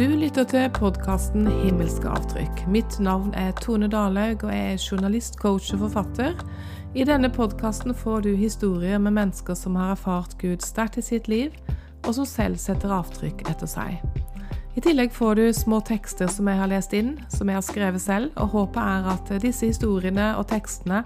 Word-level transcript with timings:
Du 0.00 0.06
lytter 0.08 0.46
til 0.48 0.70
podkasten 0.72 1.44
Himmelske 1.60 2.08
avtrykk. 2.08 2.62
Mitt 2.72 2.94
navn 3.04 3.34
er 3.36 3.50
Tone 3.60 3.84
Dalhaug, 3.92 4.46
og 4.46 4.52
jeg 4.54 4.70
er 4.72 4.78
journalist, 4.80 5.34
coach 5.36 5.74
og 5.74 5.82
forfatter. 5.82 6.38
I 6.96 7.04
denne 7.04 7.28
podkasten 7.28 7.92
får 7.92 8.22
du 8.24 8.30
historier 8.32 8.96
med 8.96 9.12
mennesker 9.18 9.58
som 9.60 9.76
har 9.76 9.90
erfart 9.92 10.38
Gud 10.40 10.64
sterkt 10.64 10.96
i 10.96 11.04
sitt 11.04 11.28
liv, 11.28 11.52
og 12.06 12.16
som 12.16 12.24
selv 12.24 12.56
setter 12.62 12.94
avtrykk 12.96 13.44
etter 13.52 13.68
seg. 13.68 14.00
I 14.72 14.86
tillegg 14.86 15.12
får 15.12 15.36
du 15.36 15.44
små 15.52 15.82
tekster 15.84 16.32
som 16.32 16.48
jeg 16.48 16.62
har 16.62 16.72
lest 16.72 16.96
inn, 16.96 17.12
som 17.28 17.52
jeg 17.52 17.60
har 17.60 17.68
skrevet 17.68 18.06
selv, 18.06 18.32
og 18.40 18.56
håpet 18.56 18.80
er 18.80 19.12
at 19.18 19.34
disse 19.44 19.68
historiene 19.68 20.30
og 20.40 20.48
tekstene 20.48 21.02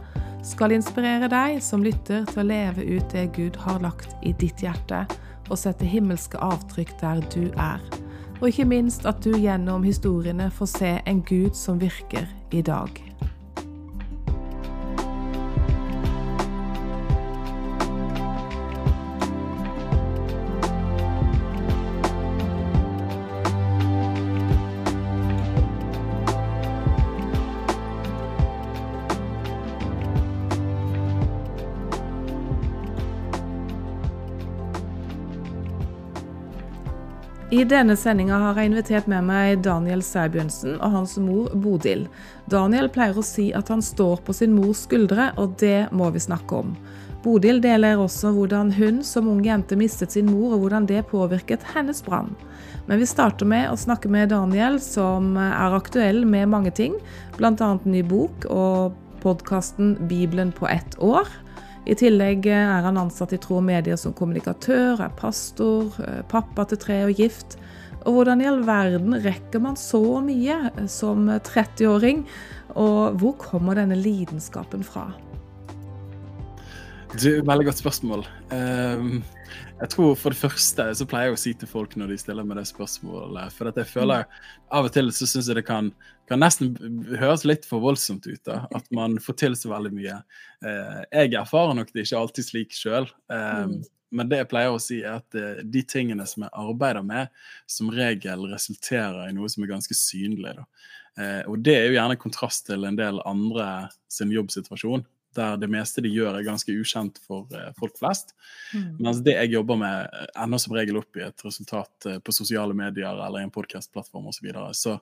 skal 0.47 0.79
inspirere 0.79 1.33
deg 1.35 1.59
som 1.67 1.83
lytter 1.83 2.31
til 2.31 2.45
å 2.45 2.47
leve 2.47 2.87
ut 2.95 3.11
det 3.11 3.27
Gud 3.35 3.59
har 3.67 3.83
lagt 3.83 4.15
i 4.23 4.37
ditt 4.39 4.63
hjerte, 4.63 5.03
og 5.51 5.59
sette 5.59 5.83
himmelske 5.83 6.39
avtrykk 6.39 6.95
der 7.03 7.27
du 7.35 7.51
er 7.59 8.04
og 8.45 8.51
ikke 8.53 8.65
minst 8.69 9.07
at 9.09 9.25
du 9.25 9.31
gjennom 9.41 9.87
historiene 9.89 10.51
får 10.53 10.69
se 10.69 10.89
en 11.09 11.23
Gud 11.25 11.55
som 11.57 11.79
virker 11.81 12.27
i 12.53 12.61
dag. 12.61 13.14
I 37.55 37.63
denne 37.71 37.95
sendinga 37.95 38.35
har 38.41 38.57
jeg 38.59 38.67
invitert 38.67 39.07
med 39.07 39.29
meg 39.29 39.61
Daniel 39.63 40.01
Sæbjørnsen 40.03 40.73
og 40.81 40.91
hans 40.91 41.13
mor 41.23 41.53
Bodil. 41.63 42.01
Daniel 42.51 42.89
pleier 42.91 43.15
å 43.15 43.23
si 43.23 43.45
at 43.55 43.69
han 43.71 43.85
står 43.85 44.25
på 44.27 44.35
sin 44.35 44.57
mors 44.57 44.81
skuldre, 44.89 45.29
og 45.39 45.55
det 45.61 45.93
må 45.95 46.09
vi 46.11 46.23
snakke 46.25 46.65
om. 46.65 46.73
Bodil 47.23 47.61
deler 47.63 48.03
også 48.03 48.33
hvordan 48.35 48.73
hun 48.75 48.99
som 49.07 49.31
ung 49.31 49.45
jente 49.47 49.79
mistet 49.79 50.17
sin 50.17 50.27
mor, 50.33 50.57
og 50.57 50.65
hvordan 50.65 50.89
det 50.91 51.05
påvirket 51.13 51.63
hennes 51.77 52.03
brann. 52.03 52.35
Men 52.89 52.99
vi 52.99 53.07
starter 53.07 53.47
med 53.47 53.71
å 53.71 53.79
snakke 53.79 54.11
med 54.11 54.35
Daniel, 54.35 54.81
som 54.83 55.37
er 55.39 55.79
aktuell 55.79 56.25
med 56.27 56.51
mange 56.51 56.75
ting, 56.75 56.99
bl.a. 57.39 57.71
ny 57.87 58.03
bok 58.03 58.51
og 58.51 58.99
podkasten 59.23 59.95
Bibelen 60.11 60.51
på 60.59 60.67
ett 60.75 60.99
år. 60.99 61.31
I 61.85 61.95
tillegg 62.01 62.47
er 62.49 62.87
han 62.87 62.97
ansatt 62.97 63.35
i 63.37 63.39
Tro 63.41 63.59
og 63.59 63.67
Medier 63.67 63.99
som 64.01 64.15
kommunikatør, 64.17 65.03
er 65.05 65.17
pastor, 65.19 65.93
eh, 66.01 66.23
pappa 66.31 66.65
til 66.71 66.81
tre 66.81 67.03
og 67.05 67.15
gift. 67.21 67.59
Og 68.05 68.17
hvordan 68.17 68.41
i 68.41 68.49
all 68.49 68.63
verden 68.65 69.17
rekker 69.25 69.61
man 69.61 69.77
så 69.77 70.21
mye 70.25 70.89
som 70.89 71.29
30-åring? 71.29 72.25
Og 72.77 73.21
hvor 73.21 73.37
kommer 73.41 73.77
denne 73.77 73.97
lidenskapen 73.97 74.85
fra? 74.85 75.11
Du, 77.15 77.29
Veldig 77.47 77.69
godt 77.69 77.79
spørsmål. 77.79 78.25
Um, 78.51 79.23
jeg 79.79 79.91
tror 79.93 80.17
For 80.19 80.35
det 80.35 80.39
første 80.41 80.87
så 80.99 81.07
pleier 81.07 81.29
jeg 81.29 81.37
å 81.37 81.39
si 81.39 81.53
til 81.59 81.71
folk 81.71 81.95
når 81.99 82.11
de 82.11 82.17
stiller 82.19 82.47
meg 82.47 82.59
det 82.59 82.65
spørsmålet 82.67 83.55
For 83.55 83.71
at 83.71 83.79
jeg 83.79 83.91
føler 83.91 84.25
Av 84.75 84.89
og 84.89 84.91
til 84.95 85.13
så 85.15 85.29
syns 85.31 85.51
jeg 85.51 85.59
det 85.61 85.65
kan, 85.69 85.93
kan, 86.31 86.43
nesten 86.43 86.73
høres 87.21 87.45
litt 87.47 87.69
for 87.69 87.85
voldsomt 87.85 88.27
ut. 88.27 88.41
da, 88.49 88.65
At 88.75 88.91
man 88.95 89.21
får 89.23 89.39
til 89.45 89.55
så 89.59 89.71
veldig 89.71 89.95
mye. 89.95 90.19
Uh, 90.65 91.03
jeg 91.13 91.37
erfarer 91.39 91.79
nok 91.79 91.95
det 91.95 92.07
ikke 92.09 92.25
alltid 92.25 92.49
slik 92.49 92.75
sjøl. 92.75 93.07
Um, 93.31 93.77
mm. 93.77 93.79
Men 94.15 94.31
det 94.31 94.43
jeg 94.43 94.51
pleier 94.51 94.75
å 94.75 94.83
si, 94.83 95.01
er 95.05 95.21
at 95.21 95.39
uh, 95.39 95.63
de 95.63 95.87
tingene 95.87 96.27
som 96.27 96.49
jeg 96.49 96.55
arbeider 96.67 97.07
med, 97.07 97.31
som 97.71 97.95
regel 97.95 98.49
resulterer 98.51 99.29
i 99.29 99.35
noe 99.39 99.51
som 99.53 99.63
er 99.63 99.75
ganske 99.77 99.99
synlig. 99.99 100.57
da. 100.59 100.67
Eh, 101.15 101.43
og 101.47 101.61
det 101.63 101.77
er 101.79 101.85
jo 101.87 101.95
gjerne 101.95 102.19
kontrast 102.19 102.65
til 102.67 102.83
en 102.89 102.97
del 102.99 103.21
andre 103.23 103.67
sin 104.11 104.33
jobbsituasjon 104.35 105.05
der 105.37 105.59
det 105.61 105.69
meste 105.73 106.03
de 106.05 106.13
gjør 106.13 106.39
er 106.39 106.47
ganske 106.47 106.75
ukjent 106.75 107.21
for 107.25 107.49
uh, 107.55 107.71
folk 107.79 107.97
flest. 107.99 108.35
Mm. 108.75 108.91
Mens 109.05 109.23
det 109.27 109.37
jeg 109.37 109.55
jobber 109.55 109.79
med, 109.81 110.11
eh, 110.11 110.29
ender 110.45 110.63
som 110.63 110.77
regel 110.77 111.01
opp 111.01 111.21
i 111.21 111.25
et 111.27 111.47
resultat 111.47 112.09
uh, 112.11 112.19
på 112.19 112.35
sosiale 112.35 112.77
medier 112.77 113.13
eller 113.13 113.41
i 113.41 113.47
en 113.47 113.55
podkastplattform 113.55 114.31
osv. 114.31 114.39
Så, 114.39 114.47
videre. 114.47 114.75
så 114.75 114.99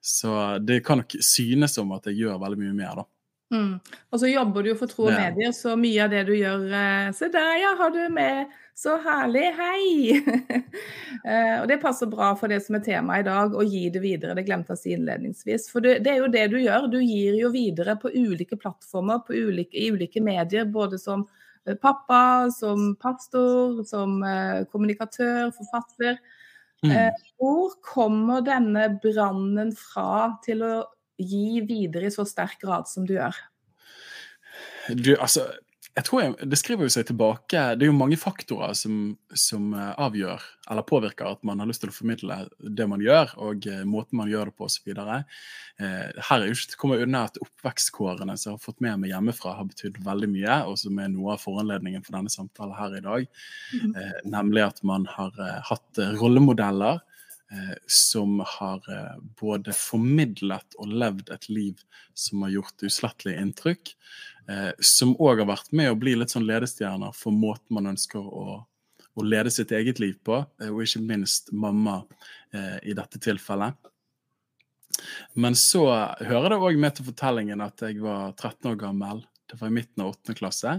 Så 0.00 0.58
det 0.58 0.84
kan 0.84 1.00
nok 1.00 1.16
synes 1.20 1.74
som 1.74 1.92
at 1.96 2.06
jeg 2.10 2.24
gjør 2.24 2.40
veldig 2.42 2.60
mye 2.60 2.76
mer, 2.76 3.02
da. 3.02 3.08
Mm. 3.54 3.78
Og 4.10 4.20
så 4.20 4.28
jobber 4.30 4.64
du 4.64 4.72
jo 4.72 4.76
for 4.78 4.90
Tro 4.90 5.06
og 5.06 5.14
ja. 5.14 5.28
Medier, 5.28 5.52
så 5.54 5.74
mye 5.78 6.04
av 6.04 6.12
det 6.14 6.24
du 6.28 6.34
gjør 6.34 6.66
uh, 6.72 7.10
Se 7.14 7.28
der, 7.32 7.50
ja, 7.62 7.74
har 7.78 7.92
du 7.94 8.02
med 8.12 8.52
så 8.74 8.96
herlig, 8.98 9.44
hei! 9.54 10.16
uh, 10.18 11.58
og 11.60 11.68
det 11.70 11.78
passer 11.82 12.10
bra 12.10 12.32
for 12.38 12.50
det 12.50 12.58
som 12.64 12.74
er 12.74 12.82
temaet 12.82 13.22
i 13.22 13.28
dag, 13.28 13.54
å 13.54 13.62
gi 13.62 13.84
det 13.94 14.02
videre. 14.02 14.34
Det 14.34 14.42
glemte 14.48 14.74
jeg 14.74 14.80
å 14.80 14.82
si 14.82 14.94
innledningsvis. 14.96 15.68
For 15.70 15.84
det, 15.84 16.00
er 16.10 16.18
jo 16.24 16.30
det 16.32 16.48
du 16.50 16.56
gjør. 16.58 16.88
Du 16.90 16.98
gir 16.98 17.38
jo 17.38 17.52
videre 17.54 17.94
på 18.02 18.10
ulike 18.10 18.58
plattformer, 18.58 19.22
på 19.22 19.36
ulike, 19.36 19.78
i 19.78 19.92
ulike 19.94 20.22
medier. 20.24 20.66
Både 20.66 20.98
som 20.98 21.22
uh, 21.22 21.76
pappa, 21.78 22.50
som 22.54 22.96
pastor, 22.98 23.84
som 23.86 24.18
kommunikatør, 24.72 25.52
forfatter. 25.54 26.18
Mm. 26.84 27.14
hvor 27.40 27.78
kommer 27.80 28.42
denne 28.44 28.90
brannen 29.00 29.70
fra 29.72 30.34
til 30.44 30.60
å 30.66 30.72
gi 31.18 31.60
videre 31.66 32.08
i 32.08 32.14
så 32.14 32.26
sterk 32.28 32.60
grad 32.62 32.88
som 32.90 33.06
du 33.08 33.14
gjør? 33.16 33.36
Du, 34.94 35.14
altså, 35.16 35.46
jeg 35.94 36.06
tror 36.08 36.20
jeg, 36.22 36.34
Det 36.50 36.58
skriver 36.58 36.86
jo 36.86 36.92
seg 36.92 37.06
tilbake 37.08 37.60
Det 37.78 37.86
er 37.86 37.90
jo 37.90 37.96
mange 37.96 38.18
faktorer 38.18 38.74
som, 38.78 39.14
som, 39.30 39.72
eh, 39.78 39.92
avgjør 40.02 40.42
eller 40.64 40.86
påvirker 40.88 41.28
at 41.28 41.42
man 41.44 41.60
har 41.60 41.68
lyst 41.68 41.82
til 41.84 41.90
å 41.92 41.94
formidle 41.94 42.38
det 42.56 42.86
man 42.88 43.02
gjør, 43.04 43.34
og 43.44 43.66
uh, 43.68 43.82
måten 43.84 44.16
man 44.16 44.30
gjør 44.32 44.48
det 44.48 44.54
på 44.56 44.64
osv. 44.64 44.94
Uh, 44.96 45.18
her 45.76 46.38
er 46.38 46.46
jo 46.48 46.54
ikke 46.56 46.70
til 46.70 46.78
å 46.78 46.80
komme 46.80 46.96
unna 47.04 47.26
at 47.28 47.36
oppvekstkårene 47.36 48.32
som 48.40 48.48
jeg 48.48 48.56
har 48.56 48.62
fått 48.62 48.80
med 48.80 49.02
meg 49.02 49.12
hjemmefra, 49.12 49.52
har 49.58 49.68
betydd 49.68 50.00
veldig 50.06 50.30
mye, 50.32 50.56
og 50.64 50.78
som 50.80 51.02
er 51.04 51.10
noe 51.12 51.34
av 51.34 51.44
foranledningen 51.44 52.06
for 52.06 52.16
denne 52.16 52.32
samtalen 52.32 52.72
her 52.78 52.96
i 52.96 53.04
dag. 53.04 53.28
Mm 53.74 53.92
-hmm. 53.92 54.30
nemlig 54.38 54.62
at 54.64 54.82
man 54.82 55.04
har 55.04 55.36
hatt 55.68 56.00
rollemodeller 56.16 57.04
som 57.86 58.40
har 58.40 58.86
både 59.38 59.74
formidlet 59.76 60.76
og 60.80 60.90
levd 60.90 61.28
et 61.30 61.44
liv 61.52 61.82
som 62.16 62.42
har 62.42 62.54
gjort 62.56 62.86
uslettelig 62.88 63.34
inntrykk 63.38 63.92
eh, 64.48 64.70
som 64.78 65.14
òg 65.20 65.42
har 65.42 65.50
vært 65.50 65.72
med 65.76 65.90
å 65.90 65.98
bli 65.98 66.14
litt 66.18 66.34
sånn 66.34 66.46
ledestjerner 66.48 67.14
for 67.16 67.34
måten 67.34 67.76
man 67.76 67.92
ønsker 67.94 68.20
å, 68.20 68.60
å 68.64 69.26
lede 69.26 69.52
sitt 69.54 69.72
eget 69.76 70.00
liv 70.02 70.18
på, 70.24 70.42
eh, 70.60 70.70
og 70.70 70.84
ikke 70.84 71.04
minst 71.04 71.52
mamma 71.52 72.02
eh, 72.54 72.78
i 72.90 72.96
dette 72.96 73.20
tilfellet. 73.22 73.90
Men 75.34 75.56
så 75.58 75.88
hører 76.22 76.54
det 76.54 76.62
òg 76.62 76.78
med 76.80 76.96
til 76.96 77.08
fortellingen 77.08 77.64
at 77.64 77.82
jeg 77.82 77.98
var 78.02 78.30
13 78.36 78.70
år 78.72 78.78
gammel. 78.78 79.24
Det 79.50 79.58
var 79.60 79.70
i 79.70 79.74
midten 79.74 80.04
av 80.04 80.14
8. 80.14 80.36
klasse. 80.38 80.78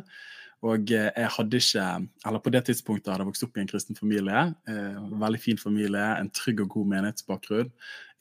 Og 0.63 0.91
eh, 0.95 1.11
jeg 1.11 1.31
hadde 1.35 1.59
ikke 1.59 1.85
Eller 2.25 2.41
på 2.41 2.51
det 2.53 2.63
tidspunktet 2.69 3.11
hadde 3.11 3.25
jeg 3.25 3.29
vokst 3.29 3.45
opp 3.45 3.57
i 3.57 3.63
en 3.63 3.69
kristen 3.69 3.97
familie. 3.97 4.43
Eh, 4.71 4.99
veldig 5.25 5.41
fin 5.41 5.59
familie, 5.61 6.05
en 6.15 6.31
trygg 6.33 6.63
og 6.63 6.77
god 6.77 6.91
menighetsbakgrunn. 6.93 7.71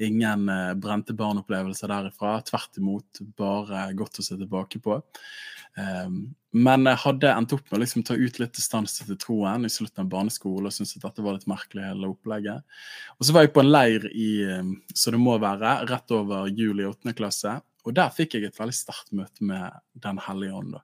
Ingen 0.05 0.49
eh, 0.53 0.73
brente 0.81 1.15
barneopplevelser 1.17 1.93
derifra. 1.93 2.37
Tvert 2.49 2.81
imot, 2.81 3.23
bare 3.39 3.87
godt 3.97 4.21
å 4.21 4.27
se 4.27 4.39
tilbake 4.41 4.83
på. 4.85 4.99
Eh, 5.79 6.11
men 6.65 6.89
jeg 6.91 7.03
hadde 7.03 7.35
endt 7.35 7.55
opp 7.57 7.65
med 7.71 7.79
å 7.79 7.83
liksom 7.83 8.05
ta 8.07 8.19
ut 8.19 8.41
litt 8.43 8.59
distanse 8.59 9.07
til 9.07 9.19
troen 9.19 9.67
i 9.67 9.73
slutten 9.73 10.05
av 10.05 10.11
barneskole 10.13 10.69
og 10.69 10.75
syntes 10.75 10.99
at 10.99 11.07
dette 11.09 11.25
var 11.25 11.39
litt 11.39 11.49
merkelig, 11.51 11.87
hele 11.87 12.11
opplegget. 12.13 12.67
Og 13.19 13.27
så 13.27 13.35
var 13.35 13.47
jeg 13.47 13.55
på 13.57 13.65
en 13.65 13.73
leir 13.73 14.07
i, 14.13 14.33
så 14.95 15.15
det 15.15 15.23
må 15.23 15.35
være, 15.43 15.81
rett 15.91 16.15
over 16.15 16.51
jul 16.53 16.83
i 16.83 16.87
åttende 16.87 17.17
klasse. 17.19 17.57
Og 17.85 17.93
der 17.97 18.13
fikk 18.15 18.37
jeg 18.37 18.49
et 18.49 18.59
veldig 18.59 18.75
sterkt 18.77 19.13
møte 19.17 19.45
med 19.45 19.77
Den 20.01 20.19
hellige 20.25 20.57
ånd. 20.57 20.77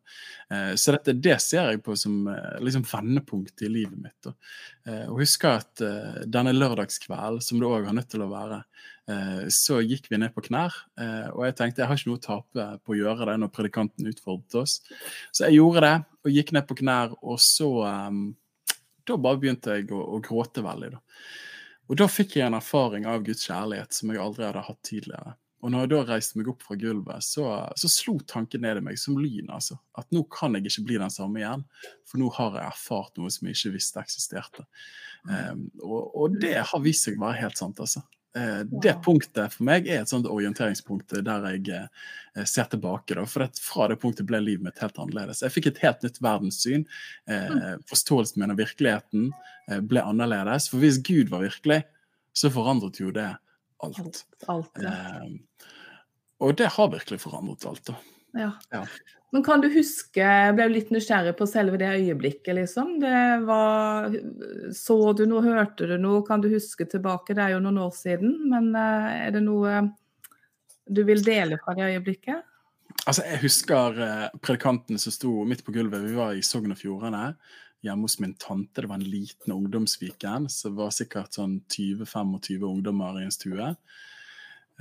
Eh, 0.52 0.75
så 0.76 0.94
dette, 0.94 1.14
det 1.17 1.38
ser 1.43 1.70
jeg 1.73 1.82
på 1.85 1.97
som 1.99 2.29
eh, 2.29 2.58
liksom 2.61 2.85
vendepunkt 2.88 3.64
i 3.64 3.70
livet 3.73 3.97
mitt. 3.97 4.19
Da. 4.26 4.35
Eh, 4.87 5.06
og 5.08 5.23
husker 5.23 5.62
at 5.62 5.85
eh, 5.85 6.20
denne 6.29 6.52
lørdagskvelden, 6.56 7.41
som 7.44 7.61
det 7.61 7.70
òg 7.70 7.88
har 7.88 7.97
nødt 7.97 8.11
til 8.12 8.25
å 8.26 8.31
være, 8.31 8.61
eh, 9.08 9.43
så 9.55 9.81
gikk 9.81 10.11
vi 10.12 10.20
ned 10.20 10.35
på 10.37 10.44
knær. 10.50 10.76
Eh, 11.00 11.29
og 11.32 11.47
jeg 11.49 11.58
tenkte 11.58 11.85
jeg 11.85 11.91
har 11.91 12.00
ikke 12.00 12.12
noe 12.12 12.20
å 12.20 12.26
tape 12.29 12.69
på 12.85 12.97
å 12.97 13.00
gjøre 13.00 13.31
det 13.32 13.38
når 13.41 13.55
predikanten 13.56 14.12
utfordret 14.12 14.61
oss. 14.61 14.79
Så 15.32 15.49
jeg 15.49 15.61
gjorde 15.61 15.87
det, 15.87 15.96
og 16.20 16.37
gikk 16.37 16.55
ned 16.56 16.69
på 16.69 16.79
knær, 16.82 17.17
og 17.23 17.41
så 17.41 17.70
Da 19.08 19.17
bare 19.19 19.41
begynte 19.41 19.73
jeg 19.75 19.88
å, 19.96 19.99
å 20.14 20.19
gråte 20.23 20.62
veldig. 20.62 20.91
da. 20.93 21.00
Og 21.91 21.96
da 21.99 22.06
fikk 22.06 22.37
jeg 22.37 22.46
en 22.46 22.55
erfaring 22.55 23.06
av 23.11 23.25
Guds 23.26 23.49
kjærlighet 23.49 23.96
som 23.96 24.12
jeg 24.12 24.20
aldri 24.23 24.44
hadde 24.46 24.62
hatt 24.62 24.79
tidligere. 24.87 25.32
Og 25.60 25.72
når 25.72 25.84
jeg 25.84 25.90
da 25.92 26.00
reiste 26.08 26.38
meg 26.40 26.48
opp 26.48 26.62
fra 26.64 26.76
gulvet, 26.80 27.24
så, 27.24 27.46
så 27.76 27.90
slo 27.92 28.16
tanken 28.28 28.62
ned 28.64 28.80
i 28.80 28.84
meg 28.84 29.00
som 29.00 29.18
lyn. 29.20 29.50
altså. 29.52 29.76
At 29.98 30.08
nå 30.14 30.22
kan 30.32 30.56
jeg 30.56 30.70
ikke 30.70 30.86
bli 30.88 31.00
den 31.02 31.12
samme 31.12 31.42
igjen, 31.42 31.66
for 32.08 32.22
nå 32.22 32.30
har 32.38 32.56
jeg 32.56 32.70
erfart 32.70 33.20
noe 33.20 33.32
som 33.32 33.48
jeg 33.48 33.58
ikke 33.58 33.74
visste 33.76 34.00
eksisterte. 34.00 34.64
Um, 35.28 35.66
og, 35.82 36.00
og, 36.16 36.40
det 36.40 36.56
har 36.70 36.82
vist 36.84 37.04
seg 37.04 37.18
å 37.18 37.26
være 37.26 37.42
helt 37.42 37.60
sant, 37.60 37.82
altså. 37.82 38.02
Uh, 38.30 38.62
det 38.62 38.94
punktet 39.02 39.56
for 39.56 39.66
meg 39.66 39.88
er 39.90 40.04
et 40.04 40.10
sånt 40.12 40.28
orienteringspunkt 40.30 41.16
der 41.26 41.46
jeg 41.50 41.64
uh, 41.74 42.44
ser 42.48 42.70
tilbake. 42.72 43.18
Da, 43.18 43.26
for 43.28 43.60
Fra 43.60 43.90
det 43.90 43.98
punktet 44.00 44.28
ble 44.30 44.40
livet 44.40 44.64
mitt 44.64 44.80
helt 44.80 44.96
annerledes. 45.02 45.44
Jeg 45.44 45.56
fikk 45.58 45.72
et 45.72 45.84
helt 45.84 46.06
nytt 46.06 46.22
verdenssyn. 46.24 46.88
Uh, 47.28 47.76
forståelsen 47.90 48.40
min 48.40 48.56
av 48.56 48.62
virkeligheten 48.62 49.28
ble 49.86 50.02
annerledes. 50.02 50.70
For 50.72 50.80
hvis 50.82 51.02
Gud 51.04 51.28
var 51.30 51.44
virkelig, 51.44 51.82
så 52.34 52.48
forandret 52.50 52.96
jo 53.02 53.12
det 53.14 53.28
alt. 53.82 54.25
alt 54.49 54.82
ja. 54.82 54.93
Eh, 54.93 55.65
og 56.41 56.56
det 56.56 56.71
har 56.77 56.93
virkelig 56.93 57.21
forandret 57.21 57.67
alt. 57.69 57.85
da. 57.91 57.97
Ja. 58.38 58.53
Ja. 58.73 58.85
Men 59.31 59.43
kan 59.47 59.62
du 59.62 59.69
huske 59.71 60.23
Jeg 60.23 60.55
ble 60.55 60.67
litt 60.71 60.91
nysgjerrig 60.94 61.37
på 61.38 61.47
selve 61.50 61.79
det 61.79 61.88
øyeblikket, 61.99 62.53
liksom. 62.59 62.97
Det 63.03 63.41
var 63.47 64.11
Så 64.75 64.99
du 65.19 65.25
noe, 65.31 65.43
hørte 65.44 65.87
du 65.91 65.97
noe? 65.99 66.25
Kan 66.27 66.43
du 66.43 66.50
huske 66.50 66.87
tilbake? 66.91 67.35
Det 67.35 67.44
er 67.44 67.56
jo 67.56 67.65
noen 67.65 67.81
år 67.87 67.94
siden, 67.94 68.37
men 68.50 68.73
eh, 68.75 69.27
er 69.29 69.35
det 69.37 69.44
noe 69.47 69.82
du 70.91 71.05
vil 71.06 71.23
dele 71.23 71.61
fra 71.62 71.77
det 71.79 71.93
øyeblikket? 71.93 72.47
Altså, 73.06 73.23
Jeg 73.23 73.43
husker 73.44 74.00
eh, 74.03 74.29
predikantene 74.43 74.99
som 74.99 75.15
sto 75.15 75.44
midt 75.47 75.62
på 75.65 75.75
gulvet. 75.75 76.03
Vi 76.09 76.17
var 76.19 76.35
i 76.35 76.43
Sogn 76.44 76.75
og 76.75 76.81
Fjordane 76.81 77.35
hjemme 77.85 78.06
hos 78.06 78.19
min 78.21 78.35
tante. 78.35 78.82
Det 78.82 78.88
var 78.91 79.00
en 79.00 79.11
liten 79.11 79.55
ungdomsweekend, 79.55 80.50
Så 80.53 80.69
det 80.69 80.77
var 80.77 80.91
sikkert 80.94 81.37
sånn 81.37 81.61
20-25 81.69 82.67
ungdommer 82.69 83.21
i 83.21 83.25
en 83.25 83.35
stue. 83.35 83.75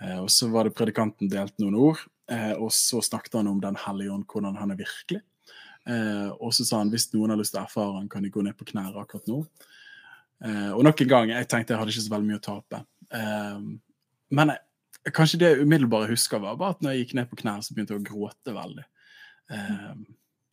Eh, 0.01 0.19
og 0.19 0.29
så 0.31 0.49
var 0.51 0.67
det 0.67 0.75
predikanten 0.77 1.31
delt 1.31 1.57
noen 1.59 1.75
ord, 1.75 2.03
eh, 2.31 2.53
og 2.53 2.71
så 2.71 3.01
snakket 3.03 3.39
han 3.39 3.47
om 3.47 3.59
Den 3.59 3.75
hellige 3.75 4.11
ånd, 4.11 4.27
hvordan 4.27 4.55
han 4.55 4.71
er 4.71 4.79
virkelig. 4.79 5.21
Eh, 5.87 6.29
og 6.39 6.53
så 6.53 6.65
sa 6.65 6.79
han 6.83 6.91
hvis 6.91 7.09
noen 7.13 7.33
har 7.33 7.39
lyst 7.39 7.55
til 7.55 7.61
å 7.61 7.65
erfare 7.65 7.97
han, 7.97 8.09
kan 8.09 8.23
de 8.23 8.29
gå 8.29 8.43
ned 8.45 8.57
på 8.57 8.67
knær 8.71 8.97
akkurat 8.99 9.27
nå. 9.27 9.43
Eh, 10.45 10.71
og 10.71 10.83
nok 10.83 11.01
en 11.01 11.11
gang, 11.11 11.33
jeg 11.33 11.47
tenkte 11.51 11.73
jeg 11.73 11.81
hadde 11.81 11.95
ikke 11.95 12.05
så 12.05 12.13
veldig 12.13 12.29
mye 12.29 12.39
å 12.39 12.45
tape. 12.45 12.83
Eh, 13.15 13.59
men 14.37 14.53
jeg, 14.53 15.13
kanskje 15.15 15.41
det 15.41 15.51
umiddelbare 15.63 16.07
jeg 16.07 16.17
husker, 16.17 16.43
var 16.43 16.59
bare 16.59 16.77
at 16.77 16.83
når 16.83 16.95
jeg 16.95 17.05
gikk 17.05 17.17
ned 17.19 17.31
på 17.31 17.41
knær, 17.41 17.63
så 17.63 17.75
begynte 17.75 17.95
jeg 17.95 18.03
å 18.03 18.09
gråte 18.11 18.55
veldig. 18.55 18.85
Eh, 19.55 19.91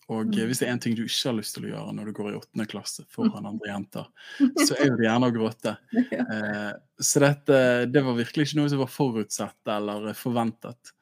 og 0.08 0.28
Mm. 0.30 0.46
hvis 0.46 0.60
det 0.60 0.68
er 0.68 0.72
en 0.72 0.78
ting 0.82 0.94
du 0.94 1.02
ikke 1.02 1.30
har 1.30 1.34
lyst 1.34 1.56
til 1.56 1.64
å 1.66 1.70
gjøre 1.72 1.94
når 1.96 2.04
du 2.06 2.12
går 2.14 2.28
i 2.30 2.36
åttende 2.38 2.66
klasse 2.70 3.02
foran 3.10 3.48
andre 3.48 3.72
jenter, 3.72 4.06
så 4.68 4.76
er 4.78 4.92
det 4.94 5.08
gjerne 5.08 5.30
å 5.30 5.34
gråte. 5.34 5.72
Eh, 5.96 6.72
så 7.02 7.22
dette, 7.24 7.58
det 7.90 8.04
var 8.06 8.14
virkelig 8.14 8.46
ikke 8.46 8.60
noe 8.60 8.70
som 8.70 8.82
var 8.84 8.92
forutsett 8.92 9.72
eller 9.74 10.12
forventet. 10.14 10.92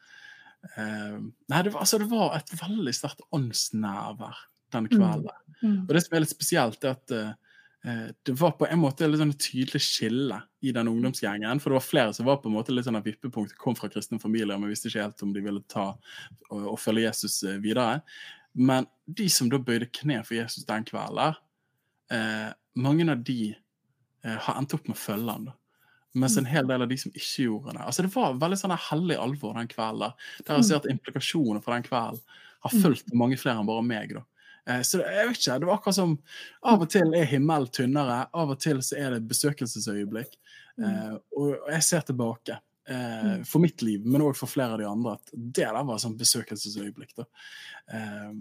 Eh, 0.77 1.21
nei, 1.21 1.63
det 1.63 1.75
var, 1.75 1.85
altså, 1.85 2.01
det 2.01 2.09
var 2.09 2.37
et 2.39 2.53
veldig 2.57 2.95
sterkt 2.97 3.25
åndsnærvær 3.37 4.39
den 4.73 4.89
kvelden. 4.89 5.41
Mm. 5.61 5.81
Og 5.85 5.93
det 5.95 6.03
som 6.05 6.17
er 6.17 6.25
litt 6.25 6.33
spesielt, 6.33 6.85
er 6.85 6.97
at 6.97 7.13
eh, 7.15 7.35
det 8.25 8.33
var 8.41 8.55
på 8.57 8.65
en 8.65 8.81
måte 8.81 9.05
litt 9.05 9.21
sånn 9.21 9.35
et 9.35 9.45
tydelig 9.45 9.83
skille 9.85 10.39
i 10.65 10.73
den 10.73 10.89
ungdomsgjengen. 10.89 11.61
For 11.61 11.71
det 11.71 11.77
var 11.77 11.85
flere 11.85 12.17
som 12.17 12.25
var 12.25 12.41
på 12.41 12.49
en 12.49 12.57
måte 12.57 12.73
litt 12.73 12.89
sånn 12.89 12.97
et 12.97 13.05
vippepunkt, 13.11 13.53
kom 13.61 13.77
fra 13.77 13.93
kristne 13.93 14.17
familier, 14.23 14.57
men 14.57 14.73
visste 14.73 14.89
ikke 14.89 15.05
helt 15.05 15.27
om 15.27 15.37
de 15.37 15.45
ville 15.45 15.61
ta 15.69 15.91
og, 15.93 16.63
og 16.73 16.81
følge 16.81 17.05
Jesus 17.05 17.43
videre. 17.61 18.01
Men 18.55 18.87
de 19.07 19.27
som 19.31 19.51
da 19.51 19.59
bøyde 19.59 19.91
kne 19.93 20.21
for 20.25 20.37
Jesus 20.39 20.67
den 20.69 20.87
kvelden, 20.87 21.37
eh, 22.15 22.51
mange 22.75 23.07
av 23.11 23.23
de 23.27 23.55
eh, 24.25 24.39
har 24.47 24.59
endt 24.59 24.75
opp 24.77 24.89
med 24.89 24.97
å 24.97 25.01
følge 25.01 25.37
han. 25.37 25.49
Mens 26.15 26.37
en 26.39 26.47
hel 26.47 26.67
del 26.71 26.85
av 26.85 26.91
de 26.91 26.97
som 27.01 27.11
ikke 27.11 27.49
gjorde 27.49 27.75
det. 27.75 27.83
Altså 27.83 28.05
Det 28.07 28.13
var 28.15 28.37
veldig 28.39 28.59
sånn 28.61 28.77
hellig 28.91 29.17
alvor 29.19 29.57
den 29.59 29.71
kvelden. 29.71 30.15
Der 30.47 30.61
jeg 30.61 30.69
ser 30.69 30.79
at 30.79 30.91
implikasjonene 30.91 31.63
fra 31.65 31.75
den 31.75 31.87
kvelden 31.89 32.23
har 32.65 32.77
fulgt 32.85 33.11
mange 33.13 33.39
flere 33.41 33.59
enn 33.61 33.69
bare 33.69 33.83
meg. 33.85 34.15
da. 34.15 34.23
Eh, 34.67 34.83
Så 34.83 35.01
det, 35.01 35.09
jeg 35.11 35.29
vet 35.29 35.41
ikke, 35.41 35.59
det 35.61 35.69
var 35.69 35.81
akkurat 35.81 35.99
som 35.99 36.19
Av 36.63 36.85
og 36.85 36.91
til 36.91 37.15
er 37.19 37.27
himmelen 37.29 37.69
tynnere, 37.69 38.29
av 38.33 38.55
og 38.55 38.61
til 38.63 38.79
så 38.79 38.97
er 38.97 39.11
det 39.11 39.23
et 39.23 39.29
besøkelsesøyeblikk. 39.33 40.39
Mm. 40.79 40.87
Uh, 40.87 41.19
og 41.39 41.69
jeg 41.71 41.83
ser 41.87 42.01
tilbake, 42.01 42.57
eh, 42.89 43.43
for 43.49 43.63
mitt 43.65 43.83
liv, 43.83 44.05
men 44.07 44.25
òg 44.25 44.37
for 44.39 44.51
flere 44.51 44.77
av 44.77 44.83
de 44.83 44.89
andre, 44.89 45.17
at 45.19 45.35
det 45.35 45.65
der 45.65 45.79
var 45.79 45.95
et 45.97 46.05
sånt 46.05 46.21
besøkelsesøyeblikk. 46.21 47.15
da. 47.17 47.27
Eh, 47.93 48.33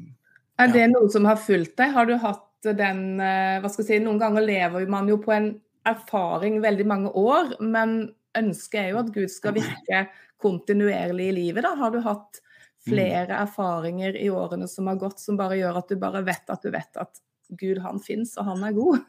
Er 0.64 0.74
det 0.74 0.90
noe 0.92 1.10
som 1.12 1.26
har 1.26 1.40
fulgt 1.42 1.78
deg? 1.78 1.94
Har 1.94 2.10
du 2.10 2.18
hatt 2.22 2.50
den 2.64 3.20
eh, 3.20 3.60
hva 3.60 3.70
skal 3.72 3.84
jeg 3.84 3.90
si, 3.90 4.04
Noen 4.06 4.22
ganger 4.22 4.46
lever 4.46 4.88
man 4.88 5.10
jo 5.12 5.18
på 5.20 5.34
en 5.36 5.50
erfaring 5.86 6.62
veldig 6.64 6.86
mange 6.88 7.12
år, 7.20 7.58
men 7.60 8.14
ønsket 8.38 8.80
er 8.80 8.90
jo 8.94 9.02
at 9.02 9.12
Gud 9.14 9.32
skal 9.32 9.58
virke 9.58 10.08
kontinuerlig 10.44 11.30
i 11.32 11.38
livet. 11.40 11.64
da. 11.66 11.76
Har 11.80 11.92
du 11.92 12.00
hatt 12.04 12.40
flere 12.84 13.38
erfaringer 13.44 14.16
i 14.20 14.30
årene 14.32 14.68
som 14.68 14.88
har 14.92 15.00
gått, 15.00 15.20
som 15.20 15.38
bare 15.40 15.60
gjør 15.60 15.80
at 15.80 15.92
du 15.92 16.00
bare 16.00 16.24
vet 16.26 16.50
at 16.52 16.64
du 16.64 16.72
vet 16.74 17.00
at 17.00 17.22
Gud, 17.54 17.80
han 17.84 18.00
fins, 18.04 18.38
og 18.40 18.48
han 18.50 18.64
er 18.68 18.76
god? 18.76 19.04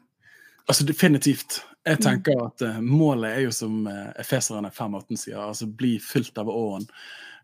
Altså 0.65 0.85
Definitivt. 0.85 1.61
Jeg 1.85 2.01
tenker 2.01 2.39
at 2.47 2.63
eh, 2.65 2.77
målet 2.81 3.29
er 3.29 3.43
jo 3.45 3.51
som 3.53 3.83
uh, 3.85 4.09
Efeserne 4.17 4.71
5.18 4.73 5.19
sier, 5.21 5.37
altså 5.37 5.67
bli 5.69 5.99
fylt 6.01 6.37
av 6.41 6.49
åren. 6.49 6.87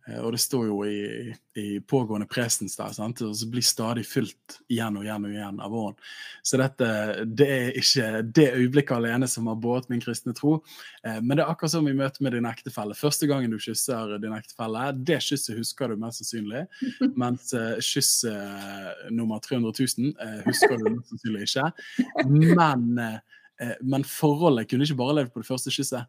Eh, 0.08 0.20
og 0.20 0.32
det 0.34 0.42
står 0.42 0.66
jo 0.68 0.78
i, 0.88 1.34
i 1.58 1.68
pågående 1.80 2.28
presens 2.30 2.78
der, 2.80 2.94
sant? 2.96 3.22
og 3.26 3.36
så 3.38 3.50
blir 3.52 3.66
stadig 3.66 4.06
fylt 4.10 4.58
igjen 4.72 4.98
og 4.98 5.06
igjen 5.06 5.28
og 5.28 5.36
igjen 5.36 5.62
av 5.62 5.76
åren. 5.78 5.98
Så 6.48 6.60
dette, 6.62 6.90
det 7.28 7.50
er 7.56 7.80
ikke 7.82 8.08
det 8.26 8.48
øyeblikket 8.58 8.96
alene 8.98 9.30
som 9.30 9.50
har 9.52 9.60
båret 9.62 9.90
min 9.92 10.02
kristne 10.04 10.34
tro, 10.38 10.58
eh, 11.06 11.20
men 11.22 11.36
det 11.36 11.46
er 11.46 11.54
akkurat 11.54 11.76
som 11.76 11.90
i 11.90 11.96
møte 11.98 12.26
med 12.26 12.36
din 12.38 12.50
ektefelle. 12.50 12.98
Første 12.98 13.30
gangen 13.30 13.54
du 13.54 13.60
kysser 13.62 14.18
din 14.22 14.36
ektefelle, 14.38 14.88
det 14.98 15.22
kysset 15.26 15.60
husker 15.60 15.92
du 15.92 16.02
mest 16.02 16.24
sannsynlig, 16.24 16.66
mens 17.22 17.52
kysset 17.52 17.90
kyss 17.92 18.24
eh, 18.24 19.10
nummer 19.14 19.42
300 19.44 19.74
000 19.98 20.14
eh, 20.16 20.40
husker 20.48 20.78
du 20.80 20.88
mest 20.96 21.12
sannsynlig 21.12 21.46
ikke. 21.46 21.68
Men, 22.32 22.86
men 23.84 24.06
forholdet 24.08 24.70
kunne 24.70 24.88
ikke 24.88 24.98
bare 24.98 25.18
levd 25.20 25.34
på 25.34 25.44
det 25.44 25.50
første 25.50 25.74
kysset. 25.74 26.08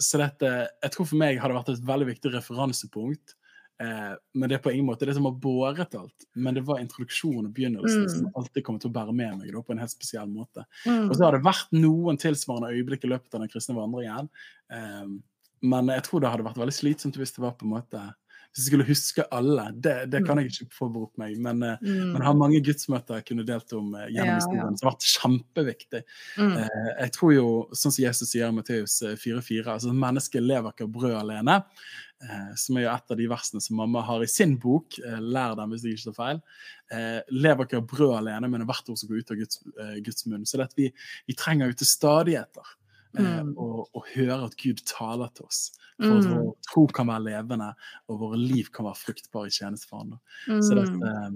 Så 0.00 0.16
dette, 0.20 0.48
jeg 0.82 0.92
tror 0.94 1.06
for 1.10 1.20
meg 1.20 1.38
har 1.42 1.52
det 1.52 1.58
vært 1.58 1.74
et 1.74 1.84
veldig 1.90 2.06
viktig 2.08 2.32
referansepunkt. 2.32 3.34
Eh, 3.80 4.12
men 4.36 4.48
det 4.48 4.58
er 4.58 4.62
på 4.64 4.72
ingen 4.72 4.88
måte 4.88 5.06
det 5.08 5.14
som 5.16 5.24
har 5.28 5.36
båret 5.40 5.94
alt. 5.96 6.26
Men 6.36 6.56
det 6.56 6.64
var 6.68 6.80
introduksjonen 6.82 7.48
og 7.48 7.54
begynnelsen 7.56 8.02
Mm. 8.04 8.10
som 8.12 8.30
alltid 8.36 8.64
kommer 8.64 8.80
til 8.80 8.90
å 8.90 8.96
bære 8.96 9.14
med 9.14 9.38
meg 9.38 9.52
da, 9.52 9.62
på 9.62 9.72
en 9.72 9.78
helt 9.80 9.92
spesiell 9.94 10.28
måte. 10.28 10.64
Mm. 10.86 11.08
Og 11.08 11.16
så 11.16 11.24
har 11.24 11.32
det 11.32 11.44
vært 11.44 11.72
noen 11.72 12.18
tilsvarende 12.20 12.72
øyeblikk 12.76 13.04
i 13.04 13.12
løpet 13.12 13.34
av 13.34 13.40
den 13.40 13.52
kristne 13.52 13.76
vandringen. 13.76 14.28
Eh, 14.72 15.06
men 15.62 15.86
jeg 15.92 16.02
tror 16.04 16.20
det 16.20 16.30
hadde 16.32 16.44
vært 16.44 16.60
veldig 16.60 16.76
slitsomt 16.76 17.16
hvis 17.16 17.32
det 17.36 17.44
var 17.44 17.52
på 17.56 17.64
en 17.68 17.74
måte 17.76 18.14
hvis 18.50 18.64
jeg 18.64 18.72
skulle 18.72 18.86
huske 18.88 19.24
alle. 19.30 19.68
Det, 19.78 19.92
det 20.10 20.20
kan 20.26 20.38
jeg 20.40 20.50
ikke 20.50 20.72
forberedt 20.74 21.18
meg. 21.22 21.36
Men, 21.38 21.62
eh, 21.62 21.76
Mm. 21.86 22.12
men 22.12 22.22
har 22.22 22.34
mange 22.34 22.58
gudsmøter 22.66 23.20
jeg 23.20 23.26
kunne 23.28 23.44
delt 23.46 23.72
om 23.72 23.94
eh, 23.94 24.08
gjennom 24.10 24.26
Ja, 24.26 24.40
historien, 24.40 24.76
som 24.76 24.88
har 24.88 24.96
vært 24.96 25.06
kjempeviktig. 25.14 26.02
Mm. 26.36 26.56
Eh, 26.58 26.88
jeg 27.04 27.12
tror 27.14 27.34
jo, 27.34 27.46
sånn 27.72 27.92
som 27.94 28.02
Jesus 28.04 28.32
sier 28.32 28.48
i 28.50 28.56
Matteus 28.56 28.96
eh, 29.06 29.14
4,4, 29.14 29.66
altså 29.76 29.94
mennesket 29.94 30.42
lever 30.42 30.74
ikke 30.74 30.88
av 30.88 30.92
brød 30.98 31.16
alene. 31.22 31.60
Som 32.60 32.76
er 32.76 32.82
jo 32.84 32.90
et 32.92 33.12
av 33.14 33.16
de 33.16 33.26
versene 33.30 33.62
som 33.64 33.78
mamma 33.80 34.02
har 34.04 34.20
i 34.20 34.26
sin 34.28 34.58
bok, 34.60 34.98
lær 35.24 35.54
dem 35.56 35.70
hvis 35.72 35.86
jeg 35.88 35.94
ikke 35.96 36.10
tar 36.10 36.16
feil. 36.18 36.42
Lever 37.32 37.64
ikke 37.64 37.78
av 37.80 37.86
brød 37.88 38.12
alene, 38.18 38.50
men 38.52 38.60
av 38.60 38.68
hvert 38.68 38.90
ord 38.92 38.98
som 39.00 39.08
går 39.08 39.22
ut 39.22 39.30
av 39.32 39.38
Guds, 39.40 39.62
Guds 40.04 40.26
munn. 40.28 40.44
Så 40.44 40.58
det 40.60 40.66
at 40.68 40.76
vi, 40.76 40.90
vi 41.30 41.32
trenger 41.38 41.70
jo 41.70 41.78
til 41.80 41.88
stadigheter 41.88 42.74
Mm. 43.18 43.54
Og, 43.58 43.88
og, 43.94 44.04
høre 44.14 44.44
at 44.46 44.56
Gud 44.60 44.82
taler 44.86 45.30
til 45.34 45.44
oss. 45.46 45.72
For 46.00 46.16
at 46.16 46.24
Mm. 46.24 46.34
vår 46.36 46.52
tro 46.72 46.86
kan 46.86 47.06
være 47.08 47.24
levende, 47.24 47.74
og 48.08 48.20
våre 48.20 48.38
liv 48.38 48.70
kan 48.72 48.86
være 48.86 48.96
fruktbare 48.96 49.46
i 49.50 49.50
tjeneste 49.50 49.88
for 49.88 50.00
andre. 50.00 50.18
Så 50.62 50.74
det, 50.78 50.88
Mm. 50.88 51.02
eh, 51.02 51.32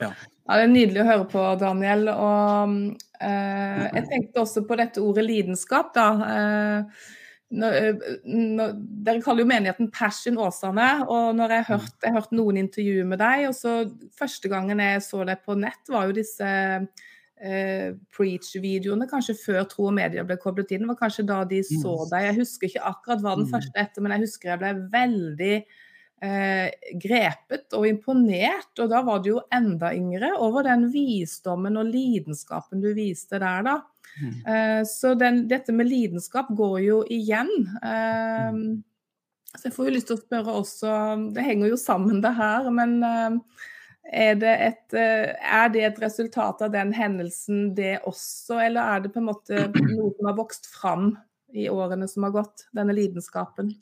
ja. 0.00 0.12
Ja, 0.48 0.56
Det 0.56 0.64
er 0.64 0.72
nydelig 0.72 1.00
å 1.02 1.06
høre 1.06 1.24
på, 1.30 1.58
Daniel. 1.60 2.08
Og 2.08 2.96
eh, 3.20 3.90
jeg 3.94 4.08
tenkte 4.10 4.40
også 4.40 4.66
på 4.66 4.76
dette 4.76 5.00
ordet 5.00 5.24
lidenskap. 5.24 5.94
da. 5.94 6.08
Eh, 6.24 6.84
når, 7.54 7.72
eh, 7.72 7.94
når, 8.26 8.72
dere 9.04 9.22
kaller 9.22 9.44
jo 9.44 9.46
menigheten 9.52 9.92
Passion 9.92 10.36
Åsane. 10.36 11.06
og 11.08 11.36
når 11.36 11.48
Jeg 11.50 11.64
hørte 11.64 11.82
hørt, 12.10 12.14
hørt 12.14 12.32
noen 12.32 12.56
intervjuer 12.56 13.06
med 13.06 13.18
deg, 13.18 13.46
og 13.48 13.54
så 13.54 13.92
Første 14.18 14.48
gangen 14.48 14.78
jeg 14.78 15.00
så 15.02 15.24
deg 15.24 15.38
på 15.46 15.56
nett, 15.56 15.88
var 15.88 16.06
jo 16.06 16.12
disse 16.12 16.88
eh, 17.44 17.92
preach-videoene, 18.16 19.06
kanskje 19.10 19.36
før 19.36 19.66
Tro 19.68 19.90
og 19.90 19.94
Media 19.98 20.24
ble 20.24 20.38
koblet 20.40 20.72
inn. 20.72 20.86
Var 20.88 20.96
kanskje 20.96 21.26
da 21.28 21.42
de 21.44 21.60
så 21.62 21.92
Mm. 21.92 22.10
deg. 22.10 22.22
Jeg 22.30 22.38
husker 22.40 22.68
ikke 22.70 22.86
akkurat 22.90 23.20
hva 23.22 23.36
den 23.36 23.46
Mm. 23.46 23.52
første 23.52 23.76
etter, 23.84 24.00
men 24.02 24.12
jeg 24.16 24.20
husker 24.26 24.48
jeg 24.54 24.58
ble 24.64 24.74
veldig 24.90 25.64
eh, 26.24 26.70
grepet 26.96 27.74
og 27.76 27.84
imponert, 27.86 28.70
og 28.80 28.88
da 28.88 29.02
var 29.04 29.18
du 29.20 29.28
jo 29.34 29.40
enda 29.52 29.90
yngre, 29.92 30.30
over 30.40 30.62
den 30.64 30.86
visdommen 30.90 31.76
og 31.76 31.90
lidenskapen 31.92 32.80
du 32.80 32.94
viste 32.96 33.38
der, 33.42 33.62
da. 33.66 33.74
Mm. 34.22 34.46
Eh, 34.46 34.82
så 34.88 35.12
den, 35.18 35.42
dette 35.48 35.72
med 35.74 35.86
lidenskap 35.90 36.48
går 36.56 36.78
jo 36.86 37.02
igjen. 37.10 37.50
Eh, 37.82 38.52
så 39.58 39.64
jeg 39.68 39.72
får 39.76 39.84
jo 39.90 39.94
lyst 39.98 40.06
til 40.08 40.16
å 40.16 40.22
spørre 40.22 40.54
også 40.62 41.34
Det 41.34 41.44
henger 41.44 41.68
jo 41.68 41.76
sammen, 41.76 42.22
det 42.22 42.32
her, 42.34 42.70
men 42.70 43.02
eh, 43.02 43.36
er 44.12 44.34
det, 44.40 44.54
et, 44.66 44.96
eh, 44.98 45.32
er 45.32 45.70
det 45.72 45.84
et 45.86 46.00
resultat 46.02 46.62
av 46.62 46.72
den 46.74 46.92
hendelsen, 46.96 47.70
det 47.76 47.98
også, 48.04 48.60
eller 48.66 48.96
er 48.96 49.04
det 49.04 49.14
på 49.14 49.22
en 49.22 49.30
måte 49.30 49.66
noe 49.78 50.10
som 50.16 50.28
har 50.28 50.36
vokst 50.38 50.68
fram 50.70 51.14
i 51.54 51.68
årene 51.70 52.08
som 52.10 52.26
har 52.26 52.34
gått, 52.34 52.66
denne 52.76 52.96
lidenskapen? 52.96 53.72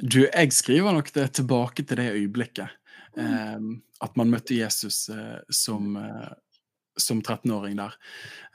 Du, 0.00 0.22
jeg 0.24 0.52
skriver 0.56 0.94
nok 0.96 1.10
det 1.12 1.26
tilbake 1.40 1.84
til 1.84 2.00
det 2.00 2.10
øyeblikket. 2.14 2.76
Eh, 3.18 3.58
at 4.00 4.16
man 4.16 4.30
møtte 4.32 4.56
Jesus 4.56 5.08
eh, 5.12 5.40
som, 5.52 5.96
eh, 5.96 6.30
som 6.96 7.20
13-åring 7.22 7.76
der. 7.80 7.96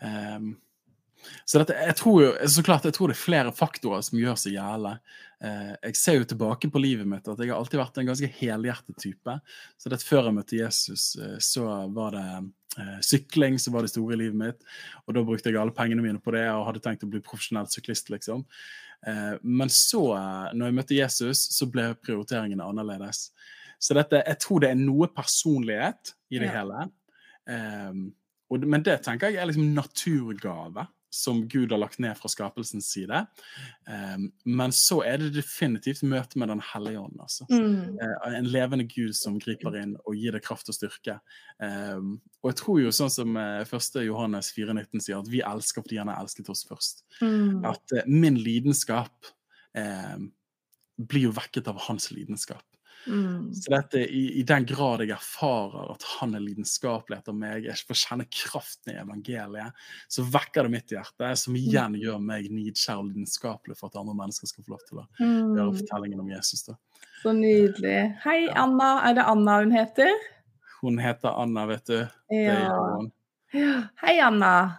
Eh, 0.01 0.39
så 1.45 1.61
dette, 1.61 1.77
jeg 1.77 1.97
tror 1.99 2.21
jo, 2.21 2.31
så 2.49 2.63
klart, 2.65 2.85
jeg 2.85 2.95
tror 2.97 3.11
det 3.11 3.17
er 3.17 3.23
flere 3.23 3.53
faktorer 3.55 4.03
som 4.05 4.19
gjør 4.21 4.37
seg 4.39 4.57
gærne. 4.57 4.97
Eh, 5.45 5.71
jeg 5.89 5.97
ser 5.99 6.17
jo 6.19 6.27
tilbake 6.31 6.69
på 6.73 6.81
livet 6.81 7.07
mitt 7.09 7.27
at 7.29 7.41
jeg 7.43 7.51
har 7.51 7.59
alltid 7.61 7.81
vært 7.81 7.99
en 8.01 8.09
ganske 8.09 8.29
helhjertet 8.39 8.97
type. 9.01 9.35
Så 9.77 9.91
det 9.91 9.99
at 9.99 10.05
før 10.07 10.29
jeg 10.29 10.37
møtte 10.39 10.59
Jesus, 10.59 11.03
eh, 11.21 11.35
så 11.43 11.67
var 11.93 12.15
det 12.17 12.25
eh, 12.81 12.97
sykling 13.05 13.59
som 13.61 13.75
var 13.77 13.85
det 13.85 13.91
store 13.93 14.17
i 14.17 14.21
livet 14.23 14.39
mitt. 14.41 14.65
Og 15.05 15.17
da 15.17 15.23
brukte 15.27 15.51
jeg 15.51 15.59
alle 15.61 15.75
pengene 15.75 16.05
mine 16.05 16.23
på 16.23 16.33
det 16.35 16.47
og 16.53 16.65
hadde 16.71 16.81
tenkt 16.85 17.05
å 17.05 17.11
bli 17.11 17.21
profesjonell 17.25 17.69
syklist, 17.71 18.09
liksom. 18.13 18.43
Eh, 19.05 19.35
men 19.43 19.69
så, 19.73 20.03
når 20.55 20.71
jeg 20.71 20.77
møtte 20.79 20.99
Jesus, 20.99 21.45
så 21.53 21.69
ble 21.69 21.91
prioriteringene 22.01 22.65
annerledes. 22.65 23.27
Så 23.77 23.93
dette, 23.97 24.23
jeg 24.25 24.39
tror 24.41 24.63
det 24.63 24.71
er 24.71 24.79
noe 24.79 25.11
personlighet 25.13 26.15
i 26.31 26.39
det 26.41 26.47
Ja. 26.49 26.61
hele. 26.63 26.85
Um, 27.45 28.05
og, 28.49 28.63
men 28.65 28.81
det 28.81 28.95
tenker 29.05 29.29
jeg 29.29 29.37
er 29.43 29.45
liksom 29.49 29.67
naturgave 29.75 30.87
som 31.13 31.43
Gud 31.47 31.71
har 31.71 31.79
lagt 31.79 31.99
ned 32.03 32.17
fra 32.19 32.29
skapelsens 32.31 32.89
side. 32.91 33.21
Um, 33.87 34.27
men 34.43 34.73
så 34.75 34.99
er 35.07 35.21
det 35.21 35.35
definitivt 35.37 36.03
møte 36.03 36.39
med 36.41 36.51
Den 36.51 36.63
hellige 36.73 36.99
ånd. 36.99 37.15
Altså. 37.23 37.47
Mm. 37.51 37.95
Uh, 38.01 38.33
en 38.33 38.49
levende 38.51 38.87
Gud 38.89 39.15
som 39.15 39.39
griper 39.39 39.77
inn 39.79 39.95
og 40.03 40.19
gir 40.19 40.35
deg 40.35 40.43
kraft 40.43 40.69
og 40.71 40.77
styrke. 40.77 41.19
Um, 41.61 42.17
og 42.43 42.51
jeg 42.51 42.59
tror 42.63 42.81
jo 42.83 42.93
sånn 42.95 43.13
som 43.13 43.39
1. 43.39 44.01
Johannes 44.05 44.51
4,19 44.57 45.05
sier, 45.05 45.21
at 45.21 45.31
vi 45.31 45.45
elsker 45.45 45.85
fordi 45.85 46.01
han 46.01 46.11
har 46.11 46.19
elsket 46.23 46.51
oss 46.51 46.65
først. 46.67 47.05
Mm. 47.21 47.63
At 47.71 47.95
uh, 47.95 48.03
min 48.11 48.39
lidenskap 48.41 49.31
eh, 49.75 50.17
blir 50.95 51.27
jo 51.27 51.35
vekket 51.35 51.67
av 51.71 51.79
hans 51.87 52.09
lidenskap. 52.13 52.63
Mm. 53.07 53.53
Så 53.53 53.69
dette, 53.69 54.01
i, 54.09 54.21
i 54.39 54.43
den 54.43 54.65
grad 54.65 55.03
jeg 55.05 55.11
erfarer 55.13 55.91
at 55.93 56.05
han 56.15 56.33
er 56.35 56.41
lidenskapelig 56.41 57.19
etter 57.19 57.35
meg, 57.37 57.67
jeg 57.67 57.85
får 57.85 57.99
kjenne 58.01 58.25
kraften 58.33 58.93
i 58.93 58.97
evangeliet, 59.01 59.73
så 60.09 60.25
vekker 60.25 60.65
det 60.65 60.71
mitt 60.73 60.93
hjerte, 60.95 61.29
som 61.37 61.55
igjen 61.59 61.97
gjør 62.01 62.17
meg 62.21 62.49
nidkjær 62.49 63.03
og 63.03 63.11
lidenskapelig 63.11 63.77
for 63.77 63.91
at 63.93 63.99
andre 64.01 64.15
mennesker 64.17 64.49
skal 64.49 64.65
få 64.65 64.73
lov 64.75 64.85
til 64.89 65.01
å 65.03 65.07
høre 65.19 65.67
Mm. 65.69 65.77
fortellingen 65.81 66.19
om 66.25 66.29
Jesus. 66.33 66.63
da. 66.65 66.75
Så 67.21 67.31
nydelig. 67.33 68.17
Hei, 68.23 68.47
Anna. 68.53 69.01
Er 69.09 69.13
det 69.19 69.23
Anna 69.29 69.59
hun 69.61 69.71
heter? 69.71 70.09
Hun 70.81 70.97
heter 71.01 71.29
Anna, 71.41 71.65
vet 71.69 71.85
du. 71.85 72.07
Ja. 72.29 72.97
Hei, 74.01 74.19
Anna. 74.21 74.77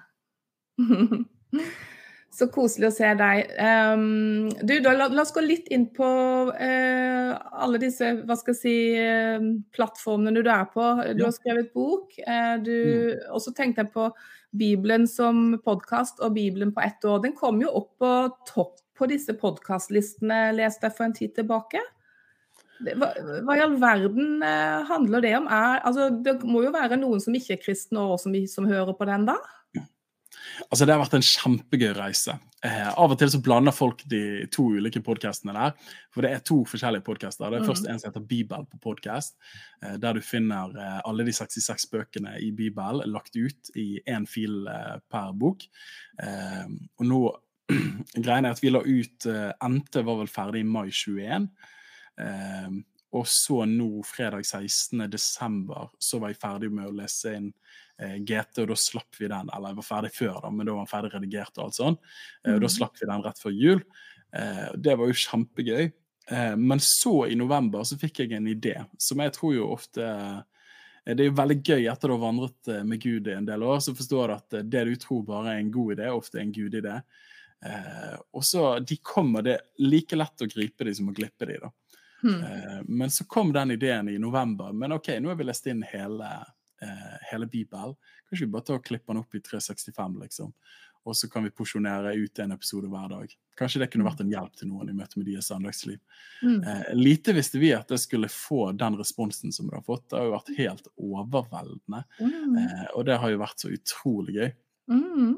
Så 2.37 2.51
koselig 2.53 2.91
å 2.91 2.93
se 2.93 3.11
deg. 3.17 3.53
Um, 3.57 4.51
du, 4.69 4.75
da, 4.85 4.93
la, 4.93 5.07
la 5.09 5.23
oss 5.23 5.33
gå 5.33 5.41
litt 5.41 5.71
inn 5.73 5.87
på 5.97 6.05
uh, 6.53 7.31
alle 7.65 7.81
disse 7.81 8.11
hva 8.29 8.37
skal 8.37 8.53
jeg 8.53 8.61
si, 8.61 8.75
uh, 9.01 9.47
plattformene 9.73 10.43
du 10.45 10.51
er 10.53 10.67
på. 10.75 10.85
Du 11.17 11.23
Ja. 11.23 11.31
har 11.31 11.37
skrevet 11.37 11.73
bok. 11.73 12.13
Uh, 12.29 12.59
du, 12.61 12.77
så 13.41 13.55
tenkte 13.57 13.87
jeg 13.87 13.95
på 13.95 14.11
Bibelen 14.57 15.09
som 15.09 15.57
podkast 15.65 16.21
og 16.21 16.37
Bibelen 16.37 16.75
på 16.77 16.85
ett 16.85 17.09
år. 17.09 17.23
Den 17.25 17.33
kom 17.41 17.63
jo 17.65 17.73
opp 17.73 17.95
på 18.05 18.13
topp 18.53 18.83
på 18.97 19.09
disse 19.09 19.33
podkastlistene, 19.37 20.53
leste 20.57 20.91
jeg 20.91 20.97
for 20.97 21.09
en 21.09 21.17
tid 21.17 21.33
tilbake. 21.37 21.81
Hva, 22.85 23.09
hva 23.45 23.57
i 23.57 23.65
all 23.65 23.79
verden 23.81 24.43
handler 24.89 25.25
det 25.25 25.35
om? 25.39 25.49
Er, 25.49 25.81
altså, 25.89 26.11
det 26.25 26.43
må 26.45 26.61
jo 26.67 26.73
være 26.75 26.99
noen 27.01 27.21
som 27.25 27.37
ikke 27.37 27.57
er 27.57 27.63
kristne 27.65 28.05
og 28.13 28.21
som, 28.21 28.37
som 28.49 28.69
hører 28.69 28.93
på 28.97 29.09
den, 29.09 29.25
da? 29.29 29.37
Altså, 30.71 30.87
det 30.87 30.95
har 30.95 31.01
vært 31.03 31.15
en 31.19 31.25
kjempegøy 31.27 31.91
reise. 31.99 32.35
Eh, 32.65 32.89
av 32.89 33.13
og 33.13 33.19
til 33.21 33.31
så 33.31 33.41
blander 33.45 33.75
folk 33.77 34.03
de 34.11 34.47
to 34.53 34.65
ulike 34.79 35.03
podkastene 35.05 35.53
der. 35.55 35.75
For 36.15 36.25
det 36.25 36.31
er 36.33 36.43
to 36.47 36.63
forskjellige 36.67 37.05
podkaster. 37.07 37.51
Det 37.51 37.61
er 37.61 37.65
Mm. 37.65 37.69
først 37.71 37.89
en 37.89 37.99
som 38.01 38.11
heter 38.11 38.27
Bibel 38.27 38.65
på 38.67 38.81
podkast, 38.81 39.35
eh, 39.83 39.97
der 39.97 40.15
du 40.15 40.21
finner 40.21 40.73
eh, 40.77 41.01
alle 41.05 41.25
de 41.25 41.33
66 41.33 41.87
bøkene 41.93 42.39
i 42.41 42.51
Bibel 42.51 43.03
lagt 43.07 43.37
ut 43.37 43.71
i 43.77 44.01
én 44.09 44.27
fil 44.27 44.67
eh, 44.67 44.99
per 45.11 45.33
bok. 45.33 45.63
Eh, 46.23 46.67
og 46.99 47.07
nå 47.07 47.23
Greien 48.25 48.45
er 48.47 48.51
at 48.55 48.61
vi 48.63 48.71
la 48.71 48.81
ut 48.81 49.27
eh, 49.27 49.53
NT 49.69 50.03
var 50.05 50.21
vel 50.21 50.29
ferdig 50.31 50.61
i 50.61 50.69
mai 50.71 50.89
21. 50.91 51.49
Eh, 52.19 52.69
og 53.13 53.27
så 53.27 53.65
nå, 53.67 54.03
fredag 54.05 54.45
16. 54.45 55.09
desember, 55.11 55.89
så 55.99 56.19
var 56.21 56.29
jeg 56.33 56.41
ferdig 56.41 56.71
med 56.73 56.87
å 56.89 56.95
lese 56.95 57.35
inn 57.37 57.53
GT, 58.21 58.59
og 58.63 58.69
da 58.69 58.75
slapp 58.77 59.17
vi 59.19 59.29
den. 59.29 59.49
Eller 59.55 59.73
jeg 59.73 59.77
var 59.77 59.87
ferdig 59.91 60.13
før, 60.15 60.41
da, 60.43 60.51
men 60.51 60.67
da 60.67 60.73
var 60.77 60.85
den 60.85 60.91
ferdig 60.93 61.13
redigert 61.15 61.59
og 61.59 61.65
alt 61.65 61.79
sånn. 61.79 61.97
Eh, 62.45 62.55
og 62.55 62.61
da 62.61 62.67
Mhm. 62.67 62.75
slapp 62.77 62.99
vi 63.01 63.07
den 63.07 63.23
rett 63.23 63.39
før 63.41 63.55
jul. 63.57 63.83
Eh, 64.35 64.69
det 64.77 64.97
var 64.99 65.07
jo 65.07 65.13
kjempegøy. 65.13 65.93
Eh, 66.29 66.57
men 66.57 66.79
så, 66.79 67.27
i 67.31 67.35
november, 67.39 67.81
så 67.87 67.97
fikk 67.97 68.19
jeg 68.19 68.33
en 68.33 68.47
idé 68.51 68.85
som 68.99 69.19
jeg 69.23 69.33
tror 69.33 69.55
jo 69.55 69.69
ofte 69.73 70.03
eh, 70.03 70.43
Det 71.15 71.21
er 71.23 71.29
jo 71.31 71.37
veldig 71.39 71.63
gøy 71.63 71.85
etter 71.93 72.11
å 72.11 72.17
ha 72.19 72.25
vandret 72.27 72.69
eh, 72.69 72.83
med 72.83 72.99
Gud 73.01 73.29
i 73.29 73.33
en 73.37 73.45
del 73.47 73.63
år, 73.63 73.79
så 73.79 73.95
forstår 73.95 74.27
du 74.29 74.35
at 74.35 74.53
eh, 74.59 74.63
det 74.67 74.85
du 74.89 74.97
tror 74.97 75.23
bare 75.25 75.53
er 75.55 75.61
en 75.61 75.71
god 75.71 75.93
idé, 75.95 76.09
ofte 76.11 76.39
er 76.39 76.43
en 76.43 76.53
gudidé. 76.53 76.97
Eh, 77.65 78.17
og 78.35 78.43
så 78.43 78.85
de 78.85 78.97
kommer 79.03 79.43
det 79.47 79.61
like 79.79 80.17
lett 80.19 80.43
å 80.43 80.49
gripe 80.51 80.85
de 80.85 80.93
som 80.99 81.09
å 81.09 81.15
glippe 81.15 81.47
de, 81.47 81.61
da. 81.63 81.71
Mm. 82.25 82.43
Eh, 82.43 82.83
men 82.89 83.09
så 83.15 83.25
kom 83.31 83.53
den 83.55 83.71
ideen 83.77 84.09
i 84.09 84.19
november. 84.19 84.73
Men 84.75 84.93
OK, 84.99 85.13
nå 85.21 85.29
har 85.31 85.37
vi 85.39 85.45
lest 85.47 85.67
inn 85.71 85.83
hele, 85.87 86.27
eh, 86.83 87.17
hele 87.31 87.49
Bibelen. 87.51 87.95
Kanskje 88.29 88.47
vi 88.47 88.53
bare 88.53 88.67
tar 88.67 88.81
og 88.81 88.85
klipper 88.85 89.15
den 89.15 89.23
opp 89.23 89.35
i 89.35 89.43
365, 89.45 90.21
liksom. 90.25 90.53
Og 91.07 91.15
så 91.17 91.29
kan 91.31 91.45
vi 91.47 91.53
porsjonere 91.55 92.17
ut 92.19 92.39
en 92.43 92.53
episode 92.57 92.89
hver 92.91 93.11
dag. 93.13 93.35
Kanskje 93.57 93.81
det 93.85 93.89
kunne 93.93 94.09
vært 94.09 94.25
en 94.25 94.33
hjelp 94.33 94.57
til 94.59 94.69
noen 94.73 94.91
i 94.91 94.97
møte 94.97 95.21
med 95.21 95.29
deres 95.29 95.47
søndagsliv. 95.53 96.01
Mm. 96.43 96.57
Eh, 96.67 96.89
lite 96.99 97.35
visste 97.37 97.61
vi 97.63 97.71
at 97.77 97.87
det 97.93 98.01
skulle 98.03 98.31
få 98.33 98.73
den 98.75 98.99
responsen 98.99 99.55
som 99.55 99.71
det 99.71 99.79
har 99.79 99.85
fått. 99.87 100.09
Det 100.11 100.19
har 100.19 100.27
jo 100.27 100.35
vært 100.35 100.55
helt 100.59 100.91
overveldende. 100.99 102.03
Mm. 102.19 102.59
Eh, 102.59 102.89
og 102.97 103.07
det 103.07 103.21
har 103.23 103.33
jo 103.33 103.43
vært 103.45 103.63
så 103.63 103.71
utrolig 103.71 104.35
gøy. 104.41 104.51
Mm. 104.91 105.31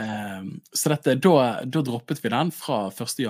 Eh, 0.00 0.48
så 0.72 0.94
dette, 0.94 1.18
da, 1.20 1.36
da 1.68 1.84
droppet 1.84 2.24
vi 2.24 2.32
den 2.32 2.54
fra 2.56 2.86
1. 2.88 3.20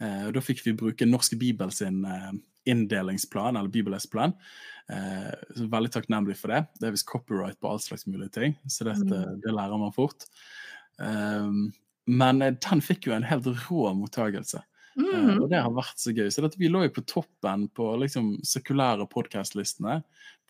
Eh, 0.00 0.26
og 0.28 0.34
da 0.36 0.40
fikk 0.44 0.62
vi 0.66 0.72
bruke 0.80 1.06
Norsk 1.08 1.36
Bibel 1.40 1.70
sin 1.74 2.04
eh, 2.08 2.30
inndelingsplan, 2.70 3.56
eller 3.56 3.68
bibelesplan. 3.72 4.32
Eh, 4.92 5.30
så 5.56 5.68
veldig 5.72 5.92
takknemlig 5.94 6.36
for 6.40 6.52
det. 6.54 6.64
Det 6.80 6.88
er 6.88 6.96
visst 6.96 7.08
copyright 7.08 7.60
på 7.60 7.70
all 7.70 7.80
slags 7.82 8.06
mulige 8.08 8.32
ting, 8.36 8.56
så 8.68 8.88
dette, 8.88 9.20
det 9.44 9.54
lærer 9.54 9.78
man 9.80 9.92
fort. 9.96 10.26
Eh, 11.00 11.52
men 12.10 12.42
eh, 12.42 12.56
den 12.56 12.82
fikk 12.84 13.06
jo 13.10 13.14
en 13.16 13.28
helt 13.28 13.46
rå 13.68 13.92
mottagelse. 14.00 14.58
Eh, 14.64 14.66
Mm. 15.00 15.36
og 15.40 15.46
det 15.48 15.60
har 15.62 15.70
vært 15.72 16.00
så 16.02 16.10
gøy. 16.12 16.26
Så 16.34 16.42
dette, 16.42 16.58
vi 16.58 16.68
lå 16.68 16.82
jo 16.82 16.90
på 16.96 17.04
toppen 17.08 17.68
på 17.72 17.84
liksom, 18.02 18.32
sekulære 18.44 19.06
podkastlistene. 19.08 20.00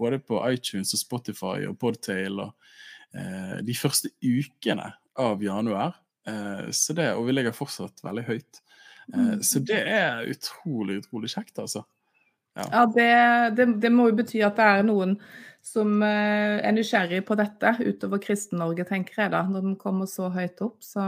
Både 0.00 0.19
på 0.19 0.40
iTunes 0.49 0.95
og 0.97 0.99
Spotify 1.02 1.66
og 1.69 1.76
Podtail 1.78 2.40
og 2.40 2.54
eh, 3.14 3.61
de 3.62 3.76
første 3.76 4.09
ukene 4.25 4.88
av 5.21 5.45
januar. 5.45 5.99
Eh, 6.26 6.71
så 6.75 6.97
det, 6.97 7.11
og 7.14 7.28
vi 7.28 7.37
ligger 7.37 7.54
fortsatt 7.54 8.00
veldig 8.02 8.25
høyt. 8.30 8.62
Eh, 9.14 9.19
Mm. 9.37 9.43
så 9.43 9.61
det 9.67 9.81
er 9.88 10.26
utrolig, 10.31 11.00
utrolig 11.05 11.31
kjekt, 11.33 11.59
altså. 11.59 11.85
Ja, 12.57 12.85
det, 12.87 13.11
det, 13.57 13.67
det 13.81 13.90
må 13.95 14.09
jo 14.11 14.17
bety 14.19 14.43
at 14.45 14.59
det 14.59 14.64
er 14.67 14.83
noen 14.85 15.14
som 15.64 16.00
eh, 16.02 16.59
er 16.67 16.73
nysgjerrig 16.75 17.23
på 17.29 17.37
dette 17.38 17.75
utover 17.85 18.21
Kristen-Norge, 18.23 18.85
tenker 18.88 19.23
jeg 19.25 19.33
da, 19.35 19.43
når 19.49 19.67
den 19.69 19.76
kommer 19.81 20.09
så 20.11 20.29
høyt 20.33 20.61
opp. 20.64 20.79
Så 20.85 21.02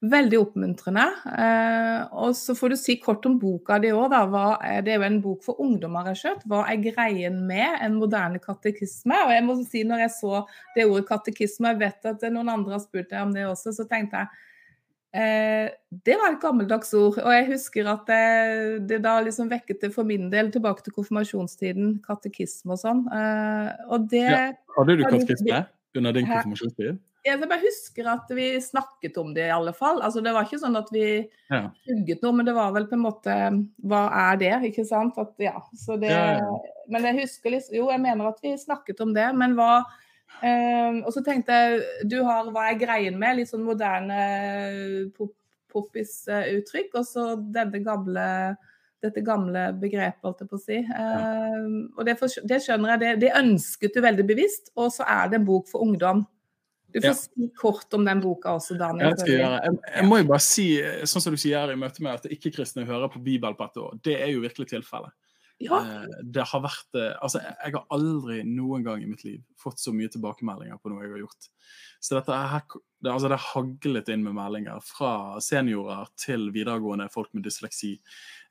veldig 0.00 0.38
oppmuntrende. 0.40 1.02
Eh, 1.28 2.06
og 2.16 2.32
så 2.36 2.54
får 2.56 2.72
du 2.72 2.76
si 2.80 2.96
kort 3.02 3.26
om 3.28 3.34
boka 3.38 3.76
di 3.82 3.90
òg, 3.92 4.10
da. 4.10 4.56
Det 4.80 4.94
er 4.94 5.02
jo 5.02 5.08
en 5.10 5.20
bok 5.20 5.42
for 5.44 5.60
ungdommer, 5.60 6.08
jeg 6.08 6.22
skjønt. 6.22 6.46
Hva 6.48 6.62
er 6.72 6.80
greien 6.86 7.42
med 7.46 7.82
en 7.84 7.98
moderne 8.00 8.40
katekisme? 8.40 9.18
Og 9.26 9.34
jeg 9.36 9.44
må 9.44 9.58
si, 9.60 9.84
når 9.84 10.06
jeg 10.06 10.14
så 10.16 10.44
det 10.76 10.88
ordet 10.88 11.08
katekisme, 11.10 11.74
jeg 11.74 11.82
vet 11.84 12.08
at 12.14 12.24
noen 12.32 12.48
andre 12.48 12.78
har 12.78 12.84
spurt 12.84 13.10
deg 13.12 13.26
om 13.26 13.34
det 13.36 13.44
også, 13.50 13.76
så 13.76 13.84
tenkte 13.90 14.24
jeg 14.24 14.32
Eh, 15.12 15.66
det 16.06 16.14
var 16.20 16.32
et 16.36 16.42
gammeldags 16.42 16.92
ord, 16.94 17.16
og 17.18 17.32
jeg 17.34 17.48
husker 17.48 17.88
at 17.90 18.06
det, 18.06 18.86
det 18.86 19.00
da 19.02 19.16
liksom 19.26 19.50
vekket 19.50 19.80
det 19.82 19.90
for 19.94 20.06
min 20.06 20.28
del 20.30 20.52
tilbake 20.54 20.84
til 20.86 20.94
konfirmasjonstiden, 20.94 21.96
katekisme 22.06 22.76
og 22.76 22.82
sånn. 22.82 23.04
Eh, 23.10 23.70
og 23.90 24.08
det 24.12 24.26
Ja. 24.28 24.42
Hadde 24.76 24.98
du 25.00 25.04
katekisme 25.08 25.64
under 25.98 26.12
din 26.14 26.26
konfirmasjonstid? 26.30 26.98
jeg 27.26 27.36
bare 27.36 27.60
husker 27.60 28.06
at 28.08 28.30
vi 28.32 28.46
snakket 28.64 29.18
om 29.20 29.34
det, 29.34 29.48
i 29.50 29.52
alle 29.52 29.74
fall. 29.76 29.98
Altså, 30.00 30.22
det 30.24 30.32
var 30.32 30.46
ikke 30.46 30.60
sånn 30.62 30.78
at 30.78 30.88
vi 30.94 31.28
Ja. 31.50 31.66
hugget 31.88 32.22
noe, 32.22 32.32
men 32.32 32.46
det 32.46 32.54
var 32.54 32.72
vel 32.72 32.86
på 32.86 32.94
en 32.96 33.02
måte 33.04 33.34
Hva 33.84 34.06
er 34.32 34.36
det? 34.40 34.54
Ikke 34.72 34.86
sant? 34.86 35.18
At, 35.18 35.34
ja, 35.38 35.60
så 35.74 35.98
det, 36.00 36.08
ja. 36.08 36.40
Men 36.88 37.02
jeg 37.02 37.26
husker 37.26 37.50
liksom 37.50 37.74
Jo, 37.76 37.90
jeg 37.90 38.00
mener 38.00 38.28
at 38.28 38.40
vi 38.42 38.54
snakket 38.56 39.00
om 39.00 39.12
det, 39.12 39.34
men 39.36 39.54
hva 39.54 39.84
eh, 40.42 41.00
Og 41.04 41.12
så 41.14 41.22
tenkte 41.26 41.52
jeg 41.52 42.08
Du 42.10 42.18
har 42.26 42.48
Hva 42.50 42.70
er 42.70 42.80
greien 42.80 43.18
med? 43.20 43.38
Litt 43.40 43.50
sånn 43.52 43.66
moderne 43.66 44.18
pop, 45.16 45.34
poppis-uttrykk, 45.70 46.96
og 46.98 47.06
så 47.06 47.30
denne 47.38 47.82
gamle 47.86 48.26
dette 49.00 49.22
gamle 49.24 49.62
begrepet, 49.80 50.20
holdt 50.26 50.42
jeg 50.42 50.50
på 50.50 50.58
å 50.58 50.60
si. 50.60 50.78
Um, 50.92 51.76
og 51.96 52.04
det, 52.04 52.18
for, 52.20 52.42
det 52.44 52.58
skjønner 52.60 52.92
jeg, 52.92 53.00
det, 53.00 53.12
det 53.22 53.30
ønsket 53.38 53.94
du 53.96 54.02
veldig 54.04 54.26
bevisst, 54.28 54.68
og 54.76 54.90
så 54.92 55.06
er 55.08 55.30
det 55.32 55.38
en 55.40 55.46
bok 55.48 55.70
for 55.70 55.86
ungdom. 55.86 56.20
Du 56.92 56.98
får 56.98 57.06
Ja. 57.08 57.14
si 57.14 57.48
kort 57.56 57.94
om 57.94 58.04
den 58.04 58.20
boka 58.20 58.56
også, 58.58 58.76
Daniel. 58.76 59.14
jeg. 59.24 59.38
Jeg, 59.38 59.78
jeg 59.94 60.04
må 60.04 60.18
jo 60.20 60.26
bare 60.28 60.42
si, 60.44 60.66
sånn 61.08 61.22
som 61.24 61.32
du 61.32 61.40
sier 61.40 61.72
i 61.72 61.78
møte 61.78 62.02
med 62.02 62.18
at 62.18 62.28
ikke-kristne 62.34 62.84
hører 62.84 63.08
på 63.12 63.22
Bibel 63.24 63.54
på 63.56 63.70
et 63.70 63.80
år, 63.80 63.96
det 64.04 64.18
er 64.20 64.32
jo 64.34 64.42
virkelig 64.44 64.68
tilfellet. 64.74 65.14
Ja. 65.60 65.80
Eh, 65.84 66.20
Det 66.24 66.44
har 66.48 66.62
vært 66.64 66.96
eh, 66.96 67.12
Altså, 67.20 67.40
jeg 67.44 67.74
har 67.74 67.84
aldri 67.92 68.40
noen 68.48 68.84
gang 68.86 69.02
i 69.04 69.08
mitt 69.10 69.24
liv 69.26 69.42
fått 69.60 69.82
så 69.82 69.92
mye 69.92 70.08
tilbakemeldinger 70.08 70.78
på 70.80 70.88
noe 70.88 71.04
jeg 71.04 71.12
har 71.12 71.20
gjort. 71.24 71.48
Så 72.00 72.16
dette 72.16 72.32
er 72.32 72.46
her, 72.54 72.62
det, 73.04 73.12
altså, 73.12 73.28
det 73.28 73.40
haglet 73.44 74.08
inn 74.08 74.24
med 74.24 74.38
meldinger 74.38 74.80
fra 74.84 75.12
seniorer 75.44 76.08
til 76.20 76.48
videregående 76.54 77.10
folk 77.12 77.28
med 77.36 77.44
dysleksi. 77.44 77.98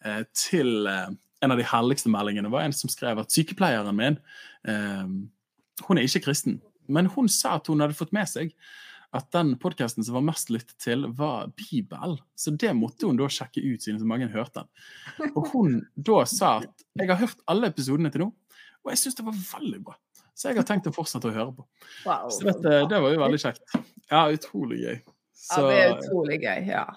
eh, 0.06 0.22
Til 0.38 0.86
en 0.88 1.52
av 1.56 1.58
de 1.58 1.66
herligste 1.66 2.12
meldingene 2.14 2.52
var 2.54 2.68
en 2.68 2.76
som 2.76 2.92
skrev 2.92 3.22
at 3.22 3.32
sykepleieren 3.34 3.96
min 3.96 4.18
Hun 4.68 5.98
er 5.98 6.04
ikke 6.04 6.26
kristen, 6.28 6.58
men 6.92 7.08
hun 7.08 7.30
sa 7.32 7.56
at 7.56 7.68
hun 7.72 7.80
hadde 7.80 7.96
fått 7.96 8.12
med 8.14 8.28
seg 8.28 8.52
at 9.16 9.32
den 9.34 9.56
podkasten 9.62 10.06
som 10.06 10.20
var 10.20 10.26
mest 10.28 10.52
lyttet 10.54 10.76
til, 10.82 11.08
var 11.18 11.50
Bibel. 11.58 12.18
Så 12.38 12.54
det 12.54 12.76
måtte 12.78 13.08
hun 13.10 13.18
da 13.18 13.30
sjekke 13.32 13.64
ut, 13.64 13.82
siden 13.82 13.98
så 14.02 14.06
mange 14.10 14.30
hørte 14.30 14.62
den. 14.62 15.32
Og 15.34 15.50
hun 15.54 15.80
da 15.96 16.22
sa 16.30 16.60
at 16.62 16.86
jeg 17.00 17.10
har 17.10 17.22
hørt 17.24 17.42
alle 17.50 17.72
episodene 17.74 18.12
til 18.14 18.28
nå, 18.28 18.30
og 18.86 18.94
jeg 18.94 19.02
syns 19.02 19.18
det 19.18 19.26
var 19.26 19.40
veldig 19.40 19.82
bra. 19.88 19.98
Så 20.38 20.52
jeg 20.52 20.60
har 20.62 20.68
tenkt 20.70 20.88
å 20.88 20.96
fortsette 20.96 21.28
å 21.28 21.36
høre 21.36 21.52
på. 21.58 21.66
Wow. 22.06 22.30
Så 22.32 22.46
dette, 22.48 22.78
det 22.88 23.02
var 23.04 23.12
jo 23.12 23.20
veldig 23.26 23.42
kjekt. 23.42 23.78
Ja, 24.08 24.24
utrolig 24.32 24.80
gøy. 24.86 25.00
Så 25.36 25.66
ja, 25.66 25.68
det 25.68 25.80
er 25.82 25.94
utrolig 25.98 26.42
gøy. 26.46 26.68
ja. 26.70 26.88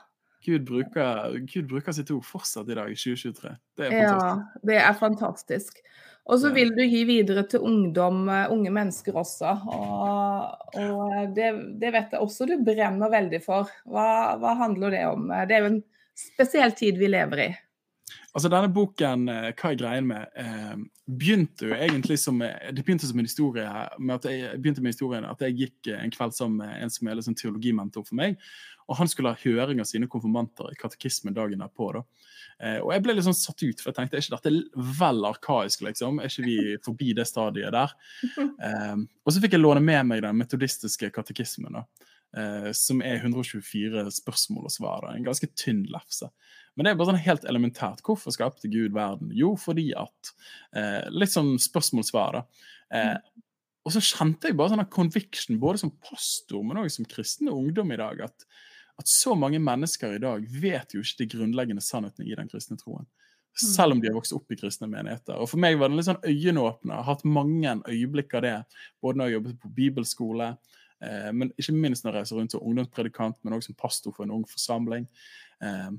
Gud 0.42 0.64
bruker, 0.66 1.36
Gud 1.46 1.68
bruker 1.70 1.94
sitt 1.94 2.10
ord 2.10 2.24
fortsatt 2.26 2.70
i 2.70 2.74
dag, 2.74 2.90
i 2.90 2.98
2023. 2.98 3.52
Det 3.78 3.88
er 3.88 4.00
Ja, 4.08 4.30
det 4.66 4.78
er 4.82 4.96
fantastisk. 4.98 5.78
Og 6.30 6.38
så 6.38 6.52
vil 6.54 6.70
du 6.76 6.82
gi 6.86 7.02
videre 7.08 7.42
til 7.50 7.64
ungdom, 7.66 8.28
eh, 8.30 8.52
unge 8.54 8.70
mennesker 8.74 9.16
også. 9.18 9.56
Og, 9.74 10.76
og 10.78 11.34
det, 11.34 11.50
det 11.82 11.90
vet 11.94 12.14
jeg 12.14 12.22
også 12.22 12.46
du 12.46 12.56
brenner 12.62 13.10
veldig 13.10 13.42
for. 13.42 13.72
Hva, 13.90 14.38
hva 14.38 14.54
handler 14.60 14.94
det 14.94 15.02
om? 15.10 15.26
Det 15.48 15.58
er 15.58 15.66
jo 15.66 15.72
en 15.74 15.82
spesiell 16.18 16.74
tid 16.78 17.00
vi 17.00 17.10
lever 17.10 17.46
i. 17.48 17.50
Altså 18.32 18.48
Denne 18.48 18.70
boken, 18.72 19.26
eh, 19.28 19.50
hva 19.52 19.70
er 19.72 19.78
greien 19.80 20.06
med, 20.08 20.30
eh, 20.40 20.76
begynte 21.04 21.68
jo 21.68 21.76
egentlig 21.76 22.18
som 22.20 22.40
eh, 22.42 22.70
Det 22.72 22.84
begynte 22.84 23.06
som 23.08 23.18
en 23.18 23.28
historie 23.28 23.66
med 23.98 24.14
at 24.14 24.28
jeg 24.30 24.60
begynte 24.60 24.84
med 24.84 24.94
historien 24.94 25.26
at 25.28 25.42
jeg 25.44 25.56
gikk 25.58 25.90
eh, 25.92 26.00
en 26.00 26.14
kveld 26.14 26.32
sammen 26.36 26.62
med 26.62 26.82
en 26.82 26.92
som 26.92 27.08
er 27.08 27.18
liksom 27.18 27.36
teologimentor 27.36 28.06
for 28.08 28.16
meg. 28.16 28.38
Og 28.88 28.96
han 28.96 29.10
skulle 29.10 29.34
ha 29.34 29.42
høring 29.42 29.82
av 29.82 29.88
sine 29.88 30.08
konfirmanter 30.10 30.72
i 30.72 30.78
katekismen 30.80 31.36
dagen 31.36 31.60
derpå. 31.60 31.92
da. 31.92 32.02
Eh, 32.62 32.78
og 32.78 32.92
jeg 32.94 33.02
ble 33.04 33.16
litt 33.16 33.26
sånn 33.26 33.36
satt 33.36 33.64
ut, 33.64 33.80
for 33.82 33.90
jeg 33.90 33.98
tenkte 33.98 34.18
er 34.18 34.24
ikke 34.24 34.38
dette 34.38 34.86
vel 35.00 35.26
arkaisk, 35.26 35.82
liksom? 35.86 36.20
Er 36.22 36.30
ikke 36.30 36.46
vi 36.46 36.56
forbi 36.84 37.10
det 37.18 37.28
stadiet 37.30 37.74
der? 37.74 37.96
Eh, 38.62 38.96
og 39.26 39.34
så 39.34 39.40
fikk 39.42 39.56
jeg 39.56 39.62
låne 39.62 39.80
med 39.82 40.06
meg 40.06 40.20
den 40.22 40.36
metodistiske 40.38 41.08
katekismen, 41.14 41.74
da. 41.74 42.10
Eh, 42.32 42.70
som 42.76 43.02
er 43.04 43.18
124 43.20 44.06
spørsmål 44.16 44.68
og 44.68 44.72
svar. 44.72 45.04
Da. 45.04 45.12
En 45.16 45.26
ganske 45.26 45.48
tynn 45.58 45.82
lefse. 45.92 46.30
Men 46.72 46.86
det 46.86 46.92
er 46.92 47.00
bare 47.00 47.10
sånn 47.10 47.24
helt 47.26 47.44
elementært. 47.48 48.00
Hvorfor 48.06 48.32
skapte 48.32 48.70
Gud 48.72 48.94
verden? 48.96 49.32
Jo, 49.36 49.52
fordi 49.60 49.90
at 49.98 50.32
eh, 50.72 51.10
Litt 51.12 51.34
sånn 51.34 51.58
spørsmål-svar, 51.60 52.38
da. 52.38 52.68
Eh, 52.96 53.18
og 53.82 53.92
så 53.92 54.00
kjente 54.04 54.48
jeg 54.48 54.56
bare 54.56 54.72
sånn 54.72 54.86
conviction, 54.94 55.58
både 55.60 55.82
som 55.82 55.92
pastor, 56.06 56.62
men 56.64 56.80
òg 56.80 56.88
som 56.94 57.08
kristen 57.08 57.50
ungdom 57.52 57.92
i 57.92 57.98
dag, 58.00 58.22
at, 58.30 58.46
at 59.02 59.10
så 59.10 59.34
mange 59.38 59.60
mennesker 59.62 60.16
i 60.16 60.22
dag 60.22 60.46
vet 60.62 60.94
jo 60.94 61.02
ikke 61.02 61.22
de 61.24 61.30
grunnleggende 61.36 61.84
sannhetene 61.84 62.28
i 62.30 62.38
den 62.38 62.48
kristne 62.50 62.78
troen. 62.80 63.06
Selv 63.52 63.92
om 63.92 64.00
de 64.00 64.08
har 64.08 64.14
vokst 64.16 64.32
opp 64.32 64.48
i 64.54 64.56
kristne 64.56 64.86
menigheter. 64.88 65.36
Og 65.36 65.50
For 65.50 65.60
meg 65.60 65.74
var 65.76 65.90
det 65.92 65.98
litt 65.98 66.06
sånn 66.08 66.22
øyenåpner. 66.24 66.94
Jeg 66.94 67.02
har 67.04 67.10
hatt 67.10 67.24
mange 67.28 67.74
øyeblikk 67.84 68.32
av 68.38 68.46
det, 68.46 68.54
både 69.04 69.20
når 69.20 69.28
jeg 69.28 69.36
jobbet 69.36 69.58
på 69.60 69.72
bibelskole, 69.76 70.46
eh, 71.04 71.28
men 71.36 71.50
ikke 71.60 71.74
minst 71.76 72.06
når 72.06 72.14
jeg 72.14 72.22
reiser 72.22 72.40
rundt 72.40 72.54
som 72.56 72.64
ungdomspredikant, 72.64 73.36
men 73.44 73.58
også 73.58 73.68
som 73.68 73.76
pastor 73.82 74.16
for 74.16 74.24
en 74.24 74.32
ung 74.38 74.46
forsamling. 74.48 75.04
Eh, 75.60 75.90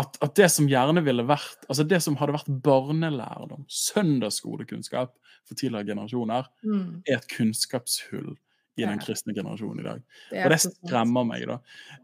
at, 0.00 0.16
at 0.22 0.34
det 0.38 0.48
som 0.54 0.68
gjerne 0.70 1.02
ville 1.04 1.26
vært 1.28 1.68
altså 1.68 1.84
det 1.84 2.00
som 2.04 2.16
hadde 2.16 2.36
vært 2.38 2.50
barnelærdom, 2.64 3.66
søndagsskolekunnskap 3.68 5.12
for 5.44 5.54
tidligere 5.58 5.90
generasjoner, 5.92 6.48
Mm. 6.64 7.02
er 7.06 7.16
et 7.18 7.28
kunnskapshull 7.28 8.36
i 8.78 8.86
den 8.86 9.00
kristne 9.02 9.34
generasjonen 9.36 9.82
i 9.82 9.88
dag. 9.88 10.02
Og 10.44 10.52
det 10.54 10.60
skremmer 10.64 11.26
meg, 11.28 11.46
da. 11.50 11.58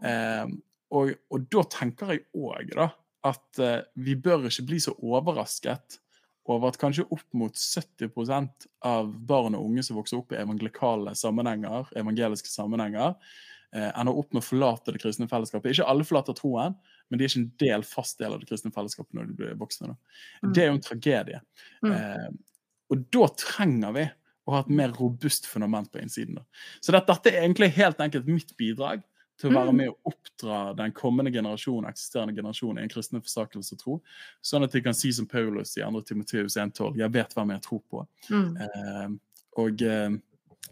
Eh, 0.04 0.54
og, 0.94 1.14
og 1.32 1.48
da 1.52 1.64
tenker 1.72 2.14
jeg 2.14 2.24
òg, 2.36 2.74
at 3.24 3.60
eh, 3.62 3.80
vi 4.04 4.16
bør 4.20 4.48
ikke 4.50 4.66
bli 4.68 4.80
så 4.84 4.94
overrasket 5.00 6.00
over 6.50 6.68
at 6.68 6.78
kanskje 6.80 7.06
opp 7.14 7.26
mot 7.36 7.56
70% 7.56 8.66
av 8.84 9.12
barn 9.26 9.56
og 9.56 9.70
unge 9.70 9.84
som 9.86 9.96
vokser 9.96 10.20
opp 10.20 10.34
i 10.34 10.40
evangelikale 10.42 11.14
sammenhenger, 11.16 11.88
evangeliske 11.96 12.50
sammenhenger, 12.52 13.14
eh, 13.72 13.88
ender 13.88 14.18
opp 14.20 14.34
med 14.34 14.42
å 14.42 14.46
forlate 14.46 14.92
det 14.92 15.00
kristne 15.00 15.28
fellesskapet. 15.30 15.72
Ikke 15.72 15.88
alle 15.88 16.04
forlater 16.04 16.36
troen, 16.36 16.76
men 17.08 17.20
de 17.20 17.24
er 17.24 17.32
ikke 17.32 17.42
en 17.42 17.54
del, 17.64 17.86
fast 17.88 18.20
del 18.20 18.36
av 18.36 18.42
det 18.42 18.50
kristne 18.50 18.74
fellesskapet 18.74 19.16
når 19.16 19.30
de 19.30 19.38
blir 19.38 19.56
voksne. 19.60 19.94
Mm. 20.42 20.52
Det 20.52 20.62
er 20.62 20.68
jo 20.68 20.76
en 20.76 20.84
tragedie. 20.84 21.40
Mm. 21.86 21.94
Eh, 21.96 22.28
og 22.92 23.08
da 23.16 23.30
trenger 23.40 23.96
vi 23.96 24.04
å 24.44 24.56
ha 24.56 24.60
et 24.64 24.70
mer 24.72 24.92
robust 24.98 25.48
fundament 25.48 25.90
på 25.92 26.02
innsiden. 26.02 26.38
Da. 26.40 26.44
Så 26.80 26.92
dette, 26.92 27.12
dette 27.12 27.32
er 27.32 27.44
egentlig 27.44 27.72
helt 27.78 28.00
enkelt 28.04 28.28
mitt 28.28 28.56
bidrag 28.60 29.02
til 29.40 29.50
å 29.50 29.54
være 29.54 29.72
Mm. 29.72 29.76
med 29.76 29.88
å 29.88 30.12
oppdra 30.12 30.58
den 30.76 30.92
kommende 30.92 31.32
generasjon, 31.32 31.88
eksisterende 31.88 32.36
generasjon 32.36 32.78
i 32.78 32.82
en 32.82 32.88
kristen 32.88 33.20
forsakelse 33.20 33.72
og 33.74 33.80
tro, 33.80 34.02
sånn 34.42 34.64
at 34.64 34.72
de 34.72 34.80
kan 34.80 34.94
si 34.94 35.10
som 35.12 35.26
Paulus 35.26 35.76
i 35.76 35.82
2. 35.82 36.02
Timoteus 36.06 36.56
1,12 36.56 36.96
jeg 36.98 37.10
vet 37.10 37.34
hvem 37.34 37.50
jeg 37.50 37.62
tror 37.62 37.82
på. 37.90 38.06
Mm. 38.30 38.56
Eh, 38.56 39.08
og 39.64 39.82
eh, 39.82 40.14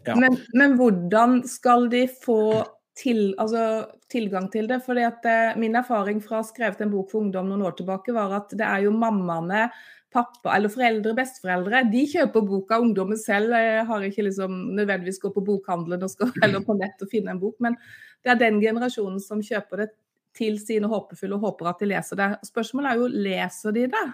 ja. 0.05 0.15
Men, 0.15 0.37
men 0.53 0.77
hvordan 0.79 1.43
skal 1.47 1.89
de 1.89 2.07
få 2.07 2.63
til, 2.95 3.33
altså, 3.41 3.85
tilgang 4.11 4.49
til 4.51 4.67
det? 4.67 4.81
Fordi 4.85 5.05
at 5.07 5.25
eh, 5.25 5.57
Min 5.59 5.75
erfaring 5.75 6.21
fra 6.23 6.43
skrevet 6.43 6.81
en 6.81 6.91
bok 6.91 7.11
for 7.11 7.23
ungdom 7.23 7.49
noen 7.49 7.65
år 7.67 7.77
tilbake, 7.77 8.15
var 8.15 8.33
at 8.41 8.55
det 8.57 8.65
er 8.67 8.85
jo 8.87 8.95
mammaene, 8.95 9.67
pappa 10.13 10.53
eller 10.55 10.71
foreldre, 10.71 11.15
besteforeldre, 11.17 11.83
de 11.91 12.03
kjøper 12.11 12.45
boka. 12.47 12.79
Ungdommen 12.83 13.19
selv 13.19 13.55
har 13.89 14.05
ikke 14.07 14.27
liksom 14.29 14.55
nødvendigvis 14.77 15.19
gått 15.23 15.35
på 15.37 15.45
bokhandelen 15.47 16.09
skal 16.11 16.31
eller 16.45 16.63
på 16.65 16.77
nett 16.79 17.01
og 17.01 17.11
finne 17.11 17.33
en 17.33 17.41
bok. 17.41 17.57
Men 17.63 17.77
det 18.23 18.35
er 18.35 18.41
den 18.45 18.61
generasjonen 18.63 19.19
som 19.23 19.41
kjøper 19.43 19.83
det 19.83 19.89
til 20.37 20.57
sine 20.61 20.89
håpefulle 20.89 21.37
og 21.37 21.49
håper 21.49 21.73
at 21.73 21.83
de 21.83 21.91
leser 21.91 22.19
det. 22.19 22.29
Spørsmålet 22.49 22.91
er 22.93 23.01
jo 23.01 23.09
leser 23.27 23.75
de 23.75 23.89
det? 23.93 24.07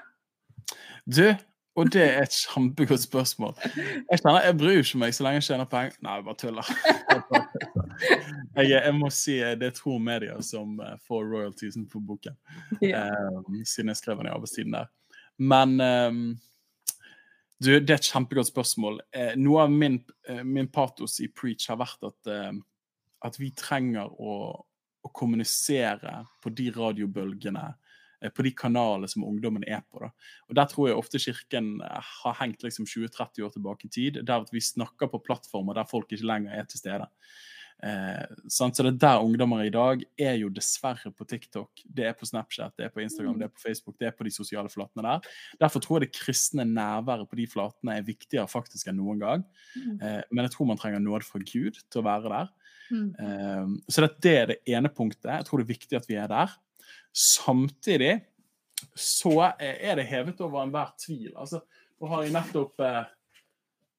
Du, 1.10 1.24
og 1.80 1.92
det 1.94 2.04
er 2.04 2.26
et 2.26 2.36
kjempegodt 2.36 3.06
spørsmål. 3.06 3.54
Jeg 3.64 4.20
kjenner, 4.20 4.42
jeg 4.44 4.58
bryr 4.60 4.82
ikke 4.82 5.00
meg 5.00 5.16
så 5.16 5.26
lenge 5.26 5.40
jeg 5.40 5.48
tjener 5.48 5.70
penger. 5.72 5.96
Nei, 6.04 6.18
jeg 6.18 6.28
bare 6.28 6.40
tuller. 6.42 6.74
Jeg, 8.58 8.72
jeg 8.74 8.96
må 8.98 9.10
si 9.14 9.38
eh, 9.44 9.56
det 9.60 9.70
er 9.70 9.76
Tro 9.78 9.98
Media 10.04 10.36
som 10.44 10.80
eh, 10.84 10.96
får 11.08 11.26
royaltiesen 11.30 11.86
på 11.92 12.02
boken. 12.04 12.36
Ja. 12.84 13.06
eh, 13.06 13.62
siden 13.64 13.94
jeg 13.94 14.00
skrev 14.02 14.20
den 14.20 14.28
i 14.28 14.34
arbeidstiden 14.34 14.76
der. 14.76 14.90
Men 15.40 15.80
um, 15.80 16.24
du, 17.60 17.74
det 17.80 17.92
er 17.92 18.00
et 18.00 18.08
kjempegodt 18.12 18.50
spørsmål. 18.52 19.02
Eh, 19.12 19.36
noe 19.40 19.66
av 19.66 19.72
min, 19.74 20.00
eh, 20.28 20.44
min 20.48 20.70
patos 20.72 21.18
i 21.24 21.28
Preach 21.32 21.68
har 21.72 21.80
vært 21.82 22.08
at, 22.08 22.32
eh, 22.32 22.54
at 23.28 23.40
vi 23.40 23.52
trenger 23.56 24.08
å, 24.08 24.36
å 25.04 25.12
kommunisere 25.16 26.22
på 26.44 26.52
de 26.56 26.70
radiobølgene, 26.76 27.66
eh, 28.22 28.32
på 28.32 28.46
de 28.48 28.54
kanalene 28.56 29.12
som 29.12 29.28
ungdommen 29.28 29.68
er 29.68 29.84
på. 29.92 30.00
Da. 30.06 30.12
Og 30.48 30.56
Der 30.56 30.72
tror 30.72 30.88
jeg 30.88 31.00
ofte 31.00 31.20
Kirken 31.20 31.82
eh, 31.84 32.12
har 32.24 32.40
hengt 32.40 32.64
liksom 32.64 32.88
20-30 32.88 33.44
år 33.48 33.52
tilbake 33.56 33.88
i 33.88 33.94
tid, 33.96 34.24
der 34.28 34.48
vi 34.52 34.64
snakker 34.64 35.12
på 35.12 35.24
plattformer 35.28 35.76
der 35.76 35.88
folk 35.92 36.12
ikke 36.12 36.32
lenger 36.32 36.56
er 36.56 36.68
til 36.68 36.80
stede. 36.80 37.12
Eh, 37.84 38.24
så 38.52 38.68
det 38.76 38.84
er 38.86 38.98
der 39.00 39.24
ungdommer 39.24 39.64
i 39.64 39.72
dag 39.72 40.02
er 40.20 40.36
jo 40.42 40.50
dessverre 40.52 41.12
på 41.16 41.28
TikTok, 41.28 41.84
det 41.86 42.10
er 42.10 42.16
på 42.18 42.28
Snapchat, 42.28 42.74
det 42.76 42.88
er 42.88 42.94
på 42.94 43.04
Instagram, 43.04 43.38
det 43.40 43.48
er 43.48 43.54
på 43.54 43.64
Facebook, 43.64 43.96
det 44.00 44.10
er 44.10 44.16
på 44.16 44.28
de 44.28 44.34
sosiale 44.36 44.72
flatene 44.72 45.06
der. 45.06 45.30
Derfor 45.62 45.84
tror 45.84 46.00
jeg 46.00 46.10
det 46.10 46.20
kristne 46.20 46.66
nærværet 46.68 47.30
på 47.30 47.40
de 47.40 47.48
flatene 47.48 47.96
er 47.96 48.08
viktigere 48.08 48.50
faktisk 48.52 48.92
enn 48.92 49.00
noen 49.00 49.22
gang. 49.24 49.46
Mm. 49.76 49.96
Eh, 49.96 50.22
men 50.32 50.46
jeg 50.46 50.56
tror 50.56 50.72
man 50.72 50.82
trenger 50.82 51.04
nåde 51.04 51.28
fra 51.28 51.40
Gud 51.44 51.80
til 51.80 52.02
å 52.02 52.08
være 52.08 52.34
der. 52.34 52.52
Mm. 52.90 53.10
Eh, 53.14 53.78
så 53.88 54.10
det 54.10 54.36
er 54.36 54.52
det 54.52 54.60
ene 54.68 54.92
punktet. 54.92 55.32
Jeg 55.32 55.48
tror 55.48 55.62
det 55.62 55.70
er 55.70 55.76
viktig 55.76 56.00
at 56.02 56.10
vi 56.10 56.20
er 56.20 56.32
der. 56.32 56.58
Samtidig 57.16 58.18
så 58.96 59.54
er 59.60 60.00
det 60.00 60.08
hevet 60.08 60.40
over 60.44 60.64
enhver 60.64 60.92
tvil. 61.00 61.32
Altså, 61.36 61.62
nå 62.00 62.12
har 62.12 62.24
jeg 62.26 62.36
nettopp 62.36 62.84
eh, 62.84 63.08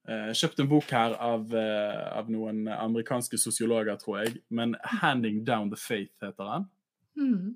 eh, 0.09 0.31
kjøpt 0.37 0.63
en 0.63 0.71
bok 0.71 0.93
her 0.95 1.17
av, 1.21 1.49
uh, 1.55 2.19
av 2.19 2.31
noen 2.33 2.69
amerikanske 2.73 3.39
sosiologer, 3.41 3.99
tror 4.01 4.23
jeg. 4.23 4.41
Men 4.49 4.77
'Handing 4.85 5.45
Down 5.45 5.71
the 5.71 5.77
Faith' 5.81 6.25
heter 6.25 6.53
den. 6.53 6.69
Mm. 7.21 7.55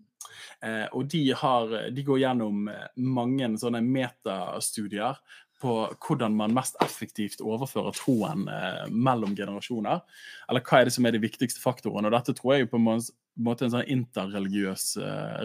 Uh, 0.65 0.87
og 0.93 1.09
de, 1.13 1.33
har, 1.33 1.91
de 1.91 2.05
går 2.05 2.21
gjennom 2.25 2.69
mange 2.97 3.49
sånne 3.61 3.81
metastudier 3.85 5.21
på 5.61 5.75
hvordan 6.07 6.35
man 6.37 6.53
mest 6.53 6.77
effektivt 6.85 7.41
overfører 7.41 7.95
troen 7.97 8.43
mellom 8.91 9.33
generasjoner. 9.37 10.03
Eller 10.51 10.61
hva 10.61 10.81
er 10.81 10.89
det 10.89 10.93
som 10.93 11.07
er 11.07 11.15
de 11.15 11.23
viktigste 11.23 11.63
faktorene. 11.63 12.11
Og 12.11 12.13
dette 12.13 12.35
tror 12.37 12.53
jeg 12.53 12.67
jo 12.67 12.73
på 12.75 12.81
en 12.81 12.85
måte 12.85 13.15
måte 13.41 13.67
en 13.67 13.73
sånn 13.75 13.91
interreligiøs 13.91 14.87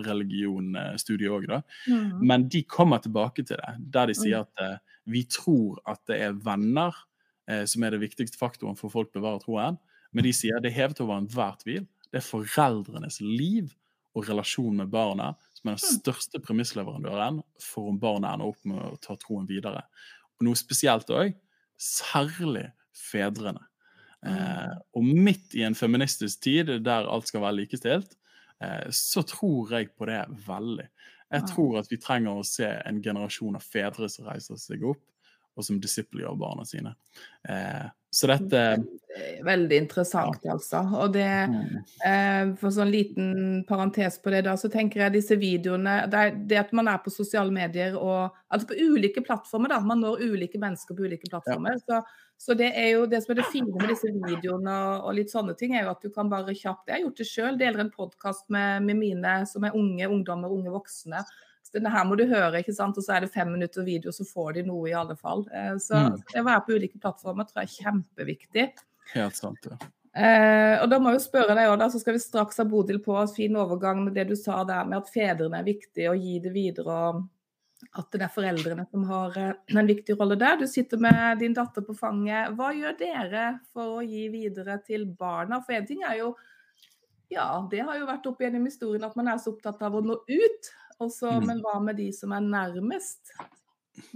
religionstudie 0.05 0.09
religion-studie 0.09 1.31
òg, 1.33 1.47
da. 1.49 1.61
Mm. 1.89 2.25
Men 2.31 2.47
de 2.51 2.63
kommer 2.69 3.01
tilbake 3.03 3.45
til 3.45 3.59
det, 3.59 3.75
der 3.93 4.09
de 4.11 4.17
sier 4.17 4.43
at 4.43 4.63
eh, 4.63 4.77
vi 5.09 5.23
tror 5.29 5.79
at 5.89 6.01
det 6.09 6.19
er 6.27 6.37
venner 6.45 6.95
eh, 7.49 7.65
som 7.69 7.83
er 7.83 7.95
det 7.95 8.03
viktigste 8.03 8.39
faktoren 8.39 8.77
for 8.79 8.93
folk 8.93 9.11
bevarer 9.15 9.41
troen. 9.43 9.79
Men 10.13 10.25
de 10.25 10.33
sier 10.33 10.61
det 10.61 10.71
er 10.71 10.81
hevet 10.83 11.01
over 11.03 11.19
enhver 11.19 11.57
tvil. 11.61 11.85
Det 12.09 12.21
er 12.21 12.25
foreldrenes 12.25 13.19
liv 13.21 13.73
og 14.17 14.25
relasjon 14.29 14.81
med 14.81 14.89
barna 14.91 15.33
som 15.57 15.69
er 15.69 15.77
den 15.77 15.99
største 15.99 16.41
premissleverandøren 16.41 17.41
for 17.61 17.91
om 17.91 17.99
barna 18.01 18.33
ender 18.33 18.53
opp 18.53 18.69
med 18.69 18.81
å 18.81 18.97
ta 19.03 19.15
troen 19.19 19.47
videre. 19.49 19.83
Og 20.39 20.47
noe 20.47 20.57
spesielt 20.57 21.11
òg, 21.13 21.35
særlig 21.79 22.69
fedrene. 22.95 23.68
Eh, 24.27 24.73
og 24.99 25.05
midt 25.05 25.55
i 25.55 25.63
en 25.63 25.77
feministisk 25.77 26.41
tid 26.43 26.73
der 26.83 27.07
alt 27.07 27.29
skal 27.29 27.43
være 27.45 27.61
likestilt, 27.61 28.17
eh, 28.63 28.89
så 28.91 29.23
tror 29.27 29.71
jeg 29.77 29.93
på 29.95 30.09
det 30.09 30.23
veldig. 30.47 30.89
Jeg 31.29 31.45
tror 31.51 31.77
at 31.79 31.91
vi 31.91 31.99
trenger 32.01 32.39
å 32.39 32.47
se 32.47 32.67
en 32.67 33.03
generasjon 33.05 33.57
av 33.59 33.63
fedre 33.63 34.09
som 34.09 34.25
reiser 34.27 34.57
seg 34.59 34.83
opp, 34.89 35.03
og 35.55 35.65
som 35.65 35.79
disipler 35.81 36.35
barna 36.39 36.65
sine. 36.65 36.95
Eh, 37.47 37.85
Så 38.11 38.27
dette 38.31 38.63
Veldig 39.43 39.77
interessant, 39.77 40.37
ja. 40.45 40.53
altså. 40.53 40.79
Og 41.01 41.13
det, 41.13 41.25
mm. 41.49 41.77
eh, 42.05 42.51
For 42.61 42.71
sånn 42.73 42.91
liten 42.93 43.31
parentes 43.67 44.19
på 44.21 44.31
det, 44.33 44.43
da, 44.45 44.53
så 44.59 44.69
tenker 44.71 45.01
jeg 45.03 45.15
disse 45.17 45.37
videoene 45.39 45.95
Det, 46.11 46.23
det 46.49 46.59
at 46.61 46.71
man 46.77 46.91
er 46.91 47.01
på 47.03 47.13
sosiale 47.13 47.51
medier 47.53 47.97
og 47.97 48.35
Altså 48.49 48.69
på 48.69 48.77
ulike 48.77 49.23
plattformer, 49.25 49.73
da. 49.73 49.81
Man 49.85 50.01
når 50.05 50.23
ulike 50.29 50.61
mennesker 50.61 50.97
på 50.97 51.05
ulike 51.05 51.29
plattformer. 51.29 51.75
Ja. 51.89 51.99
Så, 52.01 52.29
så, 52.45 52.55
det 52.57 52.71
er 52.77 52.93
jo 52.95 53.03
det 53.09 53.19
som 53.25 53.33
er 53.35 53.41
det 53.41 53.49
fine 53.51 53.73
med 53.73 53.91
disse 53.91 54.09
videoene 54.13 54.77
og, 54.85 55.03
og, 55.03 55.11
litt 55.19 55.33
sånne 55.33 55.53
ting, 55.59 55.75
er 55.75 55.85
jo 55.85 55.91
at 55.91 56.05
du 56.05 56.09
kan 56.13 56.31
bare 56.31 56.55
kjapt 56.55 56.89
Jeg 56.89 56.95
har 56.95 57.03
gjort 57.03 57.21
det 57.21 57.29
sjøl. 57.29 57.59
Deler 57.59 57.83
en 57.83 57.93
podkast 57.93 58.47
med, 58.53 58.87
med 58.87 58.97
mine 59.01 59.35
som 59.49 59.67
er 59.67 59.77
unge 59.77 60.09
ungdommer, 60.09 60.53
unge 60.53 60.73
voksne 60.73 61.25
denne 61.75 61.91
her 61.93 62.05
må 62.07 62.17
du 62.17 62.25
høre, 62.29 62.61
ikke 62.61 62.75
sant? 62.75 62.97
og 62.97 63.05
så 63.05 63.15
er 63.15 63.25
det 63.25 63.33
fem 63.33 63.51
minutter 63.53 63.85
video, 63.85 64.13
så 64.15 64.25
får 64.27 64.57
de 64.57 64.65
noe 64.69 64.89
i 64.89 64.97
alle 64.97 65.15
fall. 65.19 65.45
Eh, 65.53 65.75
så 65.81 66.01
mm. 66.01 66.19
det 66.33 66.41
å 66.41 66.49
være 66.49 66.65
på 66.65 66.77
ulike 66.77 67.01
plattformer 67.01 67.47
tror 67.49 67.63
jeg 67.63 67.69
er 67.69 67.85
kjempeviktig. 67.85 68.67
Helt 69.13 69.39
sant, 69.39 69.69
ja. 69.69 69.79
Eh, 70.19 70.75
og 70.81 70.89
da 70.89 70.97
må 70.97 71.11
jeg 71.11 71.19
jo 71.19 71.25
spørre 71.27 71.55
deg 71.57 71.69
også, 71.69 71.91
så 71.93 72.01
skal 72.01 72.15
vi 72.15 72.21
straks 72.23 72.57
ha 72.59 72.65
Bodil 72.67 72.97
på 73.05 73.17
fin 73.35 73.57
overgang 73.61 74.01
med 74.07 74.17
det 74.17 74.25
du 74.31 74.35
sa 74.39 74.63
der 74.67 74.87
med 74.89 75.03
at 75.03 75.11
fedrene 75.13 75.61
er 75.61 75.67
viktige 75.67 76.09
å 76.09 76.17
gi 76.17 76.39
det 76.41 76.53
videre, 76.55 76.95
og 77.09 77.27
at 77.95 78.09
det 78.11 78.25
er 78.25 78.33
foreldrene 78.33 78.85
som 78.89 79.05
har 79.07 79.37
eh, 79.39 79.53
en 79.77 79.89
viktig 79.89 80.17
rolle 80.19 80.37
der. 80.39 80.57
Du 80.59 80.67
sitter 80.67 81.01
med 81.01 81.39
din 81.43 81.55
datter 81.55 81.85
på 81.85 81.95
fanget. 81.97 82.55
Hva 82.57 82.73
gjør 82.75 82.97
dere 82.99 83.45
for 83.73 83.99
å 83.99 84.05
gi 84.05 84.27
videre 84.33 84.79
til 84.85 85.05
barna? 85.19 85.61
For 85.63 85.77
en 85.77 85.87
ting 85.87 86.03
er 86.07 86.19
jo 86.23 86.33
ja, 87.29 87.45
det 87.69 87.83
har 87.85 87.99
jo 87.99 88.07
vært 88.09 88.25
opp 88.25 88.39
gjennom 88.41 88.65
historien 88.65 89.05
at 89.05 89.15
man 89.17 89.27
er 89.29 89.37
så 89.37 89.53
opptatt 89.53 89.81
av 89.85 89.95
å 89.99 90.01
nå 90.01 90.15
ut. 90.25 90.69
Også, 90.99 91.31
mm. 91.31 91.45
Men 91.47 91.61
hva 91.63 91.77
med 91.83 91.99
de 91.99 92.09
som 92.15 92.33
er 92.35 92.43
nærmest? 92.43 93.31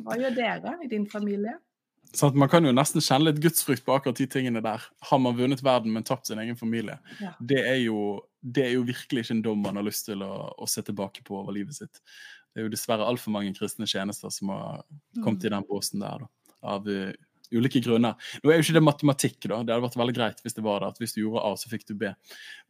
Hva 0.04 0.18
gjør 0.20 0.36
dere 0.36 0.76
i 0.84 0.90
din 0.92 1.06
familie? 1.10 1.56
Sånn 2.14 2.36
man 2.38 2.50
kan 2.52 2.66
jo 2.66 2.74
nesten 2.76 3.02
kjenne 3.02 3.32
litt 3.32 3.42
gudsfrykt 3.42 3.86
på 3.88 3.96
akkurat 3.96 4.20
de 4.20 4.28
tingene 4.30 4.62
der. 4.62 4.84
Har 5.10 5.22
man 5.22 5.38
vunnet 5.38 5.64
verden, 5.66 5.96
men 5.96 6.06
tapt 6.06 6.30
sin 6.30 6.42
egen 6.44 6.60
familie? 6.60 7.00
Ja. 7.24 7.34
Det, 7.40 7.62
er 7.66 7.80
jo, 7.82 8.22
det, 8.40 8.68
er 8.68 8.76
jo, 8.76 8.86
virkelig 8.86 9.26
ikke 9.26 9.38
en 9.40 9.44
dom 9.48 9.64
man 9.66 9.80
har 9.80 9.88
lyst 9.88 10.06
til 10.12 10.22
å, 10.22 10.34
å 10.54 10.70
se 10.70 10.84
tilbake 10.86 11.26
på 11.26 11.40
over 11.40 11.56
livet 11.56 11.80
sitt. 11.80 12.04
Det 12.54 12.62
er 12.62 12.68
jo 12.68 12.74
dessverre 12.76 13.08
altfor 13.10 13.34
mange 13.34 13.56
kristne 13.58 13.88
tjenester 13.90 14.30
som 14.34 14.52
har 14.54 14.84
kommet 15.24 15.42
mm. 15.42 15.48
i 15.48 15.54
den 15.56 15.68
båsen 15.72 16.04
der. 16.06 16.28
Da, 16.28 16.54
av 16.76 16.92
eh, 16.92 17.16
ulike 17.54 17.82
grunner. 17.84 18.18
Nå 18.44 18.52
er 18.52 18.60
jo 18.60 18.66
ikke 18.66 18.78
det 18.78 18.86
matematikk, 18.86 19.40
da. 19.46 19.62
Det 19.62 19.76
hadde 19.76 19.86
vært 19.88 20.00
veldig 20.02 20.18
greit 20.18 20.44
hvis 20.44 20.58
det 20.58 20.66
var 20.66 20.84
det. 20.84 20.92
At 20.94 21.02
hvis 21.04 21.16
du 21.16 21.22
gjorde 21.24 21.46
A, 21.48 21.54
så 21.60 21.72
fikk 21.72 21.88
du 21.90 21.96
B. 22.00 22.12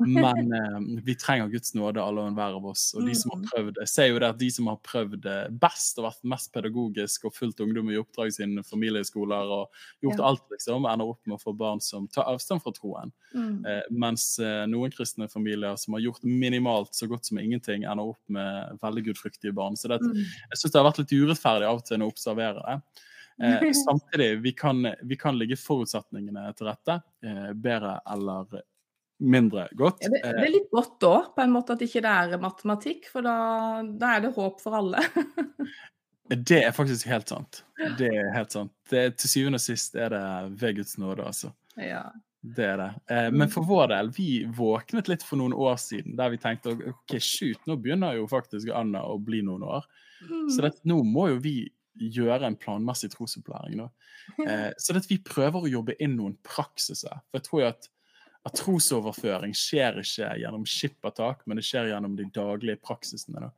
Men 0.04 0.54
eh, 0.60 0.80
vi 1.06 1.18
trenger 1.20 1.52
Guds 1.54 1.76
nåde, 1.78 2.04
alle 2.04 2.24
og 2.24 2.32
enhver 2.32 2.60
av 2.60 2.70
oss. 2.74 2.90
Og 2.98 3.08
de 3.08 3.16
som 3.18 3.34
har 3.36 3.42
mm. 3.42 3.48
prøvd 3.52 3.82
Jeg 3.84 3.94
ser 3.94 4.10
jo 4.12 4.22
det 4.22 4.32
at 4.34 4.42
de 4.42 4.50
som 4.54 4.70
har 4.72 4.80
prøvd 4.86 5.30
best 5.62 6.00
og 6.02 6.08
vært 6.10 6.30
mest 6.36 6.54
pedagogisk 6.54 7.28
og 7.30 7.36
fulgt 7.36 7.64
ungdom 7.64 7.92
i 7.92 8.00
oppdrag 8.02 8.34
sine 8.36 8.64
familieskoler 8.68 9.54
og 9.58 9.84
gjort 10.04 10.20
ja. 10.20 10.28
alt, 10.30 10.46
liksom, 10.54 10.88
ender 10.90 11.14
opp 11.14 11.22
med 11.28 11.38
å 11.38 11.42
få 11.42 11.56
barn 11.58 11.82
som 11.84 12.08
tar 12.12 12.28
avstand 12.32 12.64
fra 12.64 12.74
troen. 12.76 13.14
Mm. 13.34 13.64
Eh, 13.66 13.82
mens 14.04 14.28
eh, 14.40 14.64
noen 14.70 14.94
kristne 14.94 15.30
familier 15.32 15.78
som 15.80 15.98
har 15.98 16.04
gjort 16.06 16.26
minimalt 16.28 16.94
så 16.96 17.10
godt 17.12 17.30
som 17.30 17.40
ingenting, 17.42 17.88
ender 17.88 18.14
opp 18.14 18.22
med 18.34 18.80
veldig 18.84 19.08
gudfryktige 19.10 19.56
barn. 19.56 19.78
Så 19.80 19.92
det, 19.92 20.02
mm. 20.04 20.22
jeg 20.22 20.62
syns 20.62 20.76
det 20.76 20.82
har 20.82 20.90
vært 20.90 21.02
litt 21.04 21.16
urettferdig 21.16 21.70
av 21.70 21.82
og 21.82 21.88
til 21.88 22.06
å 22.06 22.12
observere 22.12 22.64
det. 22.64 23.04
Eh, 23.42 23.72
samtidig, 23.86 24.42
vi 24.44 24.52
kan, 24.52 24.88
vi 25.02 25.18
kan 25.20 25.38
legge 25.38 25.58
forutsetningene 25.60 26.50
til 26.58 26.70
rette 26.70 27.00
eh, 27.26 27.50
bedre 27.54 27.98
eller 28.14 28.62
mindre 29.24 29.68
godt. 29.72 30.04
Det, 30.04 30.20
det, 30.20 30.34
er 30.34 30.52
litt 30.52 30.70
godt 30.74 30.98
da, 31.02 31.16
på 31.36 31.46
en 31.46 31.54
måte 31.54 31.78
at 31.78 31.86
ikke 31.86 32.04
det 32.04 32.12
er 32.12 32.44
matematikk, 32.44 33.08
for 33.12 33.26
da, 33.26 33.38
da, 33.88 34.18
er 34.18 34.26
det 34.26 34.34
håp 34.36 34.60
for 34.64 34.78
alle. 34.80 35.02
det 36.52 36.60
er 36.66 36.76
faktisk 36.76 37.08
helt 37.12 37.32
sant. 37.32 37.64
Det 38.00 38.10
er 38.12 38.34
helt 38.36 38.54
sant. 38.56 38.74
Det, 38.92 39.06
til 39.22 39.36
syvende 39.38 39.62
og 39.62 39.66
sist 39.66 39.96
er 39.96 40.14
det 40.14 40.28
ved 40.60 40.80
Guds 40.82 40.98
nåde, 41.02 41.26
altså. 41.32 41.54
Ja. 41.80 42.08
Det 42.44 42.66
er 42.68 42.78
det. 42.78 42.90
Eh, 43.08 43.30
men 43.32 43.48
for 43.52 43.64
vår 43.64 43.88
del, 43.94 44.10
vi 44.12 44.28
våknet 44.52 45.08
litt 45.08 45.24
for 45.24 45.40
noen 45.40 45.54
år 45.56 45.78
siden 45.80 46.18
der 46.20 46.34
vi 46.34 46.42
tenkte 46.44 46.74
ok, 46.76 47.16
shoot, 47.16 47.62
nå 47.70 47.78
begynner 47.80 48.18
jo 48.18 48.26
faktisk 48.28 48.68
Anna 48.76 49.06
å 49.08 49.16
bli 49.16 49.40
noen 49.48 49.64
år. 49.64 49.88
Så 50.24 50.60
mm. 50.60 50.66
det, 50.66 50.74
nå 50.92 50.98
må 51.08 51.30
jo 51.32 51.40
vi 51.44 51.56
gjøre 52.00 52.48
en 52.48 52.58
planmessig 52.60 53.12
trosopplæring. 53.14 53.82
Eh, 54.48 54.70
så 54.78 54.94
det 54.94 55.04
at 55.04 55.10
vi 55.12 55.20
prøver 55.24 55.66
å 55.66 55.72
jobbe 55.72 55.98
inn 56.02 56.16
noen 56.18 56.36
praksiser. 56.46 57.22
For 57.30 57.40
jeg 57.40 57.48
tror 57.48 57.62
jo 57.62 57.70
at, 57.70 57.90
at 58.50 58.58
trosoverføring 58.60 59.56
skjer 59.58 60.02
ikke 60.04 60.32
gjennom 60.42 60.66
skippertak, 60.70 61.44
men 61.46 61.60
det 61.60 61.68
skjer 61.68 61.92
gjennom 61.92 62.16
de 62.20 62.28
daglige 62.34 62.82
praksisene. 62.84 63.52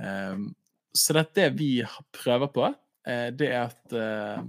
Eh, 0.00 0.48
så 0.94 1.16
det, 1.18 1.28
det 1.38 1.48
vi 1.58 1.70
prøver 2.14 2.52
på, 2.54 2.68
eh, 3.08 3.30
det 3.34 3.52
er 3.52 3.62
at 3.68 3.96
eh, 3.98 4.42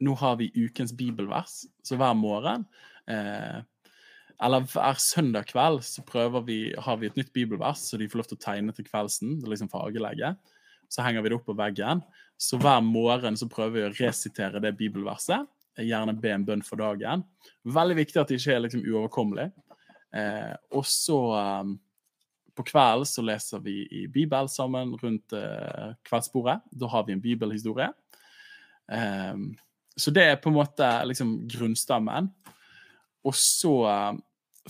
nå 0.00 0.14
har 0.22 0.38
vi 0.40 0.52
ukens 0.56 0.94
bibelvers. 0.96 1.64
Så 1.84 1.98
hver 2.00 2.16
morgen 2.18 2.64
eh, 3.10 3.60
eller 4.40 4.64
hver 4.72 4.96
søndag 4.96 5.50
kveld 5.50 5.82
så 5.84 6.00
vi, 6.46 6.72
har 6.72 6.96
vi 6.96 7.10
et 7.10 7.18
nytt 7.18 7.34
bibelvers, 7.36 7.82
så 7.90 7.98
de 8.00 8.06
får 8.08 8.22
lov 8.22 8.28
til 8.30 8.38
å 8.38 8.44
tegne 8.46 8.72
til 8.72 8.86
kveldsen. 8.86 9.34
Det 9.36 9.44
er 9.44 9.52
liksom 9.52 9.68
fagelegget 9.68 10.40
så 10.90 11.04
henger 11.06 11.22
vi 11.22 11.30
det 11.30 11.38
opp 11.38 11.46
på 11.48 11.56
veggen. 11.58 12.02
Så 12.40 12.56
hver 12.60 12.80
morgen 12.84 13.36
så 13.36 13.48
prøver 13.50 13.74
vi 13.74 13.84
å 13.84 13.94
resitere 13.98 14.62
det 14.64 14.72
bibelverset. 14.78 15.48
Gjerne 15.80 16.16
be 16.16 16.32
en 16.32 16.46
bønn 16.48 16.64
for 16.64 16.80
dagen. 16.80 17.22
Veldig 17.68 17.98
viktig 18.00 18.20
at 18.20 18.30
det 18.30 18.40
ikke 18.40 18.54
er 18.56 18.64
liksom 18.64 18.84
uoverkommelig. 18.86 19.50
Eh, 20.16 20.54
og 20.76 20.86
så 20.88 21.18
eh, 21.36 21.72
på 22.56 22.66
kvelden 22.72 23.08
så 23.08 23.24
leser 23.24 23.62
vi 23.64 23.82
i 24.00 24.06
Bibel 24.10 24.48
sammen 24.52 24.96
rundt 25.02 25.36
eh, 25.36 25.92
kveldsbordet. 26.08 26.60
Da 26.72 26.90
har 26.92 27.04
vi 27.06 27.16
en 27.16 27.22
bibelhistorie. 27.24 27.90
Eh, 28.92 29.44
så 30.00 30.12
det 30.14 30.26
er 30.26 30.40
på 30.40 30.48
en 30.50 30.58
måte 30.58 30.88
liksom 31.10 31.36
grunnstammen. 31.50 32.30
Og 33.26 33.36
så 33.36 33.72
um, 33.84 34.20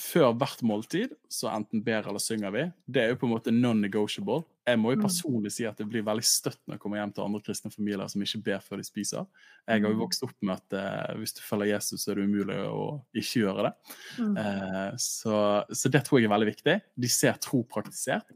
før 0.01 0.33
hvert 0.39 0.63
måltid 0.67 1.13
så 1.31 1.51
enten 1.53 1.85
ber 1.87 2.09
eller 2.09 2.23
synger 2.23 2.55
vi. 2.55 2.65
Det 2.87 3.03
er 3.03 3.13
jo 3.13 3.21
på 3.21 3.29
en 3.29 3.35
måte 3.37 3.55
non-negotiable. 3.55 4.43
Jeg 4.69 4.79
må 4.79 4.93
jo 4.93 4.99
mm. 5.01 5.05
personlig 5.07 5.53
si 5.55 5.65
at 5.67 5.79
det 5.81 5.87
blir 5.89 6.05
veldig 6.05 6.25
støtt 6.27 6.61
når 6.67 6.77
jeg 6.77 6.83
kommer 6.83 7.01
hjem 7.01 7.15
til 7.17 7.25
andre 7.25 7.41
kristne 7.47 7.73
familier 7.73 8.11
som 8.13 8.25
ikke 8.25 8.43
ber 8.51 8.61
før 8.65 8.81
de 8.81 8.87
spiser. 8.87 9.25
Jeg 9.65 9.81
har 9.81 9.89
jo 9.89 9.97
mm. 9.97 10.03
vokst 10.03 10.27
opp 10.27 10.37
med 10.45 10.55
at 10.59 10.77
eh, 10.77 11.15
hvis 11.21 11.35
du 11.39 11.41
følger 11.47 11.73
Jesus, 11.73 12.05
så 12.05 12.13
er 12.13 12.21
det 12.21 12.27
umulig 12.29 12.59
å 12.69 12.85
ikke 13.17 13.45
gjøre 13.47 13.67
det. 13.67 13.73
Mm. 14.21 14.37
Uh, 14.37 14.91
så, 15.01 15.35
så, 15.73 15.93
det 15.93 16.05
tror 16.07 16.21
jeg 16.21 16.29
er 16.29 16.35
veldig 16.35 16.51
viktig. 16.51 16.77
De 17.07 17.13
ser 17.13 17.41
tro 17.43 17.63
praktisert. 17.73 18.29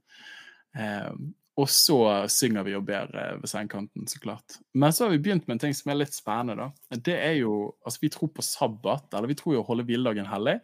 Uh, 0.75 1.13
og 1.55 1.69
så 1.71 1.97
synger 2.33 2.65
vi 2.67 2.73
og 2.75 2.83
ber 2.87 3.13
ved 3.39 3.47
sengekanten, 3.47 4.09
så 4.11 4.19
klart. 4.19 4.57
Men 4.75 4.93
så 4.93 5.05
har 5.05 5.13
vi 5.13 5.21
begynt 5.23 5.47
med 5.47 5.55
en 5.55 5.63
ting 5.63 5.77
som 5.79 5.93
er 5.93 6.01
litt 6.01 6.17
spennende. 6.17 6.67
da. 6.67 6.97
Det 6.97 7.15
er 7.15 7.37
jo, 7.39 7.77
altså 7.87 8.03
Vi 8.03 8.11
tror 8.11 8.33
på 8.35 8.43
sabbat, 8.43 9.07
eller 9.15 9.31
vi 9.31 9.37
tror 9.39 9.55
jo 9.55 9.63
å 9.63 9.69
holde 9.69 9.87
hviledagen 9.87 10.27
hellig. 10.27 10.57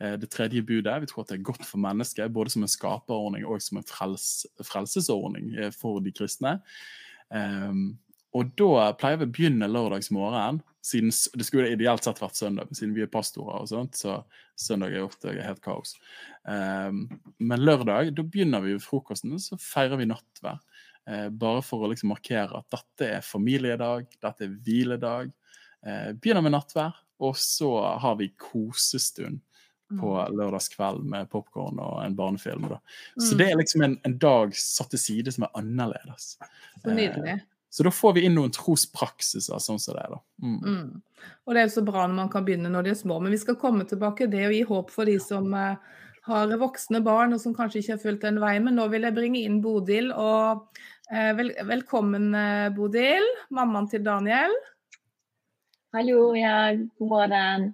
Eh, 0.00 0.16
det 0.16 0.30
tredje 0.32 0.64
budet. 0.64 1.02
Vi 1.02 1.10
tror 1.10 1.26
at 1.26 1.34
det 1.34 1.38
er 1.38 1.50
godt 1.50 1.68
for 1.68 1.84
mennesket, 1.84 2.32
både 2.32 2.54
som 2.54 2.64
en 2.64 2.72
skaperordning 2.72 3.44
og 3.44 3.60
som 3.60 3.82
en 3.82 3.88
frels, 3.88 4.46
frelsesordning 4.64 5.52
eh, 5.58 5.70
for 5.74 6.00
de 6.00 6.14
kristne. 6.16 6.56
Um, 7.28 7.98
og 8.36 8.50
da 8.60 8.90
pleier 8.98 9.22
vi 9.22 9.28
å 9.28 9.32
begynne 9.32 9.70
lørdagsmorgen 9.70 10.60
siden, 10.84 11.12
Det 11.34 11.46
skulle 11.46 11.72
ideelt 11.72 12.04
sett 12.04 12.20
vært 12.20 12.38
søndag, 12.38 12.68
men 12.68 12.76
siden 12.76 12.94
vi 12.96 13.04
er 13.04 13.12
pastorer, 13.12 13.62
og 13.62 13.70
sånt, 13.70 13.96
så 13.98 14.22
søndag 14.58 14.94
er 14.94 15.06
ofte 15.06 15.32
helt 15.32 15.62
kaos. 15.64 15.96
Um, 16.44 17.06
men 17.38 17.64
lørdag 17.64 18.14
da 18.16 18.24
begynner 18.24 18.64
vi 18.64 18.78
frokosten, 18.82 19.36
så 19.42 19.58
feirer 19.60 20.00
vi 20.00 20.08
nattverd. 20.08 20.62
Uh, 21.08 21.28
bare 21.32 21.64
for 21.64 21.84
å 21.84 21.90
liksom 21.92 22.12
markere 22.12 22.60
at 22.60 22.68
dette 22.72 23.10
er 23.18 23.26
familiedag, 23.26 24.08
dette 24.20 24.46
er 24.46 24.56
hviledag. 24.64 25.34
Uh, 25.84 26.14
begynner 26.16 26.44
med 26.44 26.56
nattverd, 26.56 26.96
og 27.18 27.36
så 27.40 27.72
har 28.00 28.16
vi 28.20 28.32
kosestund 28.38 29.42
på 29.88 30.10
mm. 30.12 30.34
lørdagskveld 30.36 31.04
med 31.08 31.30
popkorn 31.32 31.78
og 31.80 32.02
en 32.04 32.16
barnefilm. 32.16 32.66
Da. 32.68 32.76
Så 33.16 33.32
mm. 33.32 33.38
det 33.40 33.46
er 33.48 33.60
liksom 33.60 33.84
en, 33.86 33.94
en, 34.04 34.16
dag 34.20 34.52
satt 34.56 34.92
til 34.92 35.00
side 35.00 35.32
som 35.32 35.46
er 35.48 35.54
annerledes. 35.56 36.34
Så 36.82 36.92
nydelig. 36.92 37.38
Uh, 37.40 37.57
så 37.70 37.84
da 37.84 37.92
får 37.92 38.16
vi 38.16 38.24
inn 38.26 38.36
noen 38.38 38.52
trospraksiser 38.54 39.60
sånn 39.60 39.80
som 39.80 39.96
det 39.96 40.04
er. 40.06 40.16
da. 40.16 40.20
Mm. 40.42 40.58
Mm. 40.58 41.30
Og 41.44 41.54
det 41.54 41.60
er 41.60 41.66
jo 41.68 41.74
så 41.76 41.84
bra 41.84 42.06
når 42.06 42.16
man 42.16 42.30
kan 42.32 42.46
begynne 42.46 42.70
når 42.72 42.86
de 42.86 42.92
er 42.94 43.00
små. 43.00 43.18
Men 43.20 43.34
vi 43.34 43.40
skal 43.42 43.58
komme 43.60 43.84
tilbake 43.88 44.24
til 44.24 44.32
det 44.32 44.46
og 44.48 44.54
gi 44.56 44.62
håp 44.70 44.92
for 44.94 45.10
de 45.10 45.18
som 45.20 45.52
eh, 45.56 45.98
har 46.28 46.54
voksne 46.60 47.02
barn 47.04 47.36
og 47.36 47.42
som 47.42 47.56
kanskje 47.56 47.82
ikke 47.82 47.94
har 47.96 48.04
fulgt 48.04 48.24
den 48.24 48.40
veien. 48.40 48.64
Men 48.64 48.78
nå 48.80 48.88
vil 48.92 49.04
jeg 49.04 49.16
bringe 49.16 49.42
inn 49.44 49.60
Bodil. 49.64 50.08
Og 50.16 50.64
eh, 51.12 51.34
vel, 51.36 51.52
velkommen, 51.68 52.30
eh, 52.38 52.70
Bodil. 52.76 53.28
Mammaen 53.52 53.90
til 53.92 54.04
Daniel. 54.06 54.56
Hallo, 55.96 56.32
ja. 56.36 56.72
God 57.00 57.12
morgen. 57.12 57.70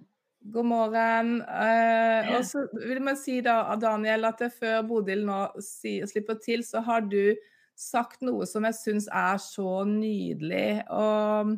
God 0.54 0.68
morgen. 0.68 1.34
Uh, 1.48 2.34
og 2.36 2.42
så 2.44 2.66
vil 2.76 3.00
jeg 3.00 3.18
si 3.18 3.38
da, 3.42 3.62
Daniel, 3.80 4.26
at 4.28 4.42
før 4.52 4.82
Bodil 4.86 5.24
nå 5.26 5.38
si, 5.64 5.96
slipper 6.06 6.36
til, 6.42 6.62
så 6.66 6.82
har 6.84 7.06
du 7.08 7.32
sagt 7.78 8.22
noe 8.24 8.46
som 8.48 8.66
jeg 8.68 8.76
syns 8.78 9.08
er 9.10 9.40
så 9.42 9.82
nydelig. 9.88 10.84
Og 10.94 11.56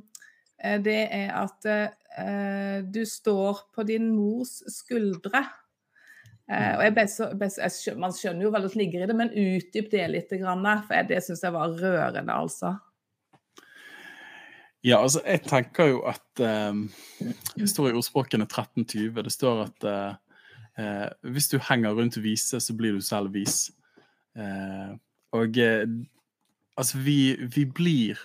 eh, 0.59 0.81
det 0.83 0.99
er 1.15 1.31
at 1.37 1.69
eh, 1.71 2.81
du 2.83 3.05
står 3.09 3.67
på 3.75 3.87
din 3.89 4.11
mors 4.17 4.59
skuldre. 4.73 5.45
Eh, 6.47 6.79
og 6.79 7.01
så, 7.11 7.31
så, 7.69 7.95
Man 7.99 8.15
skjønner 8.15 8.47
jo 8.47 8.53
hva 8.55 8.63
som 8.67 8.81
ligger 8.81 9.05
i 9.05 9.11
det, 9.11 9.19
men 9.19 9.33
utdyp 9.35 9.91
det 9.93 10.09
litt. 10.13 10.33
For 10.33 11.09
det 11.09 11.23
syns 11.25 11.45
jeg 11.45 11.57
var 11.57 11.79
rørende, 11.81 12.33
altså. 12.35 12.77
Ja, 14.87 15.01
altså, 15.03 15.19
jeg 15.27 15.43
tenker 15.43 15.89
jo 15.91 16.03
at 16.07 16.43
um, 16.71 16.85
Det 17.59 17.67
står 17.67 17.89
i 17.91 17.97
ordspråkene 17.99 18.47
1320. 18.47 19.17
Det 19.27 19.33
står 19.35 19.65
at 19.65 19.87
uh, 19.91 21.09
hvis 21.27 21.49
du 21.51 21.57
henger 21.59 21.97
rundt 21.97 22.21
vise, 22.23 22.61
så 22.63 22.77
blir 22.77 22.95
du 22.95 23.03
selv 23.03 23.35
vis. 23.35 23.73
Uh, 24.39 24.95
og 25.35 25.59
altså, 26.77 26.99
vi, 27.03 27.35
vi 27.55 27.65
blir 27.65 28.21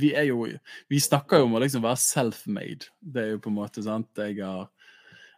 Vi 0.00 0.12
er 0.16 0.28
jo 0.30 0.46
Vi 0.88 1.00
snakker 1.00 1.42
jo 1.42 1.48
om 1.48 1.56
å 1.58 1.60
liksom 1.60 1.82
være 1.84 2.00
self-made. 2.00 2.86
Det 3.00 3.22
er 3.22 3.32
jo 3.34 3.40
på 3.44 3.50
en 3.50 3.58
måte 3.58 3.82
sant. 3.84 4.08
Jeg 4.16 4.38
har 4.40 4.70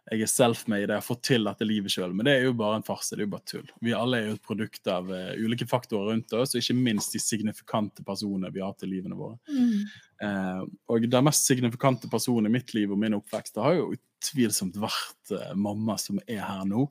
jeg 0.07 0.23
er 0.23 0.29
self-made, 0.31 0.87
jeg 0.87 1.01
har 1.01 1.03
fått 1.03 1.23
til 1.27 1.47
dette 1.47 1.65
livet 1.67 1.91
sjøl. 1.91 2.13
Men 2.15 2.29
det 2.29 2.37
er 2.37 2.45
jo 2.47 2.55
bare 2.55 2.79
en 2.79 2.85
farse. 2.87 3.11
Det 3.11 3.25
er 3.25 3.27
jo 3.27 3.33
bare 3.33 3.49
tull. 3.49 3.71
Vi 3.83 3.95
alle 3.95 4.21
er 4.21 4.29
jo 4.29 4.35
et 4.37 4.45
produkt 4.47 4.87
av 4.91 5.09
uh, 5.11 5.33
ulike 5.35 5.67
faktorer 5.67 6.13
rundt 6.13 6.35
oss, 6.37 6.53
og 6.55 6.61
ikke 6.61 6.77
minst 6.79 7.15
de 7.15 7.19
signifikante 7.19 8.05
personene 8.07 8.51
vi 8.55 8.63
har 8.63 8.75
til 8.79 8.93
livene 8.93 9.17
våre. 9.19 9.35
Mm. 9.51 9.81
Uh, 10.23 10.61
og 10.93 11.07
den 11.11 11.27
mest 11.27 11.49
signifikante 11.49 12.07
personen 12.11 12.47
i 12.47 12.53
mitt 12.55 12.71
liv 12.73 12.93
og 12.93 13.01
min 13.01 13.17
oppvekst 13.19 13.57
det 13.57 13.65
har 13.65 13.75
jo 13.75 13.89
utvilsomt 13.97 14.79
vært 14.81 15.33
uh, 15.35 15.51
mamma 15.59 15.97
som 16.01 16.21
er 16.25 16.39
her 16.45 16.63
nå. 16.65 16.87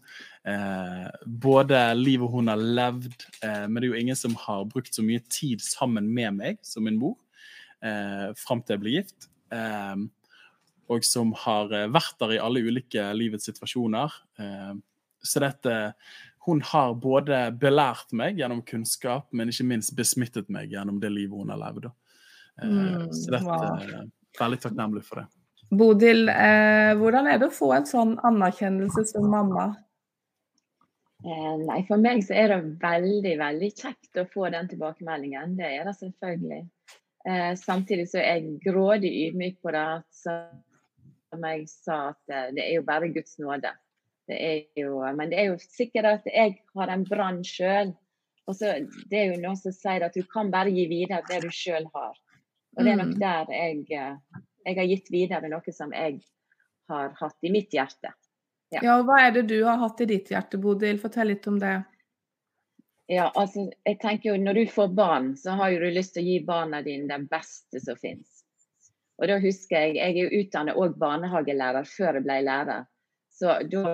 både 1.26 1.80
livet 1.98 2.30
hun 2.30 2.52
har 2.52 2.60
levd, 2.60 3.24
men 3.42 3.80
det 3.80 3.88
er 3.88 3.88
jo 3.88 3.98
ingen 3.98 4.18
som 4.18 4.36
har 4.38 4.68
brukt 4.70 4.94
så 4.94 5.02
mye 5.02 5.24
tid 5.26 5.64
sammen 5.64 6.06
med 6.14 6.36
meg 6.36 6.60
som 6.62 6.86
min 6.86 7.00
mor, 7.00 7.16
uh, 7.82 8.30
fram 8.38 8.62
til 8.62 8.76
jeg 8.76 8.84
ble 8.84 8.94
gift. 9.00 9.28
Uh, 9.50 10.06
og 10.92 11.04
som 11.06 11.32
har 11.44 11.72
eh, 11.74 11.88
vært 11.92 12.18
der 12.22 12.36
i 12.36 12.42
alle 12.42 12.62
ulike 12.66 13.04
livets 13.16 13.48
situasjoner. 13.48 14.14
Eh, 14.40 14.72
så 15.26 15.42
dette 15.42 15.76
Hun 16.46 16.60
har 16.62 16.92
både 16.94 17.50
belært 17.58 18.12
meg 18.14 18.38
gjennom 18.38 18.60
kunnskap, 18.62 19.26
men 19.32 19.50
ikke 19.50 19.66
minst 19.66 19.96
besmittet 19.98 20.46
meg 20.48 20.70
gjennom 20.70 21.00
det 21.02 21.10
livet 21.10 21.34
hun 21.34 21.50
har 21.50 21.58
levd. 21.58 21.88
Eh, 22.62 22.68
mm, 22.68 23.08
så 23.10 23.32
dette 23.34 23.48
wow. 23.48 24.12
veldig 24.38 24.60
takknemlig 24.62 25.02
for 25.08 25.22
det. 25.22 25.26
Bodil, 25.74 26.28
eh, 26.30 26.92
hvordan 26.94 27.26
er 27.26 27.40
det 27.42 27.48
å 27.48 27.56
få 27.56 27.72
en 27.74 27.88
sånn 27.88 28.14
anerkjennelse 28.22 29.08
som 29.10 29.26
mamma? 29.30 29.72
Eh, 31.24 31.54
nei, 31.64 31.80
For 31.88 31.98
meg 31.98 32.22
så 32.22 32.36
er 32.38 32.52
det 32.52 32.76
veldig 32.82 33.34
veldig 33.40 33.70
kjekt 33.74 34.20
å 34.20 34.26
få 34.30 34.50
den 34.54 34.68
tilbakemeldingen. 34.70 35.56
Det 35.58 35.72
er 35.80 35.88
det 35.88 35.96
selvfølgelig. 35.98 36.62
Eh, 37.26 37.52
samtidig 37.58 38.06
så 38.12 38.20
er 38.20 38.38
jeg 38.38 38.60
grådig 38.62 39.10
ydmyk 39.24 39.58
på 39.64 39.74
det. 39.74 39.88
Så 40.14 40.36
som 41.30 41.44
jeg 41.46 41.66
sa, 41.70 41.98
at 42.14 42.32
eh, 42.32 42.48
det 42.56 42.64
er 42.64 42.74
jo 42.78 42.86
bare 42.86 43.12
Guds 43.14 43.38
nåde. 43.42 43.72
Det 44.26 44.38
jo, 44.74 44.98
men 45.14 45.30
det 45.30 45.38
er 45.38 45.52
jo 45.52 45.58
sikkert 45.62 46.08
at 46.10 46.24
jeg 46.26 46.56
har 46.74 46.90
en 46.90 47.04
brann 47.06 47.44
sjøl. 47.46 47.92
Det 48.46 49.18
er 49.18 49.32
jo 49.32 49.40
noen 49.42 49.58
som 49.58 49.74
sier 49.74 50.02
at 50.06 50.14
du 50.14 50.24
kan 50.30 50.50
bare 50.50 50.72
gi 50.74 50.86
videre 50.90 51.22
det 51.30 51.44
du 51.44 51.50
sjøl 51.54 51.86
har. 51.94 52.14
Og 52.76 52.84
det 52.84 52.92
er 52.92 53.00
nok 53.00 53.14
mm. 53.14 53.20
der 53.22 53.52
jeg, 53.54 53.84
eh, 53.96 54.40
jeg 54.66 54.78
har 54.78 54.90
gitt 54.90 55.12
videre 55.14 55.50
noe 55.50 55.74
som 55.74 55.94
jeg 55.94 56.20
har 56.90 57.14
hatt 57.20 57.46
i 57.46 57.52
mitt 57.54 57.74
hjerte. 57.74 58.12
Ja. 58.74 58.82
ja, 58.82 58.96
Hva 59.06 59.20
er 59.22 59.36
det 59.36 59.46
du 59.50 59.60
har 59.64 59.78
hatt 59.78 60.02
i 60.02 60.08
ditt 60.10 60.32
hjerte, 60.32 60.58
Bodil? 60.58 60.98
Fortell 60.98 61.30
litt 61.30 61.46
om 61.46 61.58
det. 61.62 61.78
Ja, 63.06 63.28
altså, 63.38 63.68
jeg 63.86 64.00
tenker 64.02 64.32
jo 64.32 64.38
Når 64.42 64.54
du 64.58 64.64
får 64.74 64.88
barn, 64.98 65.28
så 65.38 65.54
har 65.60 65.70
jo 65.70 65.84
du 65.84 65.90
lyst 65.94 66.16
til 66.16 66.24
å 66.24 66.26
gi 66.26 66.40
barna 66.46 66.82
dine 66.82 67.06
det 67.06 67.30
beste 67.30 67.80
som 67.82 67.98
finnes. 68.00 68.35
Og 69.16 69.28
da 69.30 69.38
husker 69.40 69.80
jeg, 69.80 69.96
Jeg 69.96 70.12
er 70.12 70.26
jo 70.26 70.42
utdannet 70.42 70.76
òg 70.76 70.98
barnehagelærer 71.00 71.88
før 71.88 72.18
jeg 72.18 72.26
ble 72.26 72.40
lærer. 72.44 72.84
Så 73.32 73.54
da 73.70 73.84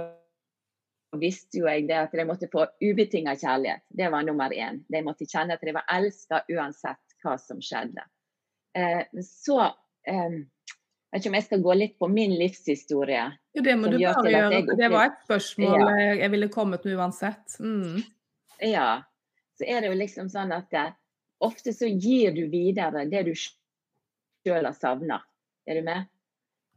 visste 1.20 1.60
jo 1.60 1.68
jeg 1.68 1.86
det 1.88 1.98
at 1.98 2.14
jeg 2.16 2.26
måtte 2.26 2.48
få 2.52 2.66
ubetinga 2.82 3.34
kjærlighet. 3.38 3.84
Det 3.88 4.10
var 4.10 4.24
nummer 4.26 4.50
én. 4.50 4.82
De 4.88 5.02
måtte 5.04 5.28
kjenne 5.28 5.58
at 5.58 5.62
de 5.62 5.74
var 5.76 5.86
elska 5.92 6.42
uansett 6.50 7.16
hva 7.22 7.36
som 7.38 7.60
skjedde. 7.62 8.04
Eh, 8.78 9.04
så 9.22 9.60
eh, 10.08 10.40
jeg 11.12 11.18
vet 11.18 11.20
ikke 11.20 11.30
om 11.30 11.36
jeg 11.36 11.46
skal 11.46 11.64
gå 11.66 11.74
litt 11.76 11.96
på 12.00 12.08
min 12.08 12.34
livshistorie. 12.40 13.28
Jo, 13.52 13.62
det 13.62 13.76
må 13.76 13.92
du 13.92 13.98
bare 14.00 14.32
gjøre. 14.32 14.62
Det 14.78 14.90
var 14.90 15.10
et 15.10 15.22
spørsmål 15.26 15.80
ja. 15.84 16.10
jeg 16.24 16.32
ville 16.32 16.50
kommet 16.50 16.86
med 16.88 16.98
uansett. 16.98 17.58
Mm. 17.60 18.02
Ja. 18.64 18.90
Så 19.58 19.68
er 19.68 19.82
det 19.82 19.92
jo 19.92 19.98
liksom 20.00 20.32
sånn 20.32 20.54
at 20.56 20.70
det, 20.72 20.86
eh, 20.88 20.98
ofte 21.42 21.74
så 21.74 21.88
gir 21.90 22.32
du 22.34 22.46
videre 22.50 23.04
det 23.10 23.26
du 23.26 23.34
sjøl 23.34 23.58
har 24.50 24.72
savna. 24.72 25.22
Er 25.66 25.74
du 25.74 25.82
med? 25.82 26.08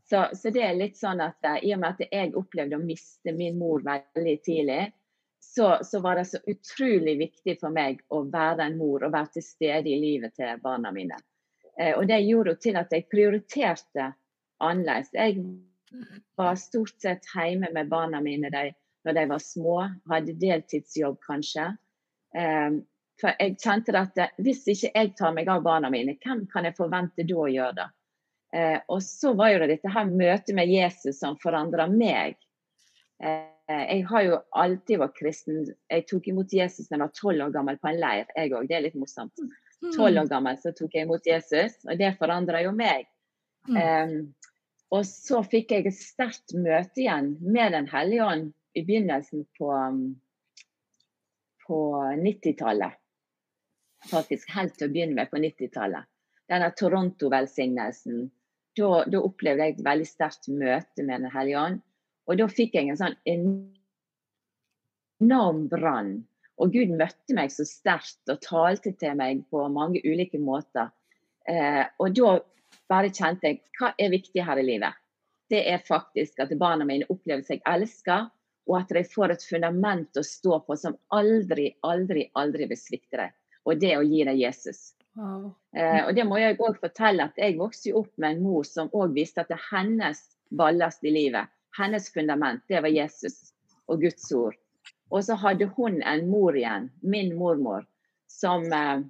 Så, 0.10 0.28
så, 0.34 0.49
det 0.54 0.62
er 0.62 0.78
litt 0.78 0.97
sånn 0.99 1.21
at 1.23 1.41
uh, 1.47 1.58
i 1.65 1.73
og 1.73 1.82
med 1.82 1.95
at 1.95 2.13
jeg 2.13 2.36
opplevde 2.38 2.78
å 2.78 2.84
miste 2.84 3.34
min 3.34 3.58
mor 3.58 3.82
veldig 3.86 4.36
tidlig, 4.45 4.91
så, 5.41 5.80
så, 5.82 6.01
var 6.01 6.19
det 6.19 6.28
så 6.30 6.41
utrolig 6.45 7.15
viktig 7.17 7.56
for 7.62 7.73
meg 7.73 8.04
å 8.13 8.21
være 8.30 8.67
en 8.67 8.78
mor 8.78 9.06
og 9.06 9.13
være 9.13 9.38
til 9.38 9.45
stede 9.45 9.89
i 9.89 9.97
livet 10.01 10.36
til 10.38 10.62
barna 10.62 10.93
mine. 10.93 11.17
Uh, 11.80 11.95
og 11.97 12.06
det 12.12 12.21
gjorde 12.21 12.58
til 12.62 12.78
at 12.78 12.93
jeg 12.93 13.10
prioriterte 13.10 14.12
annerledes. 14.62 15.10
Jeg 15.13 15.41
var 16.38 16.60
stort 16.60 16.93
sett 17.01 17.25
hjemme 17.34 17.71
med 17.73 17.89
barna 17.89 18.21
mine 18.21 18.51
de, 18.54 18.67
når 19.06 19.17
de 19.17 19.25
var 19.34 19.41
små, 19.41 19.80
hadde 20.12 20.38
deltidsjobb 20.41 21.17
kanskje. 21.25 21.71
Um, 22.36 22.84
for 23.21 23.36
jeg 23.39 23.56
kjente 23.62 23.95
at 23.95 24.17
eh, 24.19 24.34
hvis 24.43 24.65
ikke 24.71 24.91
jeg 24.91 25.13
tar 25.19 25.36
meg 25.36 25.49
av 25.51 25.63
barna 25.65 25.91
mine, 25.91 26.17
hvem 26.23 26.45
kan 26.51 26.67
jeg 26.67 26.75
forvente 26.78 27.23
da 27.28 27.38
å 27.39 27.51
gjøre 27.51 27.75
det? 27.78 27.89
Eh, 28.56 28.80
og 28.91 29.01
så 29.04 29.34
var 29.36 29.54
jo 29.54 29.62
det 29.63 29.73
dette 29.75 29.91
her 29.91 30.10
møtet 30.10 30.56
med 30.56 30.71
Jesus 30.71 31.19
som 31.19 31.38
forandra 31.41 31.88
meg. 31.91 32.38
Eh, 33.23 33.51
jeg 33.71 34.04
har 34.10 34.25
jo 34.25 34.39
alltid 34.56 35.01
vært 35.01 35.15
kristen. 35.17 35.69
Jeg 35.91 36.06
tok 36.10 36.28
imot 36.32 36.54
Jesus 36.54 36.89
da 36.89 36.97
jeg 36.97 37.06
var 37.06 37.13
tolv 37.17 37.45
år 37.47 37.54
gammel 37.56 37.80
på 37.82 37.91
en 37.91 38.01
leir, 38.01 38.28
jeg 38.36 38.51
òg. 38.51 38.67
Det 38.69 38.78
er 38.78 38.84
litt 38.86 38.97
morsomt. 38.99 39.34
Mm. 39.39 39.93
Tolv 39.95 40.21
år 40.21 40.32
gammel 40.32 40.60
så 40.62 40.73
tok 40.75 40.95
jeg 40.95 41.08
imot 41.08 41.30
Jesus, 41.30 41.80
og 41.88 41.95
det 41.99 42.12
forandra 42.19 42.62
jo 42.65 42.75
meg. 42.75 43.08
Mm. 43.65 43.80
Um, 43.80 44.51
og 44.93 45.08
så 45.10 45.39
fikk 45.41 45.71
jeg 45.73 45.88
et 45.89 45.97
sterkt 45.97 46.54
møte 46.54 47.01
igjen 47.01 47.32
med 47.41 47.73
Den 47.73 47.88
hellige 47.89 48.28
ånd 48.28 48.51
i 48.78 48.84
begynnelsen 48.86 49.47
på, 49.58 49.71
på 51.65 51.80
90-tallet 52.21 53.01
faktisk 54.09 54.49
helt 54.55 54.75
til 54.77 54.87
å 54.87 54.93
begynne 54.93 55.17
med 55.17 55.29
på 55.31 55.37
90-tallet. 55.41 56.07
Denne 56.51 56.69
Toronto-velsignelsen. 56.77 58.31
Da, 58.75 58.89
da, 59.07 59.21
opplevde 59.23 59.63
jeg 59.63 59.73
et 59.77 59.85
veldig 59.85 60.07
sterkt 60.09 60.49
møte 60.51 61.03
med 61.07 61.23
Den 61.23 61.31
hellige 61.31 61.61
ånd. 61.61 61.77
Og 62.27 62.33
da 62.41 62.45
fikk 62.51 62.75
jeg 62.75 62.89
en 62.91 62.99
sånn 62.99 63.15
enorm 65.21 65.61
brann. 65.71 66.11
Og 66.59 66.65
Gud 66.75 66.89
møtte 66.99 67.35
meg 67.37 67.53
så 67.53 67.63
sterkt 67.67 68.31
og 68.31 68.43
talte 68.43 68.91
til 68.99 69.13
meg 69.19 69.43
på 69.51 69.59
mange 69.71 69.99
ulike 70.03 70.39
måter. 70.41 70.87
Eh, 71.47 71.83
og 72.01 72.15
da 72.17 72.29
bare 72.91 73.13
kjente 73.13 73.47
jeg 73.47 73.61
hva 73.79 73.87
er 74.01 74.13
viktig 74.13 74.41
her 74.43 74.57
i 74.59 74.67
livet? 74.67 74.93
Det 75.49 75.61
er 75.69 75.83
faktisk 75.85 76.39
at 76.41 76.57
barna 76.57 76.85
mine 76.87 77.05
opplever 77.13 77.43
seg 77.45 77.61
elska, 77.69 78.29
og 78.65 78.75
at 78.79 78.89
de 78.97 79.03
får 79.05 79.35
et 79.35 79.45
fundament 79.45 80.17
å 80.17 80.23
stå 80.25 80.59
på 80.65 80.73
som 80.79 80.95
aldri, 81.13 81.67
aldri, 81.85 82.25
aldri 82.33 82.65
vil 82.71 82.79
svikte 82.81 83.17
dem 83.21 83.33
og 83.65 83.82
det 83.82 83.95
å 83.97 84.06
gi 84.06 84.23
deg 84.28 84.39
Jesus. 84.39 84.93
Wow. 85.15 85.54
Eh, 85.75 86.01
og 86.06 86.13
det 86.15 86.25
må 86.28 86.38
jeg 86.41 86.58
òg 86.60 86.80
fortelle 86.82 87.30
at 87.30 87.38
jeg 87.39 87.58
vokste 87.60 87.95
opp 87.95 88.12
med 88.19 88.36
en 88.36 88.43
mor 88.43 88.65
som 88.67 88.91
òg 88.93 89.15
visste 89.15 89.43
at 89.43 89.51
det 89.51 89.58
er 89.58 89.67
hennes 89.71 90.21
ballast 90.56 91.04
i 91.08 91.13
livet, 91.13 91.49
hennes 91.78 92.08
fundament, 92.13 92.63
det 92.69 92.82
var 92.84 92.91
Jesus 92.91 93.54
og 93.88 94.04
Guds 94.04 94.28
ord. 94.36 94.56
Og 95.13 95.23
så 95.23 95.38
hadde 95.39 95.69
hun 95.78 96.01
en 96.04 96.25
mor 96.30 96.56
igjen, 96.58 96.89
min 97.01 97.36
mormor, 97.38 97.86
som 98.32 98.65
eh, 98.73 99.06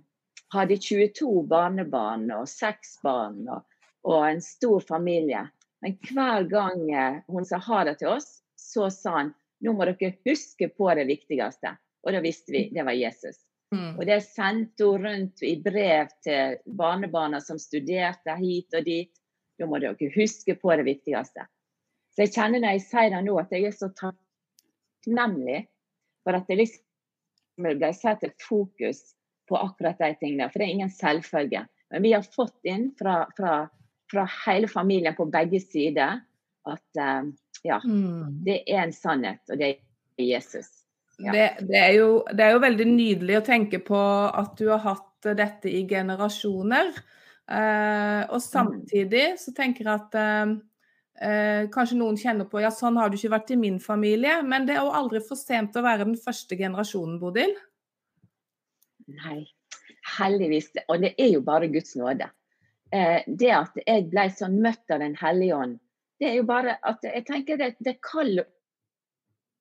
hadde 0.54 0.78
22 0.82 1.46
barnebarn 1.50 2.28
og 2.36 2.50
seks 2.50 3.00
barn 3.04 3.46
og, 3.48 3.64
og, 4.06 4.20
en 4.28 4.44
stor 4.44 4.84
familie. 4.86 5.46
Men 5.82 5.98
hver 6.10 6.46
gang 6.52 6.86
eh, 6.92 7.22
hun 7.32 7.48
sa 7.48 7.62
ha 7.62 7.84
det 7.88 8.00
til 8.02 8.14
oss, 8.16 8.40
så 8.60 8.90
sa 8.94 9.18
han 9.22 9.34
nå 9.64 9.74
må 9.74 9.88
dere 9.88 10.14
huske 10.28 10.70
på 10.70 10.92
det 10.98 11.08
viktigste. 11.10 11.74
Og 12.06 12.14
da 12.14 12.22
visste 12.22 12.54
vi 12.54 12.68
det 12.76 12.86
var 12.86 12.98
Jesus. 12.98 13.40
Mm. 13.76 13.92
Og 14.00 14.06
det 14.08 14.22
sendte 14.26 14.88
hun 14.88 15.06
rundt 15.06 15.44
i 15.46 15.56
brev 15.62 16.12
til 16.26 16.58
barnebarna 16.66 17.42
som 17.44 17.60
studerte 17.62 18.38
hit 18.40 18.76
og 18.78 18.88
dit. 18.88 19.12
Da 19.56 19.68
må 19.70 19.80
dere 19.80 20.12
huske 20.16 20.58
på 20.60 20.74
det 20.76 20.88
viktigste. 20.88 21.46
Så 22.16 22.26
jeg 22.26 22.34
kjenner 22.36 22.64
når 22.64 22.76
jeg 22.78 22.86
sier 22.88 23.12
det 23.12 23.22
nå, 23.26 23.36
at 23.40 23.54
jeg 23.54 23.68
er 23.68 23.76
så 23.76 23.90
takknemlig 23.96 25.66
for 26.24 26.38
at 26.38 26.48
det 26.50 26.60
liksom 26.62 27.70
ble 27.80 27.92
satt 27.96 28.24
et 28.28 28.36
fokus 28.44 29.02
på 29.50 29.58
akkurat 29.60 30.00
de 30.02 30.12
tingene. 30.20 30.50
For 30.52 30.60
det 30.60 30.68
er 30.68 30.76
ingen 30.76 30.92
selvfølge. 30.92 31.66
Men 31.92 32.04
vi 32.04 32.14
har 32.16 32.26
fått 32.28 32.58
inn 32.68 32.90
fra, 33.00 33.26
fra, 33.38 33.66
fra 34.12 34.26
hele 34.46 34.68
familien 34.72 35.16
på 35.16 35.28
begge 35.32 35.62
sider 35.64 36.24
at 36.66 37.00
uh, 37.00 37.28
ja, 37.64 37.82
mm. 37.84 38.42
det 38.46 38.64
er 38.66 38.88
en 38.88 38.96
sannhet, 38.96 39.44
og 39.52 39.62
det 39.62 39.70
er 39.76 40.26
Jesus. 40.34 40.72
Ja. 41.18 41.32
Det, 41.32 41.44
det, 41.70 41.80
er 41.80 41.94
jo, 41.96 42.08
det, 42.32 42.44
er 42.44 42.56
jo, 42.56 42.62
veldig 42.64 42.88
nydelig 42.92 43.38
å 43.40 43.46
tenke 43.46 43.80
på 43.84 44.00
at 44.28 44.56
du 44.60 44.68
har 44.72 44.82
hatt 44.84 45.30
dette 45.38 45.72
i 45.72 45.86
generasjoner. 45.88 46.92
Eh, 47.46 48.22
og 48.26 48.40
mm. 48.40 48.44
samtidig 48.44 49.26
så 49.40 49.54
tenker 49.56 49.88
jeg 49.88 49.94
at 49.94 50.18
eh, 50.20 50.56
eh, 51.22 51.62
kanskje 51.74 52.00
noen 52.02 52.20
kjenner 52.20 52.50
på 52.50 52.60
ja, 52.64 52.72
sånn 52.74 53.00
har 53.00 53.10
du 53.10 53.20
ikke 53.20 53.36
vært 53.38 53.54
i 53.56 53.60
min 53.62 53.80
familie. 53.84 54.42
Men 54.44 54.68
det 54.68 54.76
er 54.76 54.84
jo 54.84 54.96
aldri 54.98 55.24
for 55.24 55.40
sent 55.40 55.78
å 55.78 55.86
være 55.86 56.08
den 56.10 56.20
første 56.20 56.58
generasjonen, 56.60 57.20
Bodil? 57.22 57.56
Nei, 59.16 59.46
heldigvis. 60.18 60.74
Og 60.90 61.00
det 61.06 61.16
er 61.22 61.32
jo 61.38 61.46
bare 61.46 61.72
Guds 61.72 61.96
nåde. 62.00 62.30
eh, 62.92 63.24
det 63.28 63.52
at 63.52 63.80
jeg 63.86 64.10
ble 64.12 64.28
sånn 64.32 64.60
møtt 64.62 64.92
av 64.94 65.02
Den 65.02 65.16
hellige 65.20 65.56
ånd, 65.56 65.80
det 66.20 66.30
er 66.30 66.36
jo 66.38 66.46
bare 66.48 66.78
at 66.86 67.04
jeg 67.04 67.26
tenker 67.28 67.58
det, 67.60 67.74
det 67.84 67.96
er 67.96 68.04
kald 68.06 68.44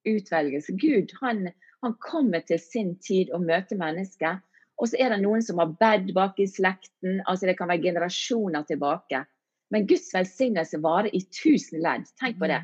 utvelgelse. 0.09 0.75
Gud 0.81 1.13
han, 1.21 1.49
han 1.83 1.95
kommer 2.01 2.45
til 2.47 2.61
sin 2.61 2.95
tid 3.03 3.33
og 3.35 3.45
møter 3.45 3.79
mennesker. 3.81 4.41
Og 4.81 4.91
så 4.91 4.99
er 4.99 5.15
det 5.15 5.21
noen 5.23 5.43
som 5.45 5.61
har 5.63 5.75
bedt 5.79 6.11
bak 6.17 6.41
i 6.43 6.49
slekten. 6.51 7.21
altså 7.27 7.47
Det 7.47 7.57
kan 7.59 7.71
være 7.71 7.85
generasjoner 7.85 8.67
tilbake. 8.69 9.25
Men 9.71 9.87
Guds 9.87 10.11
velsignelse 10.15 10.81
varer 10.83 11.15
i 11.15 11.23
tusen 11.31 11.83
ledd. 11.83 12.09
Tenk 12.21 12.39
på 12.41 12.51
det. 12.51 12.61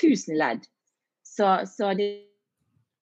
Tusen 0.00 0.38
ledd. 0.38 0.66
Så, 1.24 1.48
så 1.66 1.94
de, 1.98 2.08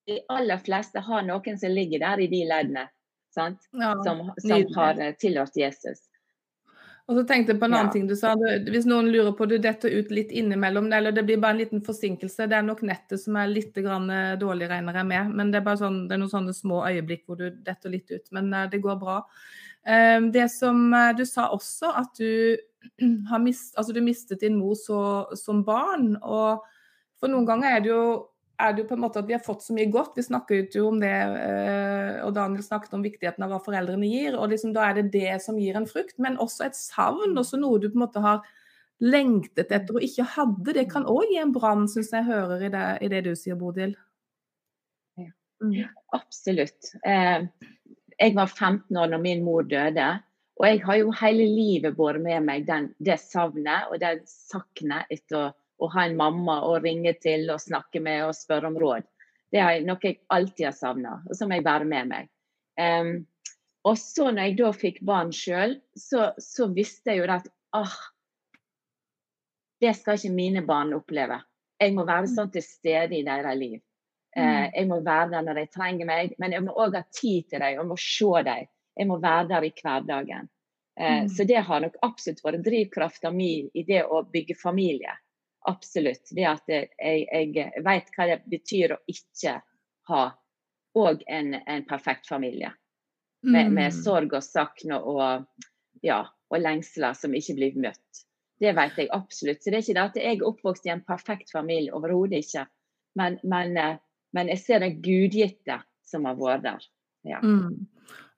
de, 0.07 0.21
aller 0.33 0.63
fleste 0.63 1.03
har 1.03 1.27
noen 1.27 1.59
som 1.59 1.75
ligger 1.75 2.03
der 2.05 2.23
i 2.23 2.31
de 2.31 2.45
leddene. 2.49 2.87
Ja, 3.35 3.93
som, 4.05 4.27
som 4.45 4.65
har 4.77 4.99
eh, 5.01 5.15
tilhørt 5.17 5.57
Jesus. 5.57 6.03
Og 7.11 7.17
så 7.19 7.23
tenkte 7.27 7.51
jeg 7.53 7.59
på 7.59 7.67
en 7.67 7.75
annen 7.75 7.89
ja. 7.91 7.93
ting 7.97 8.05
du 8.07 8.15
sa. 8.17 8.33
Hvis 8.71 8.87
noen 8.87 9.09
lurer 9.11 9.33
på 9.35 9.47
du 9.51 9.57
detter 9.61 9.91
ut 9.91 10.13
litt 10.15 10.31
innimellom, 10.31 10.87
eller 10.95 11.15
det 11.15 11.25
blir 11.27 11.41
bare 11.43 11.57
en 11.57 11.63
liten 11.65 11.83
forsinkelse. 11.83 12.47
Det 12.47 12.57
er 12.57 12.67
nok 12.67 12.85
nettet 12.87 13.21
som 13.21 13.37
er 13.41 13.51
litt 13.51 13.79
eh, 13.83 14.35
dårlig, 14.39 14.69
regner 14.71 15.01
jeg 15.01 15.09
med. 15.11 15.33
Men 15.35 15.51
det 15.51 15.59
er 15.59 15.67
bare 15.67 15.81
sånn, 15.83 16.05
det 16.07 16.15
er 16.15 16.23
noen 16.23 16.33
sånne 16.33 16.55
små 16.55 16.85
øyeblikk 16.87 17.25
hvor 17.27 17.41
du 17.43 17.49
detter 17.67 17.91
litt 17.91 18.13
ut. 18.15 18.31
Men 18.37 18.53
uh, 18.55 18.69
det 18.71 18.81
går 18.85 19.01
bra. 19.03 19.19
Uh, 19.83 20.31
det 20.31 20.47
som 20.55 20.85
uh, 20.95 21.11
du 21.19 21.25
sa 21.27 21.49
også, 21.57 21.91
at 22.05 22.23
du 22.23 22.55
har 23.33 23.43
mist, 23.43 23.75
altså 23.75 23.97
du 23.97 24.03
mistet 24.07 24.47
din 24.47 24.61
mor 24.61 24.79
så, 24.79 25.03
som 25.39 25.65
barn. 25.67 26.15
Og 26.23 26.63
for 27.19 27.35
noen 27.35 27.51
ganger 27.51 27.77
er 27.77 27.83
det 27.83 27.91
jo 27.91 28.05
er 28.63 28.73
det 28.73 28.83
jo 28.83 28.89
på 28.89 28.97
en 28.97 29.03
måte 29.03 29.21
at 29.21 29.29
vi 29.29 29.35
har 29.37 29.43
fått 29.43 29.65
så 29.65 29.75
mye 29.77 29.91
godt. 29.93 30.17
Vi 30.17 30.25
snakket 30.27 30.77
jo 30.79 30.87
om 30.91 31.01
det, 31.03 31.11
eh, 31.11 32.19
og 32.25 32.35
Daniel 32.37 32.65
snakket 32.65 32.95
om 32.97 33.05
viktigheten 33.05 33.45
av 33.45 33.53
hva 33.53 33.61
foreldrene 33.65 34.09
gir. 34.09 34.39
og 34.39 34.51
liksom 34.53 34.73
Da 34.75 34.89
er 34.89 34.95
det 34.99 35.13
det 35.13 35.43
som 35.43 35.59
gir 35.59 35.77
en 35.77 35.89
frukt, 35.89 36.19
men 36.19 36.39
også 36.39 36.67
et 36.67 36.79
savn. 36.79 37.37
Også 37.39 37.61
noe 37.61 37.81
du 37.81 37.89
på 37.91 37.99
en 37.99 38.07
måte 38.07 38.23
har 38.25 38.43
lengtet 39.03 39.73
etter 39.73 39.99
og 39.99 40.07
ikke 40.07 40.29
hadde. 40.37 40.75
Det 40.79 40.89
kan 40.91 41.05
òg 41.05 41.27
gi 41.31 41.39
en 41.43 41.53
brann, 41.53 41.89
syns 41.89 42.13
jeg 42.13 42.29
hører 42.29 42.63
i 42.63 42.73
det, 42.73 42.87
i 43.03 43.09
det, 43.09 43.25
du 43.27 43.35
sier, 43.37 43.59
Bodil. 43.59 43.97
Mm. 45.63 45.87
absolutt. 46.11 46.95
Eh, 47.07 47.47
jeg 48.19 48.35
var 48.35 48.47
15 48.51 48.97
år 48.99 49.13
når 49.13 49.21
min 49.23 49.45
mor 49.45 49.63
døde. 49.63 50.09
Og 50.61 50.67
jeg 50.69 50.83
har 50.85 50.99
jo 51.01 51.15
hele 51.21 51.47
livet 51.49 51.97
båret 51.97 52.23
med 52.23 52.45
meg 52.47 52.67
den, 52.67 52.91
det 52.99 53.19
savnet 53.23 53.91
og 53.91 54.01
det 54.03 54.21
saknet 54.29 55.11
etter 55.11 55.53
å 55.83 55.91
ha 55.95 56.07
en 56.07 56.17
mamma 56.19 56.61
å 56.69 56.77
ringe 56.83 57.15
til 57.23 57.49
og 57.53 57.63
snakke 57.63 58.01
med 58.05 58.27
og 58.29 58.37
spørre 58.39 58.71
om 58.71 58.79
råd. 58.79 59.09
Det 59.53 59.61
er 59.61 59.83
noe 59.85 60.01
jeg 60.01 60.23
alltid 60.33 60.71
har 60.71 60.77
savna, 60.77 61.19
og 61.29 61.37
som 61.37 61.53
jeg 61.53 61.65
bærer 61.67 61.89
med 61.89 62.09
meg. 62.09 62.31
Um, 62.81 63.13
og 63.89 63.99
så 64.01 64.31
når 64.31 64.49
jeg 64.49 64.59
da 64.61 64.71
fikk 64.77 65.01
barn 65.05 65.33
sjøl, 65.35 65.77
så, 65.99 66.31
så, 66.41 66.71
visste 66.73 67.13
jeg 67.13 67.21
jo 67.21 67.31
at 67.35 67.49
ah, 67.77 67.97
det 69.83 69.93
skal 69.99 70.17
ikke 70.17 70.35
mine 70.35 70.63
barn 70.65 70.95
oppleve. 70.97 71.41
Jeg 71.83 71.97
må 71.97 72.07
være 72.07 72.31
sånn 72.31 72.53
til 72.55 72.65
stede 72.65 73.19
i 73.19 73.25
deres 73.27 73.59
liv. 73.59 73.81
Uh, 74.33 74.71
jeg 74.71 74.87
må 74.89 75.03
være 75.05 75.35
der 75.35 75.45
når 75.45 75.61
de 75.61 75.67
trenger 75.75 76.09
meg, 76.09 76.37
men 76.41 76.55
jeg 76.57 76.65
må 76.65 76.73
òg 76.79 76.97
ha 76.97 77.03
tid 77.13 77.51
til 77.51 77.61
dem 77.61 77.83
og 77.83 77.91
må 77.91 77.99
se 78.01 78.45
dem. 78.47 78.71
Jeg 78.97 79.09
må 79.11 79.19
være 79.21 79.49
der 79.51 79.67
i 79.67 79.75
hverdagen. 79.83 80.49
Uh, 80.97 81.25
mm. 81.25 81.29
Så 81.35 81.45
det 81.49 81.61
har 81.67 81.85
nok 81.85 81.99
absolutt 82.07 82.41
vært 82.47 82.65
drivkrafta 82.65 83.35
mi 83.35 83.67
i 83.75 83.85
det 83.89 84.07
å 84.07 84.23
bygge 84.33 84.57
familie. 84.63 85.19
Absolutt. 85.69 86.33
Det 86.35 86.47
at 86.49 86.71
jeg, 86.71 86.89
jeg 86.99 87.85
vet 87.85 88.15
hva 88.17 88.29
det 88.31 88.39
betyr 88.51 88.97
å 88.97 89.03
ikke 89.11 89.59
ha 90.11 90.23
òg 90.99 91.23
en, 91.31 91.55
en, 91.55 91.85
perfekt 91.89 92.29
familie. 92.29 92.73
Med, 93.43 93.73
med 93.73 93.91
mm. 93.91 93.97
sorg 94.05 94.35
og 94.37 94.45
savn 94.45 94.93
og, 94.95 95.47
ja, 96.07 96.21
og 96.51 96.61
lengsler 96.63 97.17
som 97.19 97.35
ikke 97.35 97.57
blir 97.59 97.79
møtt. 97.87 98.23
Det 98.63 98.75
vet 98.77 98.99
jeg 99.01 99.11
absolutt. 99.15 99.63
Så 99.63 99.73
det 99.73 99.81
er 99.81 99.85
ikke 99.85 99.97
det 99.97 100.05
at 100.05 100.19
jeg 100.21 100.37
er 100.37 100.45
oppvokst 100.47 100.87
i 100.87 100.93
en 100.95 101.03
perfekt 101.07 101.51
familie, 101.51 101.95
overhodet 101.97 102.45
ikke. 102.45 102.67
Men, 103.19 103.39
men, 103.43 103.75
eh, 103.79 103.97
men, 104.37 104.51
jeg 104.53 104.63
ser 104.63 104.85
det 104.85 104.93
gudgitte 105.03 105.81
som 106.07 106.29
har 106.29 106.39
vært 106.39 106.67
der. 106.69 106.87
Ja. 107.27 107.41
Mm. 107.43 107.89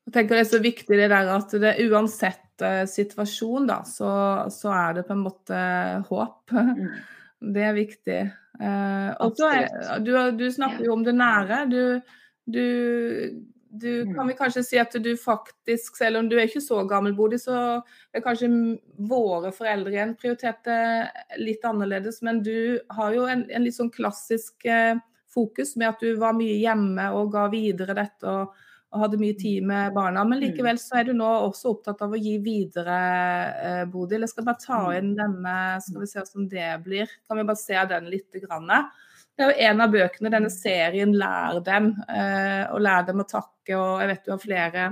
Jeg 0.05 0.15
tenker 0.17 0.37
Det 0.37 0.45
er 0.45 0.51
så 0.53 0.61
viktig 0.65 0.97
det 1.01 1.11
der 1.13 1.31
at 1.33 1.53
det 1.61 1.77
uansett 1.85 2.44
uh, 2.62 2.85
situasjon, 2.90 3.67
da, 3.67 3.81
så, 3.88 4.12
så, 4.55 4.71
er 4.77 5.01
det 5.01 5.07
på 5.09 5.17
en 5.17 5.25
måte 5.25 5.59
håp. 6.11 6.55
Mm. 6.55 6.88
Det 7.55 7.64
er 7.67 7.77
viktig. 7.77 8.21
Eh, 8.61 9.11
og 9.21 9.35
så 9.37 9.51
du, 10.01 10.12
du, 10.38 10.47
snakker 10.53 10.87
jo 10.87 10.95
om 10.95 11.03
det 11.05 11.14
nære. 11.19 11.64
Du, 11.71 11.81
du, 12.47 12.67
du, 13.69 13.90
mm. 14.07 14.14
kan 14.14 14.31
vi 14.31 14.37
kanskje 14.38 14.64
si 14.67 14.81
at 14.81 14.95
du 15.03 15.11
faktisk, 15.21 15.99
selv 15.99 16.23
om 16.23 16.29
du 16.31 16.37
er 16.38 16.47
ikke 16.49 16.62
så 16.64 16.85
gammel, 16.88 17.17
Bodil, 17.19 17.43
så 17.43 17.57
er 18.14 18.25
kanskje 18.25 18.51
våre 19.11 19.53
foreldre 19.55 19.95
igjen 19.95 20.14
prioriterte 20.21 20.77
litt 21.43 21.64
annerledes. 21.67 22.23
Men 22.27 22.43
du 22.47 22.79
har 22.95 23.17
jo 23.17 23.27
en, 23.31 23.47
en 23.51 23.67
litt 23.67 23.79
sånn 23.79 23.93
klassisk 23.95 24.67
eh, 24.69 24.95
fokus 25.35 25.75
med 25.81 25.90
at 25.90 26.05
du 26.05 26.14
var 26.21 26.37
mye 26.38 26.61
hjemme 26.61 27.11
og 27.19 27.33
ga 27.35 27.49
videre 27.53 27.97
dette. 27.99 28.31
og 28.31 28.63
og 28.95 29.03
hadde 29.03 29.19
mye 29.19 29.35
tid 29.39 29.65
med 29.67 29.95
barna. 29.97 30.23
Men 30.25 30.39
mm. 30.39 30.45
likevel 30.47 30.79
så 30.81 31.01
er 31.01 31.09
du 31.09 31.15
nå 31.19 31.29
også 31.49 31.73
opptatt 31.75 32.05
av 32.07 32.15
å 32.15 32.21
gi 32.21 32.37
videre, 32.43 32.99
eh, 33.67 33.81
Bodil. 33.91 34.23
Jeg 34.23 34.33
skal 34.33 34.47
bare 34.47 34.63
ta 34.63 34.81
mm. 34.85 34.93
inn 35.01 35.17
denne, 35.19 35.57
skal 35.83 36.05
vi 36.05 36.11
se 36.11 36.23
hvordan 36.23 36.51
det 36.53 36.69
blir. 36.87 37.17
Kan 37.27 37.41
vi 37.41 37.49
bare 37.51 37.61
se 37.61 37.89
den 37.91 38.13
litt? 38.13 38.31
Grann. 38.45 38.71
Det 39.35 39.45
er 39.45 39.51
jo 39.51 39.67
en 39.69 39.83
av 39.85 39.93
bøkene, 39.95 40.31
denne 40.31 40.51
serien 40.51 41.13
'Lær 41.15 41.61
dem', 41.67 41.93
eh, 42.09 42.65
og 42.71 42.81
'Lær 42.83 43.07
dem 43.07 43.23
å 43.23 43.27
takke'. 43.29 43.75
og 43.75 44.01
Jeg 44.01 44.09
vet 44.09 44.25
du 44.25 44.31
har 44.31 44.43
flere 44.43 44.85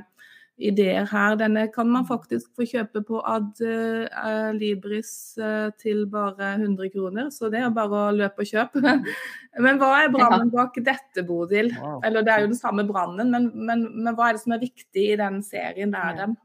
ideer 0.57 1.07
her. 1.09 1.37
Denne 1.41 1.67
kan 1.73 1.89
man 1.91 2.07
faktisk 2.09 2.51
få 2.57 2.67
kjøpe 2.69 3.03
på 3.07 3.21
Ad 3.29 3.63
uh, 3.65 4.51
Libris 4.57 5.13
uh, 5.41 5.71
til 5.81 6.05
bare 6.11 6.55
100 6.59 6.93
kroner, 6.95 7.31
så 7.35 7.51
det 7.53 7.63
er 7.63 7.75
bare 7.75 8.05
å 8.09 8.15
løpe 8.17 8.45
og 8.45 8.53
kjøpe. 8.53 8.95
men 9.65 9.81
hva 9.81 9.91
er 10.03 10.13
brannen 10.15 10.53
bak 10.53 10.79
dette, 10.85 11.27
Bodil? 11.27 11.73
Wow. 11.81 12.01
Eller 12.07 12.27
det 12.27 12.35
er 12.35 12.45
jo 12.45 12.53
den 12.53 12.61
samme 12.61 12.87
brannen, 12.89 13.33
men, 13.33 13.51
men, 13.55 13.87
men, 13.97 14.15
hva 14.17 14.31
er 14.31 14.39
det 14.39 14.45
som 14.45 14.57
er 14.57 14.65
viktig 14.65 15.09
i 15.13 15.21
den 15.21 15.43
serien 15.47 15.95
der, 15.95 16.17
den. 16.21 16.37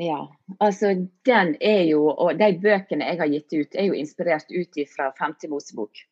Ja, 0.00 0.20
altså 0.64 0.94
den 1.28 1.56
er 1.60 1.82
jo, 1.90 2.06
og 2.08 2.38
de 2.40 2.54
bøkene 2.62 3.10
jeg 3.10 3.20
har 3.20 3.34
gitt 3.34 3.52
ut, 3.52 3.74
er 3.76 3.90
jo 3.90 3.98
inspirert 3.98 4.48
ut 4.48 4.80
fra 4.94 5.10
50 5.18 5.52
Mosebok 5.52 6.06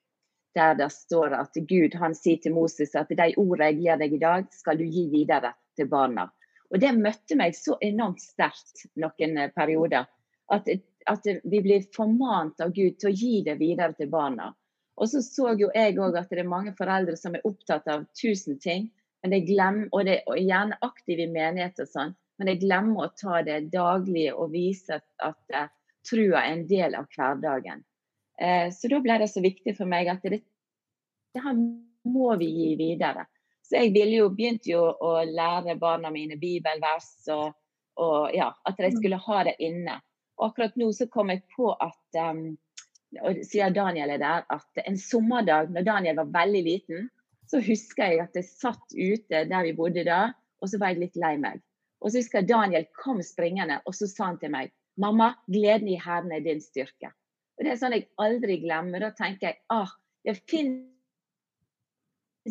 der 0.57 0.75
det 0.79 0.89
står 0.93 1.35
at 1.37 1.57
Gud 1.69 1.95
han 2.01 2.15
sier 2.17 2.41
til 2.43 2.55
Moses 2.57 2.95
at 2.97 3.11
de 3.11 3.31
ordene 3.37 3.71
jeg 3.71 3.81
gir 3.83 4.03
deg 4.03 4.15
i 4.15 4.21
dag, 4.23 4.47
skal 4.53 4.79
du 4.81 4.85
gi 4.85 5.09
videre 5.13 5.55
til 5.77 5.89
barna. 5.91 6.29
Og 6.71 6.81
Det 6.81 6.93
møtte 6.97 7.37
meg 7.39 7.57
så 7.57 7.79
enormt 7.85 8.21
sterkt 8.21 8.87
noen 9.01 9.39
eh, 9.39 9.53
perioder. 9.55 10.09
At, 10.53 10.69
at, 11.09 11.27
vi 11.45 11.61
blir 11.65 11.87
formant 11.97 12.61
av 12.61 12.73
Gud 12.77 12.99
til 13.01 13.11
å 13.11 13.17
gi 13.17 13.43
det 13.45 13.59
videre 13.61 13.97
til 13.97 14.11
barna. 14.13 14.53
Og 14.99 15.09
så 15.09 15.23
så 15.23 15.55
jo 15.61 15.71
jeg 15.75 15.97
òg 16.01 16.17
at 16.19 16.31
det 16.33 16.43
er 16.43 16.51
mange 16.51 16.75
foreldre 16.77 17.17
som 17.17 17.37
er 17.37 17.45
opptatt 17.47 17.89
av 17.89 18.07
tusen 18.21 18.59
ting, 18.61 18.89
men 19.23 19.35
de 19.35 19.43
glemmer, 19.47 19.89
og, 19.93 20.05
det, 20.07 20.23
og 20.27 20.39
gjerne 20.39 20.79
aktive 20.85 21.25
i 21.25 21.31
menighet 21.31 21.79
og 21.85 21.91
sånn, 21.91 22.15
men 22.39 22.51
de 22.51 22.57
glemmer 22.61 23.07
å 23.07 23.13
ta 23.19 23.41
det 23.47 23.61
daglige 23.73 24.35
og 24.35 24.53
vise 24.55 24.99
at, 24.99 25.07
at 25.23 25.55
uh, 25.55 25.71
trua 26.07 26.43
er 26.43 26.53
en 26.53 26.67
del 26.71 26.97
av 26.99 27.07
hverdagen. 27.15 27.85
Uh, 28.39 28.69
så 28.75 28.91
da 28.91 29.01
ble 29.03 29.19
det 29.23 29.31
så 29.33 29.43
viktig 29.45 29.75
for 29.79 29.91
meg 29.91 30.11
at 30.13 30.23
det, 30.23 30.43
det 31.35 31.43
her 31.45 31.57
må 32.09 32.35
vi 32.41 32.49
gi 32.55 32.69
videre. 32.79 33.27
Så 33.69 33.83
jeg 33.83 34.09
jo, 34.15 34.31
begynte 34.33 34.71
jo 34.71 34.85
å 34.89 35.19
lære 35.29 35.77
barna 35.81 36.13
mine 36.15 36.39
bibelvers, 36.41 37.11
og, 37.35 37.53
og 38.01 38.31
ja, 38.33 38.49
at 38.65 38.79
de 38.79 38.89
mm. 38.89 38.97
skulle 38.97 39.21
ha 39.27 39.43
det 39.51 39.59
inne. 39.61 39.99
Og 40.39 40.53
akkurat 40.53 40.79
nå 40.81 40.89
så 40.97 41.09
kom 41.13 41.35
jeg 41.35 41.43
på 41.57 41.75
at 41.75 42.21
um, 42.23 42.55
og 43.25 43.39
siden 43.45 43.77
Daniel 43.77 44.11
er 44.13 44.21
der, 44.21 44.45
at 44.53 44.83
en 44.85 44.99
sommerdag 45.01 45.71
når 45.73 45.87
Daniel 45.87 46.19
var 46.21 46.33
veldig 46.35 46.63
liten, 46.65 47.09
så 47.49 47.61
husker 47.65 48.13
jeg 48.13 48.21
at 48.27 48.37
jeg 48.37 48.45
satt 48.49 48.93
ute 48.93 49.45
der 49.49 49.65
vi 49.65 49.77
bodde 49.77 50.05
da, 50.05 50.29
og 50.61 50.69
så 50.69 50.81
var 50.81 50.93
jeg 50.93 51.07
litt 51.07 51.17
lei 51.17 51.37
meg. 51.41 51.63
Og 52.05 52.13
så 52.13 52.21
husker 52.21 52.43
jeg 52.43 52.51
Daniel 52.51 52.85
kom 53.01 53.23
springende, 53.25 53.81
og 53.87 53.97
så 53.97 54.09
sa 54.11 54.31
han 54.31 54.41
til 54.43 54.53
meg 54.55 54.75
Mamma, 54.99 55.31
gleden 55.47 55.89
i 55.93 55.99
Herren 56.03 56.33
er 56.35 56.43
din 56.43 56.61
styrke. 56.61 57.13
Og 57.59 57.65
Det 57.65 57.73
er 57.73 57.81
sånn 57.81 57.97
jeg 57.97 58.07
aldri 58.23 58.61
glemmer. 58.63 59.03
Da 59.03 59.11
tenker 59.19 59.51
jeg 59.51 59.59
ah, 59.75 59.91
det 60.27 60.37
finnes 60.47 60.87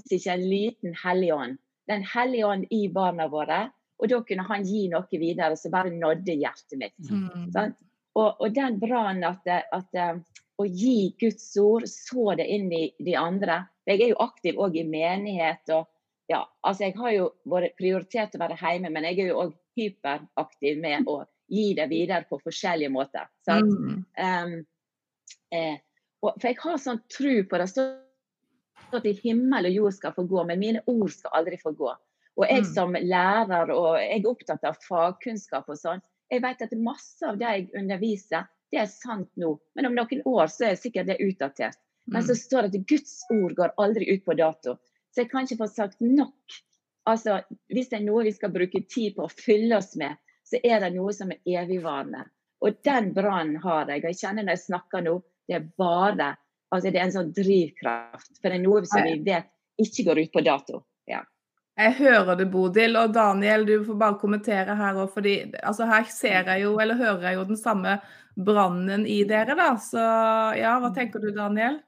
ikke 0.04 0.34
en 0.36 0.46
liten 0.50 0.96
hellig 1.04 1.32
ånd. 1.36 1.60
Den 1.88 2.04
hellige 2.04 2.48
ånd 2.48 2.66
i 2.76 2.88
barna 2.92 3.28
våre. 3.32 3.70
Og 3.98 4.12
da 4.12 4.20
kunne 4.28 4.46
han 4.50 4.66
gi 4.68 4.88
noe 4.92 5.20
videre 5.22 5.56
som 5.58 5.74
bare 5.74 5.94
nådde 5.94 6.36
hjertet 6.38 6.78
mitt. 6.78 6.98
Mm. 7.10 7.48
Og, 8.18 8.30
og, 8.42 8.50
den 8.54 8.80
brannen 8.82 9.24
at, 9.26 9.48
at, 9.48 10.22
å 10.58 10.66
gi 10.66 11.14
Guds 11.22 11.52
ord, 11.62 11.86
så 11.90 12.34
det 12.38 12.48
inn 12.50 12.72
i 12.74 12.84
de 13.06 13.16
andre. 13.18 13.62
Jeg 13.88 14.02
er 14.02 14.12
jo 14.12 14.22
aktiv 14.26 14.60
òg 14.62 14.78
i 14.78 14.86
menighet. 14.86 15.70
og 15.74 15.88
ja, 16.30 16.44
altså 16.62 16.90
Jeg 16.90 16.98
har 16.98 17.12
jo 17.16 17.28
vært 17.46 17.78
prioritert 17.78 18.36
å 18.36 18.42
være 18.42 18.60
hjemme, 18.60 18.92
men 18.94 19.08
jeg 19.10 19.22
er 19.22 19.32
jo 19.32 19.42
òg 19.46 19.54
hyperaktiv 19.78 20.82
med 20.82 21.08
å 21.08 21.22
gi 21.48 21.72
det 21.78 21.88
videre 21.90 22.26
på 22.30 22.42
forskjellige 22.44 22.92
måter. 22.92 23.30
Mm. 23.48 24.04
Um, 24.18 24.58
eh, 25.54 25.78
og, 26.24 26.34
for 26.36 26.50
jeg 26.50 26.60
har 26.64 26.82
sånn 26.82 27.02
tro 27.14 27.34
på 27.48 27.62
det. 27.62 27.70
står 27.72 27.96
at 28.98 29.08
himmel 29.24 29.68
og 29.70 29.74
jord 29.76 29.96
skal 29.98 30.14
få 30.16 30.24
gå, 30.28 30.44
men 30.48 30.62
mine 30.62 30.84
ord 30.88 31.12
skal 31.12 31.42
aldri 31.42 31.60
få 31.62 31.74
gå. 31.78 31.90
Og 32.38 32.46
jeg 32.46 32.64
mm. 32.64 32.70
som 32.70 32.94
lærer, 32.96 33.72
og 33.74 33.98
jeg 34.00 34.20
er 34.20 34.30
opptatt 34.30 34.68
av 34.68 34.78
fagkunnskap 34.86 35.70
og 35.70 35.80
sånn, 35.80 36.04
Jeg 36.28 36.42
vet 36.44 36.62
at 36.62 36.74
masse 36.76 37.24
av 37.24 37.38
det 37.40 37.48
jeg 37.48 37.70
underviser, 37.80 38.48
det 38.72 38.82
er 38.82 38.90
sant 38.92 39.30
nå. 39.40 39.54
Men 39.80 39.88
om 39.88 39.94
noen 39.96 40.24
år 40.28 40.50
så 40.52 40.66
er 40.68 40.76
sikkert 40.76 41.08
det 41.08 41.22
utdatert. 41.24 41.78
Men 42.12 42.26
så 42.28 42.36
står 42.36 42.68
det 42.68 42.82
at 42.82 42.90
Guds 42.90 43.14
ord 43.32 43.54
går 43.56 43.72
aldri 43.80 44.10
ut 44.12 44.26
på 44.26 44.36
dato. 44.36 44.76
Så 45.16 45.24
jeg 45.24 45.30
kan 45.32 45.48
ikke 45.48 45.62
få 45.62 45.68
sagt 45.72 46.04
nok. 46.04 46.58
Altså, 47.08 47.40
Hvis 47.72 47.88
det 47.92 48.02
er 48.02 48.06
noe 48.10 48.26
vi 48.28 48.36
skal 48.36 48.52
bruke 48.52 48.84
tid 48.92 49.16
på 49.16 49.24
å 49.24 49.32
fylle 49.32 49.80
oss 49.80 49.96
med, 49.96 50.20
så 50.44 50.60
er 50.64 50.84
det 50.84 50.94
noe 50.96 51.16
som 51.16 51.32
er 51.32 51.40
evigvarende. 51.64 52.26
Og 52.64 52.76
den 52.84 53.14
brannen 53.16 53.60
har 53.64 53.88
jeg. 53.88 54.04
Jeg 54.04 54.20
kjenner 54.20 54.44
når 54.44 54.58
jeg 54.58 54.66
snakker 54.66 55.04
nå, 55.08 55.16
det 55.48 55.58
er 55.60 55.72
bare 55.80 56.36
altså 56.74 56.92
det 56.92 57.00
er 57.00 57.08
en 57.08 57.16
sånn 57.16 57.34
drivkraft. 57.36 58.38
For 58.42 58.50
det 58.50 58.60
er 58.60 58.64
noe 58.66 58.84
som 58.88 59.06
vi 59.06 59.18
vet 59.26 59.50
ikke 59.82 60.08
går 60.10 60.24
ut 60.26 60.34
på 60.34 60.44
dato. 60.46 60.84
Ja. 61.10 61.22
Jeg 61.78 61.94
hører 62.00 62.40
det, 62.40 62.48
Bodil. 62.52 62.98
Og 62.98 63.14
Daniel, 63.14 63.66
du 63.68 63.76
får 63.86 64.00
bare 64.02 64.20
kommentere 64.22 64.78
her 64.80 64.98
òg, 64.98 65.12
fordi 65.14 65.36
altså 65.62 65.88
her 65.90 66.08
ser 66.12 66.50
jeg 66.50 66.66
jo, 66.66 66.78
eller 66.82 66.98
hører 66.98 67.30
jeg 67.30 67.38
jo 67.38 67.50
den 67.52 67.60
samme 67.60 68.00
brannen 68.48 69.06
i 69.10 69.22
dere, 69.30 69.56
da. 69.58 69.70
Så 69.82 70.02
ja, 70.58 70.78
hva 70.82 70.92
tenker 70.96 71.22
du, 71.22 71.30
Daniel? 71.36 71.80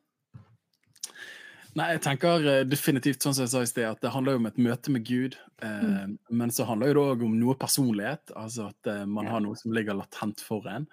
Nei, 1.80 1.94
jeg 1.96 2.02
tenker 2.04 2.44
eh, 2.44 2.66
definitivt 2.68 3.24
sånn 3.24 3.36
som 3.38 3.46
jeg 3.46 3.52
sa 3.54 3.62
i 3.64 3.70
sted, 3.70 3.86
at 3.88 4.02
det 4.04 4.12
handler 4.12 4.36
jo 4.36 4.42
om 4.42 4.50
et 4.50 4.58
møte 4.60 4.92
med 4.92 5.06
Gud. 5.08 5.38
Eh, 5.64 5.86
mm. 5.86 6.18
Men 6.42 6.52
så 6.52 6.66
handler 6.68 6.92
det 6.98 7.04
òg 7.14 7.24
om 7.24 7.38
noe 7.40 7.56
personlighet, 7.60 8.34
altså 8.36 8.68
at 8.74 8.90
eh, 8.92 9.06
man 9.08 9.30
har 9.32 9.40
noe 9.46 9.56
som 9.60 9.72
ligger 9.76 9.96
latent 9.96 10.44
for 10.44 10.68
en. 10.72 10.90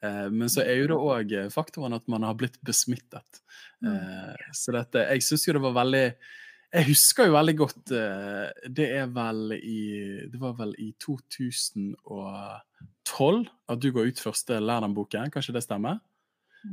Eh, 0.00 0.28
men 0.32 0.48
så 0.52 0.64
er 0.64 0.80
jo 0.80 0.90
det 0.94 1.00
òg 1.10 1.34
faktoren 1.52 1.96
at 1.98 2.06
man 2.08 2.24
har 2.24 2.38
blitt 2.40 2.56
besmittet. 2.64 3.42
Mm. 3.84 3.92
Eh, 3.92 4.36
så 4.56 4.72
dette 4.76 4.98
Jeg 5.08 5.24
syns 5.24 5.46
jo 5.46 5.56
det 5.56 5.64
var 5.64 5.76
veldig 5.80 6.06
jeg 6.70 6.86
husker 6.86 7.26
jo 7.26 7.32
veldig 7.34 7.54
godt 7.58 7.90
eh, 7.96 8.48
Det 8.70 8.84
er 8.94 9.08
vel 9.10 9.56
i 9.56 9.80
Det 10.30 10.38
var 10.38 10.52
vel 10.58 10.74
i 10.78 10.92
2012 11.02 11.96
at 13.72 13.80
du 13.82 13.88
går 13.90 14.12
ut 14.12 14.22
første 14.22 14.60
Lærdam-boken, 14.62 15.32
kanskje 15.34 15.56
det 15.56 15.64
stemmer? 15.66 15.98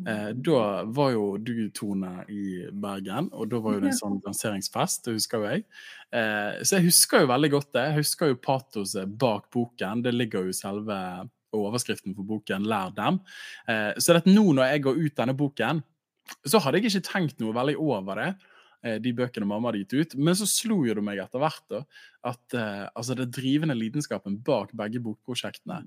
Eh, 0.07 0.29
da 0.43 0.83
var 0.83 1.11
jo 1.13 1.38
du, 1.39 1.69
Tone, 1.75 2.25
i 2.27 2.67
Bergen, 2.71 3.29
og 3.31 3.47
da 3.51 3.61
var 3.63 3.77
jo 3.77 3.83
det 3.85 3.93
en 3.93 3.99
sånn 3.99 4.19
lanseringsfest, 4.25 5.05
det 5.07 5.15
husker 5.15 5.43
jo 5.43 5.51
jeg. 5.51 5.63
Eh, 6.11 6.59
så 6.63 6.79
jeg 6.79 6.89
husker 6.89 7.23
jo 7.23 7.31
veldig 7.31 7.51
godt 7.55 7.71
det. 7.77 7.85
Jeg 7.89 8.01
husker 8.01 8.33
jo 8.33 8.41
patoset 8.43 9.17
bak 9.19 9.47
boken. 9.53 10.03
Det 10.03 10.13
ligger 10.15 10.49
jo 10.49 10.55
selve 10.55 10.97
overskriften 11.55 12.15
for 12.15 12.27
boken 12.27 12.67
'Lær 12.67 12.91
dem'. 12.95 13.21
Eh, 13.67 13.93
så 13.97 14.17
det 14.17 14.27
nå 14.27 14.51
når 14.53 14.73
jeg 14.73 14.83
går 14.83 14.99
ut 15.05 15.17
denne 15.17 15.38
boken, 15.38 15.83
så 16.45 16.59
hadde 16.59 16.81
jeg 16.81 16.91
ikke 16.91 17.07
tenkt 17.07 17.39
noe 17.39 17.55
veldig 17.55 17.77
over 17.79 18.15
det. 18.15 18.31
Eh, 18.86 18.99
de 19.01 19.11
bøkene 19.15 19.47
mamma 19.49 19.71
hadde 19.71 19.82
gitt 19.82 19.95
ut. 19.95 20.15
Men 20.21 20.36
så 20.38 20.45
slo 20.49 20.84
jo 20.86 20.93
det 20.97 21.03
meg 21.05 21.17
etter 21.23 21.41
hvert 21.41 21.63
da, 21.71 21.80
at 22.30 22.55
eh, 22.57 22.84
altså 22.93 23.15
det 23.17 23.30
drivende 23.34 23.73
lidenskapen 23.78 24.38
bak 24.45 24.73
begge 24.78 25.01
bokprosjektene 25.01 25.80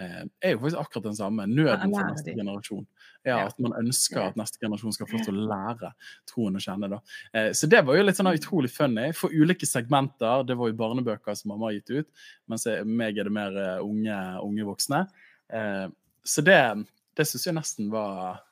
eh, 0.00 0.20
er 0.44 0.52
jo 0.52 0.60
faktisk 0.60 0.82
akkurat 0.82 1.08
den 1.08 1.18
samme. 1.18 1.46
Nøden 1.48 1.94
for 1.94 2.10
neste 2.10 2.36
generasjon. 2.36 2.84
Ja, 3.24 3.38
At 3.46 3.60
man 3.62 3.76
ønsker 3.78 4.20
at 4.26 4.36
neste 4.36 4.60
generasjon 4.60 4.96
skal 4.96 5.08
få 5.08 5.22
til 5.24 5.40
å 5.40 5.46
lære 5.48 5.94
troen 6.28 6.60
å 6.60 6.62
kjenne. 6.62 6.90
da. 6.92 7.00
Eh, 7.32 7.50
så 7.56 7.70
det 7.70 7.80
var 7.86 7.96
jo 7.96 8.04
litt 8.04 8.20
sånn 8.20 8.32
utrolig 8.34 8.72
funny. 8.74 9.10
For 9.16 9.32
ulike 9.32 9.68
segmenter. 9.68 10.44
Det 10.44 10.58
var 10.60 10.68
jo 10.68 10.80
barnebøker 10.82 11.38
som 11.38 11.54
mamma 11.54 11.70
har 11.70 11.78
gitt 11.78 11.94
ut, 11.94 12.26
mens 12.50 12.66
meg 12.84 13.16
er 13.18 13.30
det 13.30 13.32
mer 13.32 13.56
unge, 13.80 14.18
unge 14.44 14.66
voksne. 14.68 15.06
så 16.24 16.42
det, 16.44 16.58
det 17.16 17.26
syns 17.28 17.46
jeg 17.46 17.56
nesten 17.56 17.88
var 17.92 18.42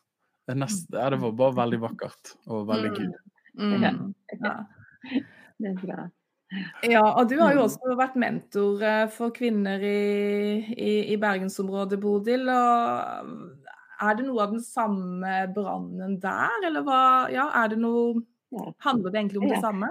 nest, 0.57 0.88
ja, 0.93 1.11
Det 1.11 1.20
var 1.22 1.32
bare 1.38 1.57
veldig 1.57 1.80
vakkert 1.82 2.34
og 2.47 2.66
veldig 2.68 2.90
mm. 2.93 3.12
Mm. 3.59 4.14
Ja. 4.40 4.57
Det 5.62 5.70
er 5.70 5.78
bra. 5.78 6.05
Ja, 6.84 7.03
og 7.16 7.28
du 7.30 7.36
har 7.38 7.55
jo 7.55 7.62
mm. 7.62 7.66
også 7.68 7.94
vært 7.96 8.18
mentor 8.20 8.82
eh, 8.84 9.05
for 9.12 9.32
kvinner 9.34 9.80
i, 9.80 10.59
i, 10.74 10.92
i 11.14 11.16
bergensområdet, 11.20 12.00
Bodil. 12.03 12.48
og 12.50 13.30
Er 14.03 14.18
det 14.18 14.26
noe 14.26 14.42
av 14.42 14.57
den 14.57 14.64
samme 14.64 15.36
brannen 15.55 16.18
der, 16.20 16.59
eller 16.66 16.84
hva? 16.86 17.03
Ja, 17.32 17.48
er 17.62 17.72
det 17.72 17.80
noe 17.82 18.20
Handler 18.84 19.09
det 19.09 19.16
egentlig 19.16 19.40
om 19.40 19.48
det 19.48 19.62
samme? 19.64 19.86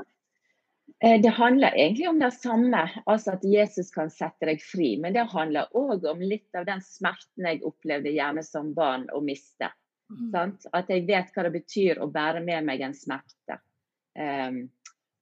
Eh, 1.01 1.21
det 1.21 1.31
handler 1.33 1.73
egentlig 1.73 2.09
om 2.09 2.19
det 2.21 2.29
samme, 2.35 2.83
altså 3.09 3.31
at 3.33 3.45
Jesus 3.47 3.89
kan 3.89 4.11
sette 4.13 4.45
deg 4.45 4.61
fri. 4.61 4.93
Men 5.01 5.15
det 5.17 5.23
handler 5.31 5.71
òg 5.73 6.05
om 6.05 6.21
litt 6.21 6.53
av 6.53 6.67
den 6.67 6.83
smerten 6.85 7.47
jeg 7.49 7.63
opplevde 7.65 8.13
gjerne 8.13 8.43
som 8.45 8.69
barn 8.77 9.07
å 9.09 9.23
miste. 9.25 9.71
Mm. 10.11 10.57
At 10.75 10.89
jeg 10.91 11.05
vet 11.07 11.31
hva 11.33 11.45
det 11.47 11.53
betyr 11.55 12.01
å 12.03 12.09
bære 12.11 12.43
med 12.43 12.67
meg 12.67 12.83
en 12.83 12.95
smerte. 12.97 13.59
Um, 14.17 14.65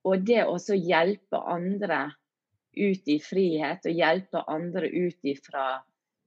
og 0.08 0.24
det 0.26 0.46
å 0.48 0.58
hjelpe 0.58 1.42
andre 1.46 2.08
ut 2.80 3.12
i 3.12 3.20
frihet, 3.22 3.86
og 3.86 4.02
hjelpe 4.02 4.42
andre 4.50 4.90
ut 4.90 5.30
ifra, 5.30 5.68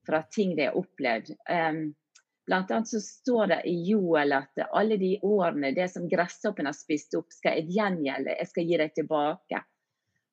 fra 0.06 0.22
ting 0.30 0.54
de 0.58 0.68
har 0.68 0.78
opplevd. 0.78 1.34
Um, 1.50 1.90
Blant 2.46 2.70
annet 2.74 2.88
så 2.90 2.98
står 3.00 3.46
det 3.52 3.60
i 3.70 3.74
Joel 3.86 4.34
at 4.34 4.62
alle 4.74 4.96
de 4.98 5.12
årene, 5.22 5.70
det 5.76 5.86
som 5.92 6.08
gresshoppen 6.10 6.66
har 6.66 6.74
spist 6.74 7.14
opp, 7.14 7.30
skal 7.30 7.60
jeg 7.60 7.76
gjengjelde. 7.76 8.34
Jeg 8.40 8.50
skal 8.50 8.66
gi 8.66 8.80
deg 8.80 8.94
tilbake. 8.96 9.60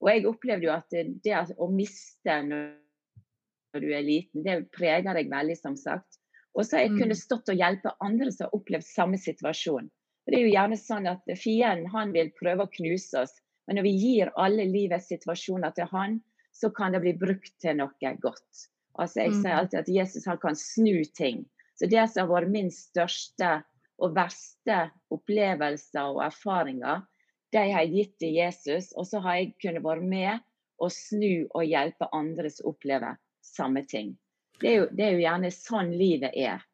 Og 0.01 0.09
jeg 0.09 0.25
opplevde 0.29 0.65
jo 0.65 0.73
at 0.73 0.95
det 1.23 1.43
å 1.59 1.67
miste 1.69 2.39
når 2.47 3.83
du 3.83 3.89
er 3.93 4.05
liten, 4.05 4.43
det 4.43 4.63
preger 4.73 5.13
deg 5.19 5.29
veldig, 5.29 5.57
som 5.59 5.75
sagt. 5.77 6.18
Og 6.57 6.65
så 6.65 6.77
har 6.77 6.87
jeg 6.87 6.95
kunne 6.97 7.15
mm. 7.15 7.21
stått 7.21 7.51
og 7.51 7.59
hjelpe 7.59 7.93
andre 8.03 8.31
som 8.33 8.47
har 8.47 8.57
opplevd 8.57 8.87
samme 8.87 9.19
situasjon. 9.21 9.89
For 10.23 10.33
det 10.33 10.39
er 10.39 10.47
jo 10.47 10.55
gjerne 10.55 10.79
sånn 10.79 11.07
at 11.09 11.31
Fienden 11.39 11.91
han 11.93 12.11
vil 12.15 12.33
prøve 12.39 12.65
å 12.65 12.73
knuse 12.73 13.23
oss, 13.23 13.35
men 13.67 13.79
når 13.79 13.85
vi 13.85 13.93
gir 14.01 14.33
alle 14.41 14.65
livets 14.65 15.11
situasjoner 15.11 15.73
til 15.77 15.89
han, 15.91 16.19
så 16.53 16.71
kan 16.73 16.95
det 16.95 17.03
bli 17.03 17.13
brukt 17.17 17.53
til 17.61 17.77
noe 17.79 18.13
godt. 18.21 18.65
Altså 18.99 19.23
Jeg 19.23 19.35
sier 19.37 19.53
mm. 19.53 19.57
alltid 19.59 19.79
at 19.79 19.91
Jesus 19.93 20.27
han 20.27 20.39
kan 20.41 20.57
snu 20.57 21.03
ting. 21.15 21.45
Så 21.79 21.87
Det 21.87 22.01
som 22.11 22.25
har 22.25 22.31
vært 22.33 22.51
min 22.51 22.71
største 22.73 23.51
og 23.99 24.15
verste 24.15 24.79
opplevelser 25.13 26.11
og 26.15 26.23
erfaringer, 26.25 27.05
de 27.53 27.61
har 27.61 27.85
jeg 27.85 27.93
gitt 27.93 28.15
til 28.21 28.35
Jesus. 28.35 28.91
Og 28.97 29.07
så 29.07 29.21
har 29.23 29.39
jeg 29.39 29.53
kunnet 29.61 29.85
være 29.85 30.05
med 30.05 30.45
og 30.79 30.91
snu 30.93 31.47
og 31.53 31.63
hjelpe 31.67 32.09
andre 32.15 32.51
som 32.51 32.73
opplever 32.73 33.17
samme 33.45 33.85
ting. 33.87 34.13
Det 34.59 34.69
er, 34.69 34.75
jo, 34.81 34.89
det 34.91 35.05
er 35.05 35.15
jo 35.15 35.23
gjerne 35.23 35.51
sånn 35.55 35.93
livet 35.95 36.35
er. 36.35 36.65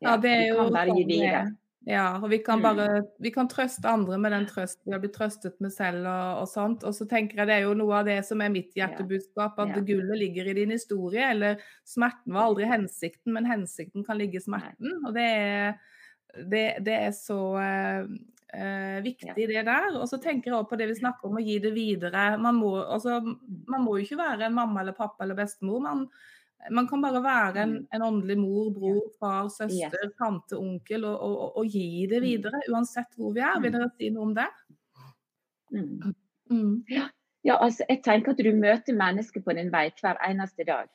Ja, 0.00 0.16
det 0.20 0.30
er 0.32 0.46
jo 0.48 0.68
sånn 0.68 1.56
Ja, 1.88 2.18
og 2.20 2.28
vi 2.28 2.38
kan 2.44 2.60
mm. 2.60 2.64
bare 2.64 2.86
vi 3.24 3.30
kan 3.32 3.48
trøste 3.48 3.88
andre 3.88 4.18
med 4.20 4.34
den 4.34 4.46
trøsten 4.48 4.90
vi 4.90 4.92
har 4.92 5.00
blitt 5.00 5.14
trøstet 5.16 5.56
med 5.64 5.72
selv. 5.72 6.04
og, 6.04 6.42
og 6.42 6.48
sånt. 6.48 6.84
Og 6.88 6.96
så 6.96 7.06
tenker 7.08 7.40
jeg 7.40 7.50
det 7.50 7.56
er 7.56 7.64
jo 7.66 7.76
noe 7.76 8.00
av 8.00 8.08
det 8.08 8.18
som 8.28 8.40
er 8.44 8.52
mitt 8.52 8.76
hjertebudskap, 8.76 9.58
at 9.60 9.76
ja. 9.76 9.84
gullet 9.92 10.20
ligger 10.20 10.50
i 10.50 10.56
din 10.60 10.74
historie. 10.76 11.30
Eller 11.34 11.62
smerten 11.88 12.36
var 12.36 12.50
aldri 12.50 12.68
hensikten, 12.68 13.32
men 13.36 13.48
hensikten 13.48 14.04
kan 14.06 14.20
ligge 14.20 14.40
i 14.40 14.44
smerten. 14.44 14.98
Og 15.04 15.16
det 15.16 15.24
er, 15.24 15.96
det, 16.36 16.66
det 16.84 16.98
er 17.08 17.14
så 17.16 17.40
uh, 17.56 18.12
uh, 18.54 18.98
viktig, 19.04 19.48
det 19.48 19.64
der. 19.68 19.92
Og 19.96 20.04
så 20.08 20.20
tenker 20.20 20.52
jeg 20.52 20.58
også 20.58 20.72
på 20.74 20.80
det 20.80 20.90
vi 20.92 20.98
snakker 21.00 21.30
om 21.30 21.40
å 21.40 21.44
gi 21.44 21.56
det 21.64 21.72
videre. 21.76 22.34
Man 22.40 22.60
må, 22.60 22.74
altså, 22.82 23.22
man 23.72 23.84
må 23.84 23.96
jo 23.96 24.04
ikke 24.04 24.20
være 24.20 24.48
en 24.48 24.60
mamma 24.60 24.84
eller 24.84 24.96
pappa 24.96 25.24
eller 25.24 25.38
bestemor. 25.38 25.80
man 25.88 26.04
man 26.70 26.88
kan 26.88 27.02
bare 27.02 27.22
være 27.24 27.62
en, 27.62 27.70
mm. 27.70 27.86
en 27.94 28.02
åndelig 28.02 28.36
mor, 28.38 28.70
bror, 28.74 29.00
far, 29.20 29.48
søster, 29.48 29.96
yes. 30.04 30.16
tante, 30.18 30.58
onkel 30.58 31.06
og, 31.08 31.22
og, 31.24 31.56
og, 31.56 31.66
gi 31.66 32.06
det 32.10 32.20
mm. 32.20 32.26
videre. 32.26 32.60
Uansett 32.68 33.16
hvor 33.16 33.32
vi 33.36 33.40
er. 33.40 33.56
Vil 33.62 33.72
mm. 33.72 33.78
dere 33.78 33.88
si 33.96 34.10
noe 34.12 34.26
om 34.28 34.34
det? 34.36 34.48
Mm. 35.72 36.14
Mm. 36.50 36.74
Ja. 36.90 37.08
ja. 37.46 37.56
altså 37.56 37.86
jeg 37.88 38.02
tenker 38.04 38.34
at 38.34 38.42
du 38.44 38.50
møter 38.52 38.98
mennesker 38.98 39.44
på 39.46 39.56
din 39.56 39.72
vei 39.72 39.86
hver 40.02 40.20
eneste 40.26 40.66
dag. 40.68 40.90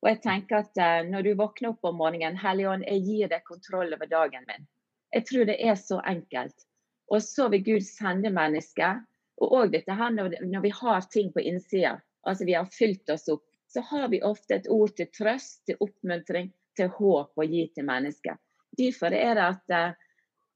Og 0.00 0.08
jeg 0.08 0.22
tenker 0.24 0.62
at 0.62 0.80
uh, 0.80 1.02
når 1.10 1.26
du 1.26 1.34
våkner 1.36 1.74
opp 1.74 1.84
om 1.84 1.98
morgenen, 2.00 2.38
Helligånd, 2.40 2.86
jeg 2.88 3.04
gir 3.04 3.32
deg 3.32 3.44
kontroll 3.44 3.92
over 3.92 4.08
dagen 4.08 4.46
min. 4.48 4.64
Jeg 5.12 5.26
tror 5.28 5.48
det 5.50 5.58
er 5.60 5.76
så 5.76 6.00
enkelt. 6.08 6.64
Og 7.10 7.20
så 7.26 7.50
vil 7.52 7.66
Gud 7.66 7.84
sende 7.84 8.32
mennesker. 8.32 9.02
Og 9.40 9.52
òg 9.58 9.74
dette 9.74 9.92
her 9.96 10.12
når, 10.14 10.38
når 10.46 10.64
vi 10.64 10.72
har 10.78 11.04
ting 11.12 11.28
på 11.34 11.44
innsida, 11.44 11.98
altså 12.28 12.46
vi 12.48 12.56
har 12.56 12.68
fylt 12.72 13.12
oss 13.12 13.28
opp 13.32 13.44
så 13.70 13.80
har 13.86 14.08
vi 14.10 14.22
ofte 14.26 14.56
et 14.56 14.68
ord 14.68 14.94
til 14.98 15.08
trøst, 15.14 15.62
til 15.66 15.78
oppmuntring, 15.80 16.50
til 16.76 16.90
håp 16.96 17.38
å 17.38 17.46
gi 17.46 17.66
til 17.74 17.86
mennesker. 17.86 18.38
Derfor 18.78 19.14
er 19.14 19.36
det 19.38 19.46
at 19.46 19.74
eh, 19.74 19.98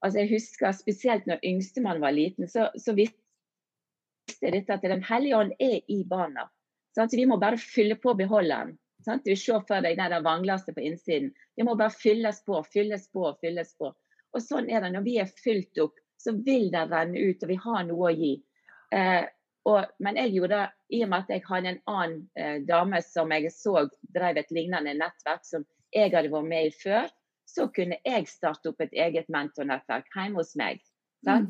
altså 0.05 0.21
Jeg 0.21 0.31
husker 0.35 0.73
spesielt 0.77 1.27
når 1.27 1.45
yngstemann 1.47 2.03
var 2.03 2.15
liten, 2.15 2.49
så, 2.51 2.69
så 2.77 2.95
visste 2.97 4.51
dette 4.53 4.75
at 4.75 4.83
Den 4.83 5.05
hellige 5.07 5.39
ånd 5.39 5.55
er 5.63 5.81
i 5.89 6.03
barna. 6.09 6.49
Så 6.95 7.07
vi 7.13 7.27
må 7.27 7.39
bare 7.43 7.59
fylle 7.59 7.97
på 7.99 8.15
beholderen. 8.15 8.77
Sant? 9.05 9.25
Du 9.27 9.37
ser 9.37 9.63
for 9.69 9.85
deg 9.85 9.99
det 9.99 10.21
vannglasset 10.25 10.75
på 10.75 10.85
innsiden. 10.85 11.33
Det 11.57 11.65
må 11.67 11.75
bare 11.77 11.93
fylles 11.93 12.41
på, 12.47 12.63
fylles 12.73 13.09
på, 13.13 13.31
fylles 13.41 13.75
på. 13.79 13.91
Og 14.35 14.43
sånn 14.43 14.71
er 14.71 14.85
det. 14.85 14.93
Når 14.95 15.07
vi 15.07 15.17
er 15.23 15.33
fylt 15.43 15.81
opp, 15.83 15.99
så 16.19 16.33
vil 16.47 16.71
det 16.73 16.87
renne 16.91 17.21
ut, 17.21 17.43
og 17.43 17.51
vi 17.51 17.59
har 17.67 17.83
noe 17.89 18.11
å 18.11 18.15
gi. 18.15 18.35
Eh, 18.95 19.25
og, 19.69 19.91
men 20.05 20.21
jeg 20.21 20.35
gjorde 20.37 20.63
i 20.95 21.03
og 21.05 21.11
med 21.11 21.25
at 21.25 21.33
jeg 21.35 21.45
hadde 21.49 21.73
en 21.73 21.83
annen 21.91 22.21
eh, 22.39 22.59
dame 22.69 23.01
som 23.05 23.33
jeg 23.35 23.51
så 23.55 23.87
drev 24.15 24.39
et 24.41 24.53
lignende 24.55 24.95
nettverk 24.99 25.45
som 25.47 25.67
jeg 25.95 26.13
hadde 26.15 26.33
vært 26.33 26.51
med 26.51 26.69
i 26.69 26.75
før, 26.75 27.11
så 27.49 27.69
kunne 27.75 27.99
jeg 28.07 28.29
starte 28.31 28.71
opp 28.71 28.81
et 28.83 28.95
eget 29.07 29.29
mentornettverk 29.33 30.07
hjemme 30.15 30.41
hos 30.41 30.55
meg. 30.59 30.81
Mm. 31.27 31.49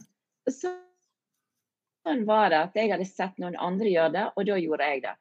Sånn 0.53 2.25
var 2.29 2.51
det 2.53 2.61
at 2.69 2.77
jeg 2.77 2.93
hadde 2.93 3.09
sett 3.09 3.39
noen 3.41 3.57
andre 3.57 3.93
gjøre 3.93 4.15
det, 4.17 4.25
og 4.35 4.49
da 4.49 4.59
gjorde 4.61 4.91
jeg 4.91 5.05
det. 5.07 5.15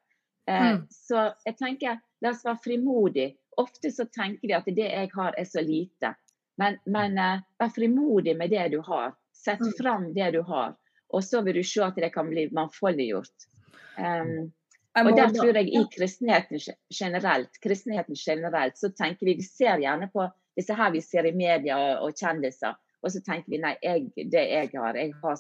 Eh, 0.52 0.68
mm. 0.74 0.82
Så 0.92 1.30
jeg 1.46 1.60
tenker 1.60 2.02
La 2.24 2.32
oss 2.32 2.46
være 2.46 2.62
frimodig. 2.64 3.30
Ofte 3.60 3.92
så 3.92 4.06
tenker 4.08 4.48
vi 4.48 4.56
at 4.56 4.68
det 4.68 4.88
jeg 4.88 5.10
har 5.12 5.36
er 5.38 5.48
så 5.48 5.62
lite. 5.64 6.14
Men, 6.60 6.78
men 6.86 7.18
eh, 7.20 7.42
vær 7.60 7.74
frimodig 7.76 8.38
med 8.40 8.54
det 8.54 8.70
du 8.72 8.80
har. 8.88 9.12
Sett 9.36 9.60
Mm. 9.60 9.74
fram 9.80 10.06
det 10.16 10.32
du 10.32 10.42
har. 10.48 10.76
Og 11.12 11.24
så 11.24 11.42
vil 11.44 11.60
du 11.60 11.64
se 11.64 11.84
at 11.84 11.96
det 12.00 12.14
kan 12.14 12.30
bli 12.30 12.48
mangfoldiggjort. 12.56 13.50
Um, 13.98 14.52
og 14.94 15.16
der 15.18 15.34
tror 15.34 15.58
jeg 15.58 15.70
i 15.74 15.82
kristenheten 15.90 16.60
generelt, 16.94 17.50
kristenheten 17.64 18.18
generelt, 18.18 18.78
så 18.78 18.92
tenker 18.94 19.26
vi 19.26 19.38
Vi 19.40 19.46
ser 19.46 19.82
gjerne 19.82 20.10
på 20.14 20.28
disse 20.58 20.76
her 20.78 20.92
vi 20.94 21.02
ser 21.02 21.26
i 21.26 21.34
media 21.34 21.78
og, 21.78 22.08
og 22.08 22.18
kjendiser, 22.18 22.76
og 23.02 23.12
så 23.12 23.22
tenker 23.26 23.50
vi 23.50 23.62
nei, 23.62 23.74
jeg, 23.82 24.12
det 24.32 24.44
jeg 24.52 24.70
har, 24.76 24.96
jeg 24.96 25.14
har 25.24 25.40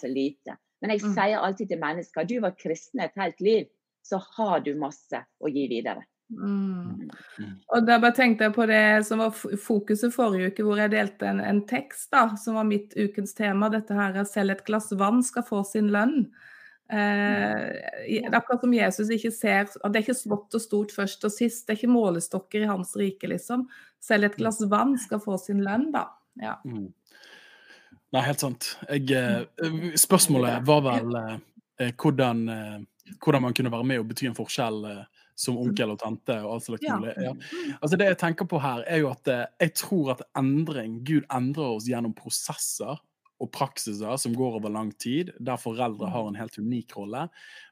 så 0.00 0.08
lite. 0.10 0.56
Men 0.82 0.90
jeg 0.90 1.04
Mm. 1.04 1.12
sier 1.14 1.38
alltid 1.38 1.68
til 1.68 1.78
mennesker 1.78 2.24
du 2.26 2.40
var 2.40 2.56
kristen 2.58 3.00
et 3.00 3.14
helt 3.16 3.40
liv, 3.40 3.66
så 4.02 4.18
har 4.36 4.60
du 4.60 4.74
masse 4.74 5.24
å 5.40 5.48
gi 5.48 5.68
videre. 5.70 6.02
Mm. 6.32 7.10
Mm. 7.38 7.52
Og 7.68 7.86
da 7.86 7.98
bare 8.00 8.16
tenkte 8.16 8.48
jeg 8.48 8.54
på 8.56 8.66
det 8.66 9.06
som 9.06 9.20
var 9.22 9.30
fokuset 9.36 10.14
forrige 10.14 10.50
uke, 10.50 10.64
hvor 10.66 10.80
jeg 10.80 10.90
delte 10.90 11.28
en, 11.28 11.40
en 11.40 11.60
tekst 11.68 12.10
da, 12.10 12.24
som 12.40 12.56
var 12.58 12.64
mitt 12.64 12.96
ukens 12.96 13.34
tema. 13.34 13.68
Dette 13.68 13.94
her 13.94 14.16
er 14.16 14.24
'selv 14.24 14.50
et 14.50 14.64
glass 14.64 14.90
vann 14.92 15.22
skal 15.22 15.42
få 15.42 15.62
sin 15.64 15.90
lønn'. 15.90 16.32
Eh, 16.92 18.28
akkurat 18.36 18.60
som 18.60 18.72
Jesus 18.74 19.08
ikke 19.14 19.30
ser 19.32 19.64
Det 19.64 19.96
er 19.96 20.02
ikke 20.02 20.16
smått 20.18 20.56
og 20.58 20.60
stort 20.60 20.90
først 20.92 21.24
og 21.24 21.32
sist. 21.32 21.64
Det 21.66 21.72
er 21.74 21.78
ikke 21.80 21.92
målestokker 21.94 22.64
i 22.66 22.68
hans 22.68 22.92
rike, 23.00 23.30
liksom. 23.30 23.64
Selv 24.02 24.28
et 24.28 24.36
glass 24.36 24.60
vann 24.68 24.98
skal 25.00 25.22
få 25.22 25.38
sin 25.40 25.62
lønn, 25.64 25.90
da. 25.94 26.08
Ja. 26.42 26.58
Mm. 26.68 26.90
Nei, 28.12 28.22
helt 28.26 28.42
sant. 28.44 28.74
Jeg, 28.90 29.08
eh, 29.16 29.94
spørsmålet 29.96 30.66
var 30.68 30.82
vel 30.84 31.16
eh, 31.16 31.36
eh, 31.80 31.92
hvordan, 31.96 32.42
eh, 32.52 33.14
hvordan 33.24 33.42
man 33.46 33.54
kunne 33.56 33.72
være 33.72 33.88
med 33.88 34.02
og 34.02 34.08
bety 34.10 34.26
en 34.28 34.36
forskjell 34.36 34.84
eh, 34.90 35.04
som 35.42 35.56
onkel 35.56 35.94
og 35.94 35.98
tante 36.02 36.36
og 36.44 36.58
alt 36.58 36.66
slags 36.66 36.84
Ja. 36.84 36.98
mulig. 37.00 37.14
Ja. 37.16 37.32
Altså 37.80 37.96
det 37.96 38.10
jeg 38.10 38.18
tenker 38.20 38.44
på 38.44 38.60
her, 38.60 38.84
er 38.86 39.00
jo 39.00 39.08
at 39.14 39.28
eh, 39.32 39.46
jeg 39.64 39.74
tror 39.80 40.12
at 40.12 40.22
endring 40.36 41.00
Gud 41.08 41.24
endrer 41.32 41.72
oss 41.78 41.88
gjennom 41.88 42.12
prosesser 42.14 43.00
og 43.42 43.50
praksiser 43.54 44.18
som 44.20 44.34
går 44.38 44.58
over 44.60 44.70
lang 44.72 44.92
tid, 45.02 45.32
der 45.42 45.60
foreldre 45.60 46.10
har 46.12 46.28
en 46.28 46.38
helt 46.38 46.58
unik 46.58 46.94
rolle. 46.96 47.26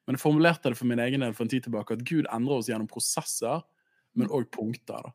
Men 0.05 0.17
jeg 0.17 0.25
formulerte 0.25 0.73
det 0.73 0.79
for 0.79 0.91
min 0.91 1.03
egen 1.03 1.23
del 1.23 1.35
for 1.37 1.47
en 1.47 1.53
tid 1.53 1.67
tilbake 1.67 1.95
at 1.95 2.07
Gud 2.07 2.27
endrer 2.27 2.59
oss 2.59 2.71
gjennom 2.71 2.91
prosesser, 2.91 3.63
men 4.19 4.33
òg 4.35 4.49
punkter. 4.55 5.13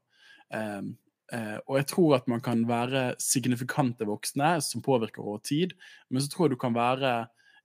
Um, 0.53 0.93
uh, 1.33 1.59
og 1.65 1.79
jeg 1.81 1.89
tror 1.91 2.17
at 2.19 2.29
man 2.31 2.43
kan 2.45 2.63
være 2.69 3.09
signifikante 3.19 4.07
voksne 4.07 4.55
som 4.63 4.85
påvirker 4.85 5.25
over 5.25 5.43
tid, 5.43 5.75
men 6.07 6.23
så 6.23 6.31
tror 6.31 6.47
jeg 6.47 6.55
du 6.55 6.61
kan 6.61 6.77
være 6.77 7.15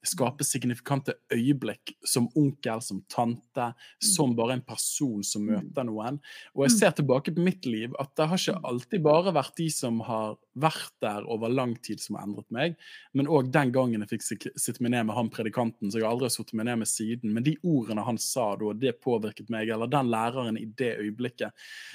skape 0.07 0.45
signifikante 0.47 1.17
øyeblikk 1.33 1.95
som 2.07 2.29
onkel, 2.39 2.83
som 2.85 3.01
tante, 3.13 3.71
som 4.03 4.37
bare 4.37 4.59
en 4.59 4.65
person 4.67 5.25
som 5.27 5.47
møter 5.49 5.89
noen. 5.89 6.21
Og 6.55 6.67
jeg 6.67 6.77
ser 6.77 6.95
tilbake 6.97 7.35
på 7.37 7.45
mitt 7.45 7.67
liv 7.69 7.97
at 8.01 8.13
det 8.19 8.29
har 8.29 8.41
ikke 8.41 8.63
alltid 8.69 9.05
bare 9.05 9.35
vært 9.37 9.57
de 9.61 9.71
som 9.73 10.01
har 10.05 10.37
vært 10.61 10.93
der 11.01 11.25
over 11.31 11.49
lang 11.49 11.77
tid 11.81 12.03
som 12.03 12.19
har 12.19 12.27
endret 12.27 12.49
meg, 12.53 12.75
men 13.17 13.29
òg 13.31 13.53
den 13.55 13.71
gangen 13.73 14.03
jeg 14.05 14.11
fikk 14.19 14.49
sitte 14.59 14.83
meg 14.83 14.93
ned 14.93 15.07
med 15.09 15.17
han 15.17 15.31
predikanten, 15.33 15.89
så 15.89 16.03
jeg 16.03 16.09
aldri 16.09 16.29
har 16.29 16.35
satt 16.35 16.51
sittet 16.51 16.59
meg 16.59 16.67
ned 16.67 16.81
med 16.83 16.89
siden, 16.89 17.35
men 17.35 17.45
de 17.45 17.57
ordene 17.63 18.05
han 18.05 18.19
sa 18.19 18.57
da, 18.57 18.73
det 18.75 19.01
påvirket 19.03 19.51
meg, 19.51 19.69
eller 19.71 19.87
den 19.91 20.11
læreren 20.11 20.59
i 20.59 20.67
det 20.67 20.97
øyeblikket. 20.99 21.53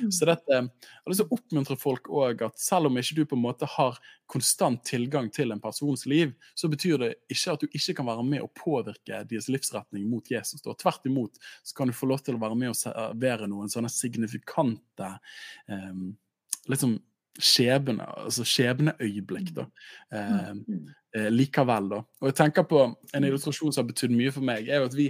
Så 0.09 0.25
dette, 0.25 0.47
jeg 0.49 1.03
har 1.03 1.11
lyst 1.11 1.21
til 1.23 1.27
å 1.27 1.37
oppmuntre 1.37 1.77
folk 1.79 2.09
òg 2.09 2.45
at 2.47 2.59
selv 2.59 2.89
om 2.89 2.97
ikke 2.97 3.15
du 3.19 3.25
på 3.25 3.35
en 3.35 3.43
måte 3.43 3.67
har 3.75 3.99
konstant 4.31 4.81
tilgang 4.85 5.29
til 5.33 5.51
en 5.51 5.61
persons 5.61 6.05
liv, 6.09 6.33
så 6.55 6.69
betyr 6.71 6.97
det 7.01 7.11
ikke 7.29 7.53
at 7.53 7.61
du 7.61 7.67
ikke 7.69 7.94
kan 7.97 8.07
være 8.07 8.23
med 8.27 8.43
å 8.45 8.49
påvirke 8.55 9.23
deres 9.29 9.47
livsretning 9.51 10.05
mot 10.11 10.27
Jesus. 10.31 10.61
Da. 10.65 10.75
Tvert 10.79 11.05
imot 11.09 11.39
så 11.63 11.75
kan 11.77 11.87
du 11.87 11.95
få 11.95 12.09
lov 12.11 12.21
til 12.25 12.35
å 12.37 12.41
være 12.41 12.57
med 12.59 12.73
og 12.73 12.77
servere 12.79 13.47
noen 13.51 13.71
sånne 13.71 13.91
signifikante 13.91 15.09
eh, 15.69 16.05
liksom 16.71 16.97
skjebne, 17.35 18.05
altså 18.25 18.45
skjebneøyeblikk, 18.47 19.49
da. 19.57 19.65
Eh, 20.11 20.53
Mm. 20.55 20.85
eh, 21.15 21.29
likevel, 21.31 21.89
da. 21.89 21.97
Og 22.21 22.29
jeg 22.29 22.35
tenker 22.35 22.63
på 22.63 22.95
en 23.13 23.23
illustrasjon 23.27 23.73
som 23.73 23.83
har 23.83 23.91
betydd 23.93 24.11
mye 24.15 24.31
for 24.31 24.41
meg, 24.41 24.69
er 24.69 24.79
jo 24.79 24.85
at 24.85 24.95
vi 24.95 25.09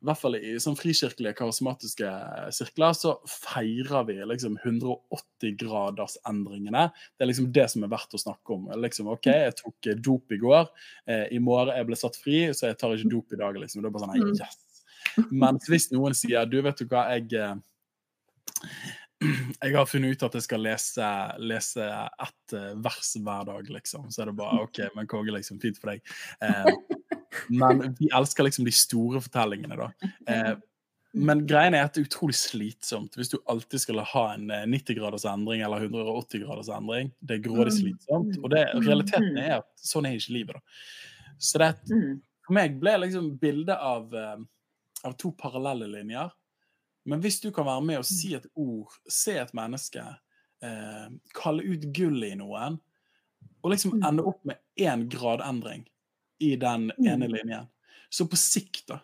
i 0.00 0.06
hvert 0.08 0.16
fall 0.16 0.32
i 0.38 0.54
sånn 0.62 0.76
frikirkelige, 0.78 1.34
karismatiske 1.36 2.10
sirkler, 2.56 2.94
så 2.96 3.10
feirer 3.28 4.06
vi 4.08 4.14
liksom 4.24 4.56
180-gradersendringene. 4.62 6.86
Det 7.12 7.24
er 7.24 7.28
liksom 7.28 7.52
det 7.52 7.66
som 7.68 7.84
er 7.84 7.92
verdt 7.92 8.16
å 8.16 8.22
snakke 8.22 8.56
om. 8.56 8.72
Liksom, 8.80 9.12
OK, 9.12 9.28
jeg 9.28 9.52
tok 9.58 9.76
eh, 9.92 9.98
dop 10.00 10.32
i 10.32 10.40
går. 10.40 10.64
Eh, 11.04 11.28
I 11.36 11.38
morgen 11.44 11.76
jeg 11.76 11.84
ble 11.90 11.96
satt 12.00 12.16
fri, 12.16 12.48
så 12.56 12.70
jeg 12.70 12.80
tar 12.80 12.96
ikke 12.96 13.12
dop 13.12 13.28
i 13.36 13.40
dag. 13.42 13.52
liksom. 13.60 13.82
Det 13.82 13.88
er 13.90 13.94
bare 13.98 14.06
sånn, 14.06 14.16
nei, 14.16 14.40
yes. 14.40 14.56
Mens 15.28 15.68
hvis 15.68 15.92
noen 15.92 16.16
sier 16.16 16.48
du, 16.48 16.64
vet 16.64 16.80
du 16.80 16.88
hva, 16.88 17.12
jeg 17.12 17.28
eh, 17.36 17.60
jeg 19.60 19.76
har 19.76 19.88
funnet 19.88 20.16
ut 20.16 20.22
at 20.24 20.36
jeg 20.38 20.46
skal 20.46 20.62
lese, 20.64 21.06
lese 21.44 21.84
ett 21.84 22.54
eh, 22.56 22.72
vers 22.80 23.12
hver 23.20 23.44
dag, 23.48 23.68
liksom. 23.76 24.08
Så 24.08 24.24
er 24.24 24.30
det 24.30 24.38
bare 24.40 24.64
OK, 24.64 24.78
men 24.96 25.10
konge, 25.10 25.32
liksom. 25.36 25.60
Fint 25.60 25.76
for 25.80 25.92
deg. 25.92 26.00
Eh, 26.40 26.72
men 27.48 27.94
vi 27.98 28.08
elsker 28.14 28.44
liksom 28.46 28.64
de 28.66 28.72
store 28.74 29.20
fortellingene, 29.22 29.76
da. 29.76 29.90
Eh, 30.26 30.56
men 31.12 31.40
greien 31.46 31.74
er 31.74 31.84
at 31.88 31.94
det 31.96 32.04
er 32.04 32.06
utrolig 32.06 32.36
slitsomt 32.38 33.16
hvis 33.18 33.32
du 33.32 33.38
alltid 33.50 33.82
skal 33.82 33.98
ha 34.06 34.24
en 34.36 34.50
eh, 34.54 34.66
90-graders 34.70 35.24
endring 35.26 35.62
eller 35.66 35.88
180-graders 35.88 36.68
endring. 36.76 37.10
Det 37.20 37.38
er 37.38 37.44
grådig 37.48 37.72
slitsomt. 37.80 38.36
Og 38.44 38.50
det, 38.54 38.64
realiteten 38.86 39.38
er 39.42 39.56
at 39.60 39.68
sånn 39.82 40.06
er 40.06 40.18
ikke 40.18 40.36
livet, 40.38 40.58
da. 40.58 40.60
Så 41.40 41.58
det, 41.58 41.70
Mm. 41.90 42.20
for 42.46 42.52
meg 42.54 42.78
ble 42.80 42.92
liksom 43.06 43.38
bildet 43.40 43.78
av, 43.78 44.14
eh, 44.14 44.36
av 45.04 45.16
to 45.18 45.32
parallelle 45.32 45.88
linjer. 45.88 46.30
Men 47.06 47.22
hvis 47.22 47.40
du 47.40 47.50
kan 47.50 47.64
være 47.66 47.82
med 47.82 47.98
og 47.98 48.04
si 48.04 48.34
et 48.36 48.46
ord, 48.54 48.92
se 49.08 49.38
et 49.40 49.52
menneske, 49.56 50.02
eh, 50.62 51.08
kalle 51.34 51.62
ut 51.64 51.86
gull 51.96 52.22
i 52.24 52.34
noen, 52.36 52.78
og 53.64 53.70
liksom 53.72 53.94
Mm. 53.98 54.04
ende 54.08 54.22
opp 54.28 54.44
med 54.44 54.58
én 54.78 55.08
gradendring 55.08 55.86
i 56.40 56.56
den 56.56 56.90
ene 57.06 57.28
linjen, 57.28 57.66
så 58.10 58.26
på 58.28 58.36
sikt, 58.40 58.86
da, 58.88 59.00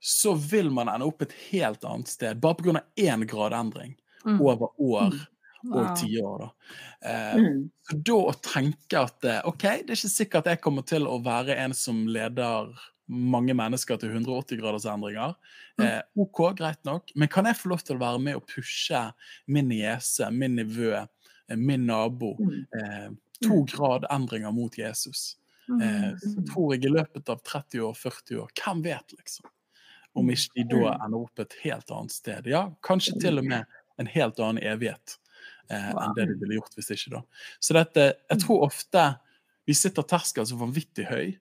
så 0.00 0.34
vil 0.34 0.70
man 0.72 0.88
ende 0.88 1.06
opp 1.08 1.22
et 1.22 1.32
helt 1.50 1.84
annet 1.84 2.08
sted, 2.08 2.40
bare 2.40 2.54
pga. 2.60 2.82
én 2.96 3.26
gradendring 3.28 3.96
Mm. 4.26 4.38
over 4.38 4.68
år 4.80 5.14
og 5.70 5.92
Wow. 5.92 5.96
tiår. 5.96 6.38
da. 6.38 6.50
Eh, 7.10 7.38
Mm. 7.38 7.70
så 7.90 7.96
da 8.02 8.12
å 8.14 8.32
tenke 8.42 8.98
at 9.00 9.24
eh, 9.24 9.40
OK, 9.48 9.62
det 9.62 9.90
er 9.90 9.96
ikke 9.98 10.10
sikkert 10.14 10.46
jeg 10.46 10.60
kommer 10.62 10.82
til 10.86 11.06
å 11.06 11.18
være 11.24 11.56
en 11.56 11.72
som 11.74 12.06
leder 12.08 12.72
mange 13.08 13.54
mennesker 13.54 13.98
til 13.98 14.10
180 14.14 14.58
graders 14.60 14.86
endringer. 14.86 15.34
Eh, 15.80 16.00
OK, 16.16 16.54
greit 16.56 16.84
nok. 16.84 17.10
Men 17.16 17.28
kan 17.28 17.44
jeg 17.46 17.56
få 17.56 17.68
lov 17.72 17.82
til 17.84 17.96
å 17.96 18.00
være 18.04 18.20
med 18.22 18.36
og 18.36 18.46
pushe 18.46 19.12
min 19.48 19.68
niese, 19.68 20.30
min 20.32 20.56
nevø, 20.56 21.06
eh, 21.48 21.56
min 21.56 21.86
nabo 21.86 22.38
Mm. 22.38 22.66
eh, 22.74 23.10
to 23.42 23.64
grad 23.66 24.04
endringer 24.10 24.52
mot 24.54 24.76
Jesus? 24.78 25.36
Eh, 25.78 26.10
så 26.18 26.42
tror 26.52 26.74
jeg 26.74 26.84
i 26.84 26.92
løpet 26.92 27.28
av 27.30 27.40
30 27.46 27.84
år, 27.86 27.96
40 27.98 28.42
år, 28.42 28.52
hvem 28.58 28.84
vet, 28.84 29.16
liksom? 29.18 29.50
Om 30.18 30.30
ikke 30.34 30.56
de 30.56 30.64
da 30.72 30.94
ender 30.96 31.20
opp 31.20 31.42
et 31.42 31.54
helt 31.62 31.92
annet 31.94 32.14
sted. 32.14 32.48
Ja, 32.50 32.64
kanskje 32.82 33.18
til 33.22 33.38
og 33.38 33.46
med 33.46 33.78
en 34.00 34.08
helt 34.10 34.40
annen 34.42 34.62
evighet 34.64 35.18
eh, 35.70 35.92
enn 35.92 36.16
det 36.16 36.26
de 36.32 36.38
ville 36.40 36.58
gjort 36.58 36.74
hvis 36.78 36.90
ikke, 36.96 37.12
da. 37.18 37.44
Så 37.62 37.76
dette, 37.76 38.08
jeg 38.32 38.42
tror 38.42 38.66
ofte 38.66 39.04
vi 39.68 39.76
sitter 39.78 40.06
terskelen 40.08 40.48
så 40.50 40.58
vanvittig 40.58 41.06
høy, 41.06 41.36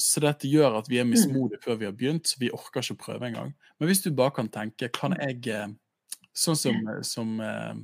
så 0.00 0.24
dette 0.24 0.50
gjør 0.50 0.80
at 0.80 0.88
vi 0.90 0.98
er 0.98 1.06
mismodige 1.06 1.62
før 1.62 1.78
vi 1.78 1.86
har 1.86 1.94
begynt, 1.94 2.26
så 2.26 2.40
vi 2.40 2.50
orker 2.50 2.82
ikke 2.82 2.96
å 2.96 3.02
prøve 3.04 3.28
engang. 3.28 3.52
Men 3.78 3.90
hvis 3.90 4.02
du 4.02 4.10
bare 4.10 4.34
kan 4.34 4.50
tenke, 4.50 4.90
kan 4.94 5.16
jeg 5.20 5.42
eh, 5.54 5.72
Sånn 6.34 6.56
som, 6.58 6.78
som 7.06 7.36
eh, 7.38 7.76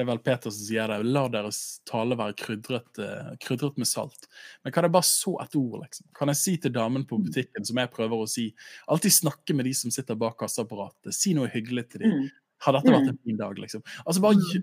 Det 0.00 0.06
er 0.06 0.08
vel 0.14 0.20
Peter 0.24 0.48
som 0.48 0.64
sier 0.64 0.88
det. 0.88 0.96
La 1.12 1.26
deres 1.28 1.58
tale 1.84 2.16
være 2.16 2.32
krydret, 2.40 3.00
eh, 3.04 3.32
krydret 3.44 3.76
med 3.76 3.88
salt. 3.88 4.30
Men 4.64 4.72
kan 4.72 4.86
jeg 4.86 4.94
bare 4.94 5.04
så 5.04 5.34
et 5.42 5.56
ord, 5.60 5.82
liksom? 5.82 6.06
Kan 6.16 6.32
jeg 6.32 6.38
si 6.40 6.54
til 6.56 6.72
damen 6.72 7.04
på 7.04 7.18
butikken, 7.20 7.66
som 7.68 7.76
jeg 7.76 7.90
prøver 7.92 8.22
å 8.24 8.28
si 8.28 8.46
Alltid 8.88 9.12
snakke 9.12 9.52
med 9.58 9.68
de 9.68 9.74
som 9.76 9.92
sitter 9.92 10.16
bak 10.16 10.38
kasseapparatet. 10.40 11.12
Si 11.12 11.34
noe 11.36 11.50
hyggelig 11.52 11.90
til 11.90 12.06
dem. 12.06 12.14
Mm. 12.16 12.30
Har 12.64 12.78
dette 12.78 12.94
vært 12.94 13.10
en 13.12 13.20
fin 13.26 13.36
dag, 13.42 13.60
liksom? 13.60 13.84
Altså 14.06 14.24
bare, 14.24 14.62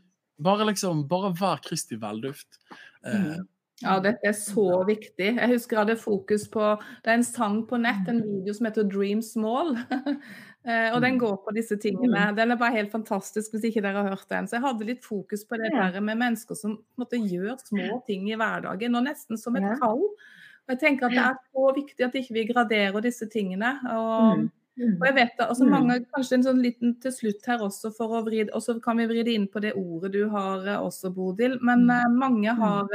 bare 0.50 0.68
liksom 0.72 1.06
Bare 1.08 1.32
vær 1.38 1.62
Kristi 1.62 2.02
velduft. 2.02 2.58
Eh, 3.06 3.38
Ja, 3.84 4.00
dette 4.02 4.26
er 4.26 4.34
så 4.34 4.64
viktig. 4.88 5.36
Jeg 5.38 5.50
husker 5.52 5.78
jeg 5.78 5.84
hadde 5.86 5.96
fokus 6.02 6.48
på 6.50 6.62
Det 7.06 7.12
er 7.12 7.20
en 7.20 7.26
sang 7.28 7.60
på 7.70 7.78
nett, 7.78 8.08
en 8.10 8.24
video 8.26 8.54
som 8.58 8.66
heter 8.66 8.84
'Dream 8.90 9.22
Small'. 9.22 9.76
Eh, 10.68 10.92
og 10.92 11.00
den 11.02 11.16
går 11.18 11.36
på 11.48 11.52
disse 11.56 11.78
tingene. 11.80 12.36
Den 12.36 12.52
er 12.52 12.58
bare 12.60 12.76
helt 12.76 12.92
fantastisk 12.92 13.54
hvis 13.54 13.64
ikke 13.70 13.80
dere 13.86 14.02
har 14.04 14.10
hørt 14.10 14.26
den. 14.30 14.48
Så 14.48 14.58
jeg 14.58 14.66
hadde 14.66 14.84
litt 14.90 15.06
fokus 15.06 15.46
på 15.48 15.56
det 15.56 15.70
der 15.72 16.02
med 16.04 16.18
mennesker 16.20 16.56
som 16.60 16.74
måtte 17.00 17.16
gjøre 17.16 17.54
gjør 17.56 17.62
små 17.70 18.02
ting 18.06 18.26
i 18.28 18.36
hverdagen, 18.36 18.96
og 19.00 19.06
nesten 19.06 19.38
som 19.40 19.56
et 19.56 19.64
kall. 19.80 20.02
Og 20.04 20.74
jeg 20.74 20.80
tenker 20.82 21.06
at 21.08 21.12
det 21.16 21.24
er 21.24 21.38
så 21.56 21.70
viktig 21.78 22.04
at 22.10 22.16
ikke 22.20 22.34
vi 22.36 22.44
graderer 22.52 23.00
disse 23.02 23.30
tingene. 23.32 23.80
Og, 23.88 24.38
Mm. 24.38 24.52
Mm. 24.78 24.98
og 25.00 25.06
jeg 25.08 25.16
vet 25.16 25.32
det, 25.40 25.48
altså 25.48 25.64
Mm. 25.64 25.72
mange, 25.72 26.06
Kanskje 26.18 26.34
en 26.34 26.44
sånn 26.44 26.62
liten 26.62 27.00
til 27.00 27.12
slutt 27.12 27.46
her 27.48 27.60
også, 27.64 27.96
for 27.96 28.08
å 28.20 28.26
vride, 28.26 28.50
og 28.54 28.62
så 28.62 28.82
kan 28.84 28.98
vi 28.98 29.08
vri 29.08 29.24
det 29.24 29.36
inn 29.36 29.48
på 29.48 29.62
det 29.62 29.72
ordet 29.74 30.12
du 30.12 30.28
har 30.30 30.68
eh, 30.68 30.82
også, 30.84 31.14
Bodil. 31.16 31.60
Men 31.62 31.90
eh, 31.90 32.10
mange 32.12 32.54
har 32.54 32.88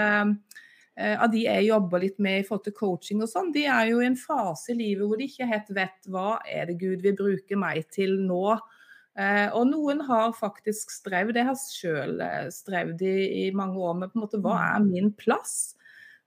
av 0.93 1.31
de 1.33 1.47
jeg 1.47 1.65
jobber 1.71 2.03
litt 2.03 2.19
med 2.21 2.43
i 2.43 2.45
forhold 2.45 2.67
til 2.67 2.75
coaching 2.77 3.23
og 3.25 3.31
sånn, 3.31 3.49
de 3.55 3.63
er 3.65 3.87
jo 3.89 4.03
i 4.03 4.09
en 4.11 4.17
fase 4.19 4.75
i 4.75 4.77
livet 4.77 5.09
hvor 5.09 5.17
de 5.17 5.29
ikke 5.31 5.49
helt 5.49 5.71
vet 5.73 6.11
hva 6.13 6.35
er 6.45 6.67
det 6.69 6.77
Gud 6.83 7.01
vil 7.07 7.17
bruke 7.17 7.57
meg 7.57 7.87
til 7.97 8.19
nå. 8.27 8.59
Eh, 9.13 9.49
og 9.53 9.67
noen 9.69 10.01
har 10.09 10.33
faktisk 10.33 10.93
strevd, 10.95 11.37
jeg 11.37 11.49
har 11.49 11.59
sjøl 11.61 12.21
eh, 12.25 12.47
strevd 12.53 13.03
i, 13.05 13.17
i, 13.43 13.47
mange 13.57 13.77
år 13.77 13.99
med 13.99 14.13
på 14.13 14.19
en 14.19 14.25
måte 14.25 14.41
hva 14.41 14.55
mm. 14.57 14.69
er 14.69 14.87
min 14.87 15.11
plass? 15.17 15.57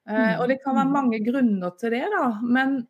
Eh, 0.05 0.35
og 0.37 0.49
det 0.51 0.59
kan 0.61 0.77
være 0.77 0.93
mange 0.93 1.21
grunner 1.25 1.73
til 1.79 1.95
det, 1.95 2.03
da. 2.13 2.27
Men 2.45 2.83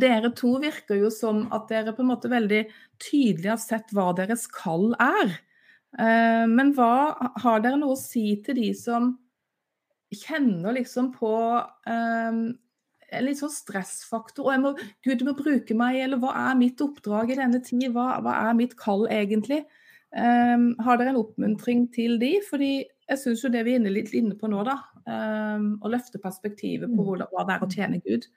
dere 0.00 0.30
to 0.38 0.54
virker 0.62 0.96
jo 0.96 1.10
som 1.12 1.44
at 1.52 1.68
dere 1.68 1.92
på 1.92 2.04
en 2.04 2.12
måte 2.14 2.30
veldig 2.32 2.62
tydelig 3.02 3.50
har 3.50 3.60
sett 3.60 3.92
hva 3.92 4.12
deres 4.16 4.46
kall 4.48 4.94
er. 4.96 5.36
Eh, 6.00 6.44
men 6.48 6.72
hva 6.76 7.12
har 7.44 7.60
dere 7.60 7.80
noe 7.82 7.98
å 7.98 8.00
si 8.00 8.38
til 8.46 8.56
de 8.62 8.70
som 8.78 9.12
kjenner 10.18 10.76
liksom 10.76 11.12
på 11.16 11.32
um, 11.88 12.42
en 13.12 13.26
litt 13.26 13.40
sånn 13.40 13.52
stressfaktor. 13.52 14.46
og 14.46 14.54
jeg 14.54 14.62
må, 14.62 14.72
Gud 15.04 15.20
du 15.20 15.28
må 15.28 15.36
bruke 15.38 15.76
meg, 15.76 16.00
eller 16.04 16.20
hva 16.22 16.32
er 16.48 16.58
mitt 16.58 16.80
oppdrag 16.84 17.32
i 17.32 17.38
denne 17.38 17.60
tid? 17.64 17.90
Hva, 17.94 18.16
hva 18.24 18.38
er 18.48 18.58
mitt 18.58 18.76
kall 18.80 19.06
egentlig? 19.12 19.62
Um, 20.12 20.72
har 20.84 21.00
dere 21.00 21.14
en 21.14 21.22
oppmuntring 21.22 21.86
til 21.94 22.18
de? 22.20 22.34
Fordi 22.48 22.72
jeg 22.82 23.20
syns 23.20 23.44
jo 23.44 23.52
det 23.52 23.64
vi 23.66 23.76
er 23.76 23.80
inne, 23.80 23.92
litt 23.92 24.12
inne 24.16 24.36
på 24.38 24.50
nå, 24.50 24.62
da, 24.68 24.78
um, 25.06 25.74
å 25.82 25.92
løfte 25.92 26.20
perspektivet 26.22 26.88
på 26.88 27.00
mm. 27.00 27.06
hvordan, 27.08 27.32
hva 27.32 27.46
det 27.48 27.56
er 27.56 27.66
å 27.66 27.72
tjene 27.72 28.02
Gud. 28.04 28.28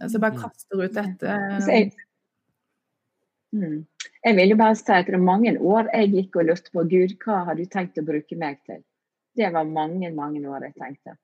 Så 0.00 0.14
jeg 0.14 0.22
bare 0.24 0.38
mm. 0.38 0.40
kaster 0.40 0.82
ut 0.82 0.94
dette. 0.96 1.34
Jeg, 1.68 1.90
mm. 3.52 3.82
jeg 4.24 4.38
vil 4.38 4.54
jo 4.54 4.62
bare 4.62 4.78
si 4.78 4.88
at 4.94 5.10
det 5.10 5.18
er 5.18 5.26
mange 5.26 5.52
år 5.58 5.90
jeg 5.92 6.14
gikk 6.16 6.40
og 6.40 6.48
lurte 6.48 6.74
på 6.74 6.86
Gud, 6.88 7.18
hva 7.24 7.42
har 7.48 7.58
du 7.58 7.66
tenkt 7.70 8.00
å 8.00 8.06
bruke 8.06 8.38
meg 8.40 8.62
til? 8.66 8.80
Det 9.36 9.48
var 9.54 9.64
mange, 9.64 10.10
mange 10.12 10.42
år 10.48 10.68
jeg 10.68 10.76
tenkte. 10.76 11.16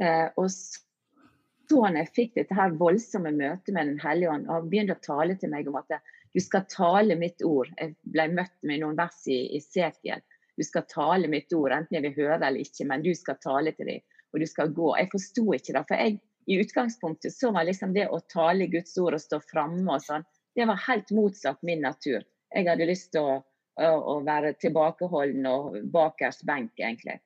Eh, 0.00 0.28
og 0.40 0.48
så 0.52 1.82
når 1.82 2.02
jeg 2.02 2.12
fikk 2.16 2.34
dette 2.36 2.56
her 2.56 2.74
voldsomme 2.76 3.32
møtet 3.36 3.72
med 3.74 3.88
Den 3.88 4.00
hellige 4.02 4.32
ånd, 4.32 4.48
og 4.48 4.54
han 4.56 4.68
begynte 4.72 4.96
å 4.96 5.04
tale 5.04 5.36
til 5.40 5.52
meg 5.52 5.68
om 5.70 5.78
at 5.80 5.94
du 6.32 6.40
skal 6.40 6.66
tale 6.68 7.16
mitt 7.20 7.44
ord. 7.44 7.70
Jeg 7.78 7.94
ble 8.12 8.28
møtt 8.32 8.54
med 8.64 8.82
noen 8.82 8.98
vers 8.98 9.20
i, 9.28 9.60
Sekiel. 9.60 10.24
Du 10.56 10.64
skal 10.64 10.84
tale 10.88 11.28
mitt 11.32 11.52
ord, 11.56 11.72
enten 11.72 11.96
jeg 11.96 12.04
vil 12.06 12.18
høre 12.24 12.40
eller 12.40 12.60
ikke, 12.60 12.86
men 12.88 13.04
du 13.04 13.12
skal 13.16 13.38
tale 13.40 13.72
til 13.76 13.88
dem. 13.88 14.04
Og 14.32 14.40
du 14.40 14.48
skal 14.48 14.72
gå. 14.72 14.90
Jeg 14.96 15.10
forsto 15.12 15.44
ikke 15.56 15.74
det. 15.76 15.84
For 15.88 16.00
jeg, 16.00 16.18
i 16.48 16.58
utgangspunktet 16.60 17.34
så 17.36 17.52
var 17.54 17.68
liksom 17.68 17.92
det 17.96 18.08
å 18.08 18.20
tale 18.32 18.68
Guds 18.72 18.96
ord 19.00 19.16
og 19.16 19.24
stå 19.24 19.40
framme 19.44 19.86
og 19.86 20.04
sånn, 20.04 20.24
det 20.56 20.66
var 20.68 20.80
helt 20.88 21.12
motsatt 21.16 21.62
min 21.64 21.84
natur. 21.84 22.24
Jeg 22.52 22.68
hadde 22.68 22.88
lyst 22.88 23.12
til 23.14 23.24
å, 23.24 23.36
å, 23.80 23.92
å 24.12 24.16
være 24.26 24.52
tilbakeholden 24.60 25.46
og 25.48 25.78
bakerst 25.94 26.44
benk, 26.48 26.74
egentlig. 26.80 27.20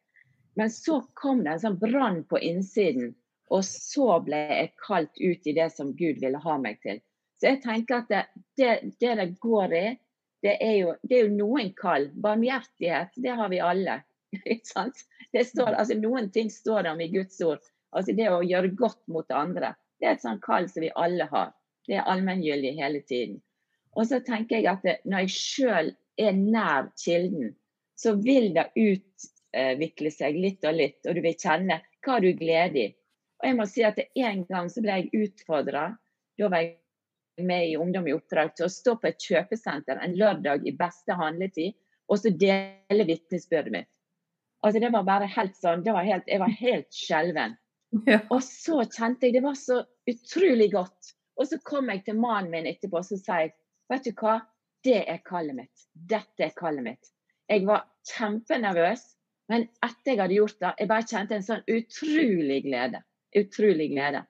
Men 0.56 0.70
så 0.72 1.02
kom 1.14 1.44
det 1.44 1.52
en 1.52 1.62
sånn 1.62 1.78
brann 1.80 2.22
på 2.28 2.40
innsiden, 2.40 3.12
og 3.52 3.62
så 3.64 4.16
ble 4.24 4.38
jeg 4.50 4.72
kalt 4.82 5.20
ut 5.20 5.46
i 5.46 5.54
det 5.56 5.68
som 5.74 5.92
Gud 5.98 6.22
ville 6.22 6.40
ha 6.42 6.56
meg 6.58 6.80
til. 6.82 7.02
Så 7.36 7.52
jeg 7.52 7.62
tenker 7.62 8.00
at 8.00 8.08
det 8.10 8.22
det, 8.56 8.70
det, 9.00 9.14
det 9.20 9.26
går 9.44 9.74
i, 9.76 9.86
det 10.42 10.54
er, 10.62 10.74
jo, 10.80 10.94
det 11.02 11.18
er 11.18 11.26
jo 11.26 11.36
noen 11.36 11.72
kall. 11.76 12.08
Barmhjertighet, 12.24 13.12
det 13.20 13.34
har 13.36 13.52
vi 13.52 13.60
alle. 13.60 14.00
Står, 15.36 15.74
altså 15.74 15.96
Noen 16.00 16.30
ting 16.32 16.48
står 16.50 16.86
det 16.86 16.92
om 16.94 17.00
i 17.04 17.10
Guds 17.12 17.36
ord. 17.44 17.60
Altså 17.92 18.14
Det 18.16 18.28
å 18.32 18.44
gjøre 18.44 18.72
godt 18.78 19.02
mot 19.12 19.30
andre. 19.32 19.74
Det 20.00 20.08
er 20.08 20.16
et 20.16 20.24
sånt 20.24 20.42
kall 20.44 20.68
som 20.72 20.84
vi 20.84 20.92
alle 20.96 21.26
har. 21.28 21.52
Det 21.88 21.98
er 21.98 22.08
allmenngyldig 22.08 22.72
hele 22.78 23.02
tiden. 23.04 23.42
Og 23.96 24.08
så 24.08 24.20
tenker 24.24 24.60
jeg 24.60 24.68
at 24.72 25.04
når 25.04 25.26
jeg 25.26 25.34
sjøl 25.36 25.92
er 26.20 26.36
nær 26.36 26.88
kilden, 27.00 27.52
så 27.96 28.14
vil 28.20 28.52
det 28.56 28.68
ut 28.76 29.28
utvikle 29.56 30.12
seg 30.12 30.36
litt 30.38 30.64
og 30.68 30.76
litt, 30.76 31.00
og 31.06 31.16
du 31.16 31.22
vil 31.24 31.36
kjenne 31.38 31.80
hva 32.04 32.18
du 32.22 32.30
gleder 32.38 32.80
i. 32.82 32.88
Og 33.42 33.48
jeg 33.48 33.56
må 33.58 33.66
si 33.68 33.84
at 33.84 34.00
En 34.16 34.44
gang 34.48 34.68
så 34.72 34.82
ble 34.84 35.00
jeg 35.00 35.26
utfordra. 35.26 35.90
Da 36.38 36.48
var 36.52 36.64
jeg 36.64 37.44
med 37.46 37.68
i 37.68 37.76
Ungdom 37.76 38.06
i 38.08 38.14
oppdrag 38.16 38.54
til 38.56 38.66
å 38.66 38.72
stå 38.72 38.96
på 39.00 39.10
et 39.10 39.20
kjøpesenter 39.20 40.00
en 40.00 40.16
lørdag 40.16 40.64
i 40.66 40.72
beste 40.76 41.16
handletid 41.16 41.76
og 42.08 42.20
så 42.22 42.30
dele 42.30 43.06
vitnesbyrdet 43.08 43.72
mitt. 43.72 43.90
Altså 44.64 44.80
Det 44.80 44.90
var 44.92 45.04
bare 45.06 45.28
helt 45.30 45.56
sånn, 45.58 45.84
var 45.84 46.06
helt, 46.06 46.26
Jeg 46.26 46.40
var 46.42 46.52
helt 46.60 46.90
skjelven. 46.94 47.56
Ja. 48.06 48.18
Og 48.34 48.42
så 48.42 48.82
kjente 48.90 49.28
jeg 49.28 49.36
det 49.36 49.44
var 49.44 49.54
så 49.56 49.78
utrolig 50.10 50.72
godt. 50.72 51.12
Og 51.38 51.46
så 51.48 51.56
kom 51.64 51.88
jeg 51.88 52.02
til 52.04 52.18
mannen 52.18 52.50
min 52.50 52.66
etterpå 52.68 52.98
og 52.98 53.06
så 53.06 53.16
sa 53.20 53.38
jeg, 53.44 53.52
vet 53.88 54.04
du 54.04 54.10
hva, 54.18 54.40
det 54.84 55.04
er 55.08 55.22
kallet 55.24 55.56
mitt. 55.56 55.84
Dette 55.94 56.48
er 56.48 56.52
kallet 56.58 56.84
mitt. 56.84 57.12
Jeg 57.48 57.64
var 57.68 57.86
kjempenervøs. 58.10 59.04
Men 59.50 59.66
etter 59.84 60.12
jeg 60.12 60.20
hadde 60.20 60.38
gjort 60.38 60.60
det, 60.62 60.72
jeg 60.80 60.88
bare 60.90 61.06
kjente 61.06 61.36
en 61.36 61.46
sånn 61.46 61.64
utrolig 61.70 62.60
glede. 62.64 62.98
Utrolig 63.36 63.88
glede. 63.92 64.20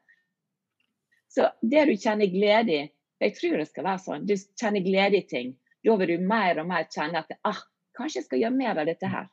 Så 1.32 1.42
det 1.60 1.84
du 1.88 1.94
kjenner 2.00 2.32
glede 2.32 2.76
i 2.76 2.92
Jeg 3.20 3.32
tror 3.32 3.56
det 3.56 3.68
skal 3.70 3.84
være 3.86 4.00
sånn. 4.04 4.26
Du 4.28 4.34
kjenner 4.36 4.82
glede 4.84 5.16
i 5.16 5.24
ting. 5.24 5.54
Da 5.86 5.94
vil 5.96 6.10
du 6.10 6.24
mer 6.28 6.58
og 6.60 6.66
mer 6.68 6.84
kjenne 6.92 7.22
at 7.22 7.30
ah, 7.48 7.60
kanskje 7.96 8.18
jeg 8.20 8.26
skal 8.26 8.40
gjøre 8.42 8.58
mer 8.58 8.76
av 8.82 8.86
dette 8.90 9.08
her. 9.08 9.26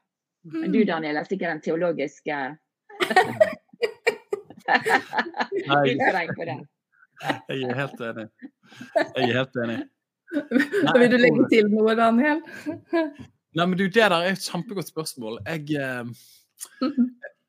Men 0.54 0.72
du 0.72 0.80
Daniel 0.88 1.20
er 1.20 1.26
sikkert 1.28 1.52
den 1.52 1.66
teologiske 1.66 2.34
Jeg 4.64 4.80
er 7.68 7.76
helt 7.76 8.00
enig. 8.00 8.28
Jeg 8.96 9.20
er 9.28 9.36
helt 9.36 9.56
enig. 9.66 9.82
Nei, 10.34 10.96
vil 11.02 11.12
du 11.12 11.18
legge 11.20 11.46
til 11.52 11.70
noe, 11.72 11.96
Daniel? 12.00 12.42
Nei, 13.54 13.66
men 13.68 13.78
du, 13.78 13.84
Det 13.86 13.96
der 13.96 14.16
er 14.18 14.32
et 14.34 14.46
kjempegodt 14.50 14.90
spørsmål. 14.90 15.40
Jeg, 15.46 15.76
eh, 15.78 16.06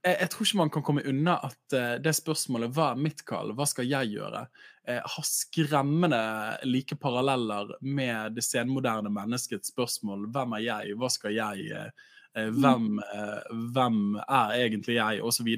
jeg, 0.04 0.16
jeg, 0.20 0.30
tror 0.32 0.46
ikke 0.46 0.60
man 0.60 0.72
kan 0.74 0.84
komme 0.86 1.04
unna 1.08 1.38
at 1.48 1.76
uh, 1.76 1.96
det 2.02 2.14
spørsmålet 2.16 2.72
hva 2.76 2.92
er 2.92 3.02
mitt 3.02 3.24
kall, 3.26 3.54
hva 3.56 3.66
skal 3.68 3.88
jeg 3.88 4.14
gjøre, 4.14 4.44
uh, 4.90 5.00
har 5.14 5.28
skremmende 5.28 6.22
like 6.68 6.98
paralleller 7.00 7.76
med 7.80 8.36
det 8.38 8.44
senmoderne 8.46 9.12
menneskets 9.12 9.72
spørsmål 9.74 10.28
hvem 10.34 10.58
er 10.60 10.66
jeg, 10.68 10.98
hva 11.00 11.12
skal 11.12 11.36
jeg? 11.36 11.88
Eh, 12.36 12.50
hvem, 12.50 12.98
eh, 12.98 13.58
hvem, 13.74 13.98
er 14.26 14.54
egentlig 14.58 14.96
jeg, 14.96 15.20
osv. 15.22 15.48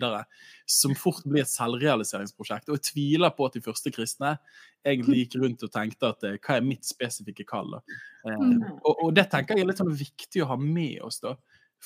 Som 0.68 0.92
fort 0.98 1.24
blir 1.24 1.46
et 1.46 1.48
selvrealiseringsprosjekt. 1.48 2.68
Og 2.68 2.76
jeg 2.76 2.90
tviler 2.90 3.32
på 3.32 3.46
at 3.48 3.56
de 3.56 3.62
første 3.64 3.92
kristne 3.94 4.34
egentlig 4.84 5.24
gikk 5.24 5.38
rundt 5.40 5.64
og 5.64 5.72
tenkte 5.72 6.10
at 6.12 6.26
eh, 6.28 6.36
hva 6.36 6.58
er 6.58 6.66
mitt 6.66 6.84
spesifikke 6.84 7.46
kall? 7.48 7.78
Mm. 8.26 8.60
Og, 8.82 8.92
og, 8.92 9.14
det 9.16 9.30
tenker 9.32 9.56
jeg 9.56 9.64
er 9.64 9.70
litt 9.70 9.80
sånn 9.80 9.94
viktig 9.96 10.44
å 10.44 10.50
ha 10.52 10.58
med 10.60 11.00
oss. 11.06 11.22
da. 11.24 11.32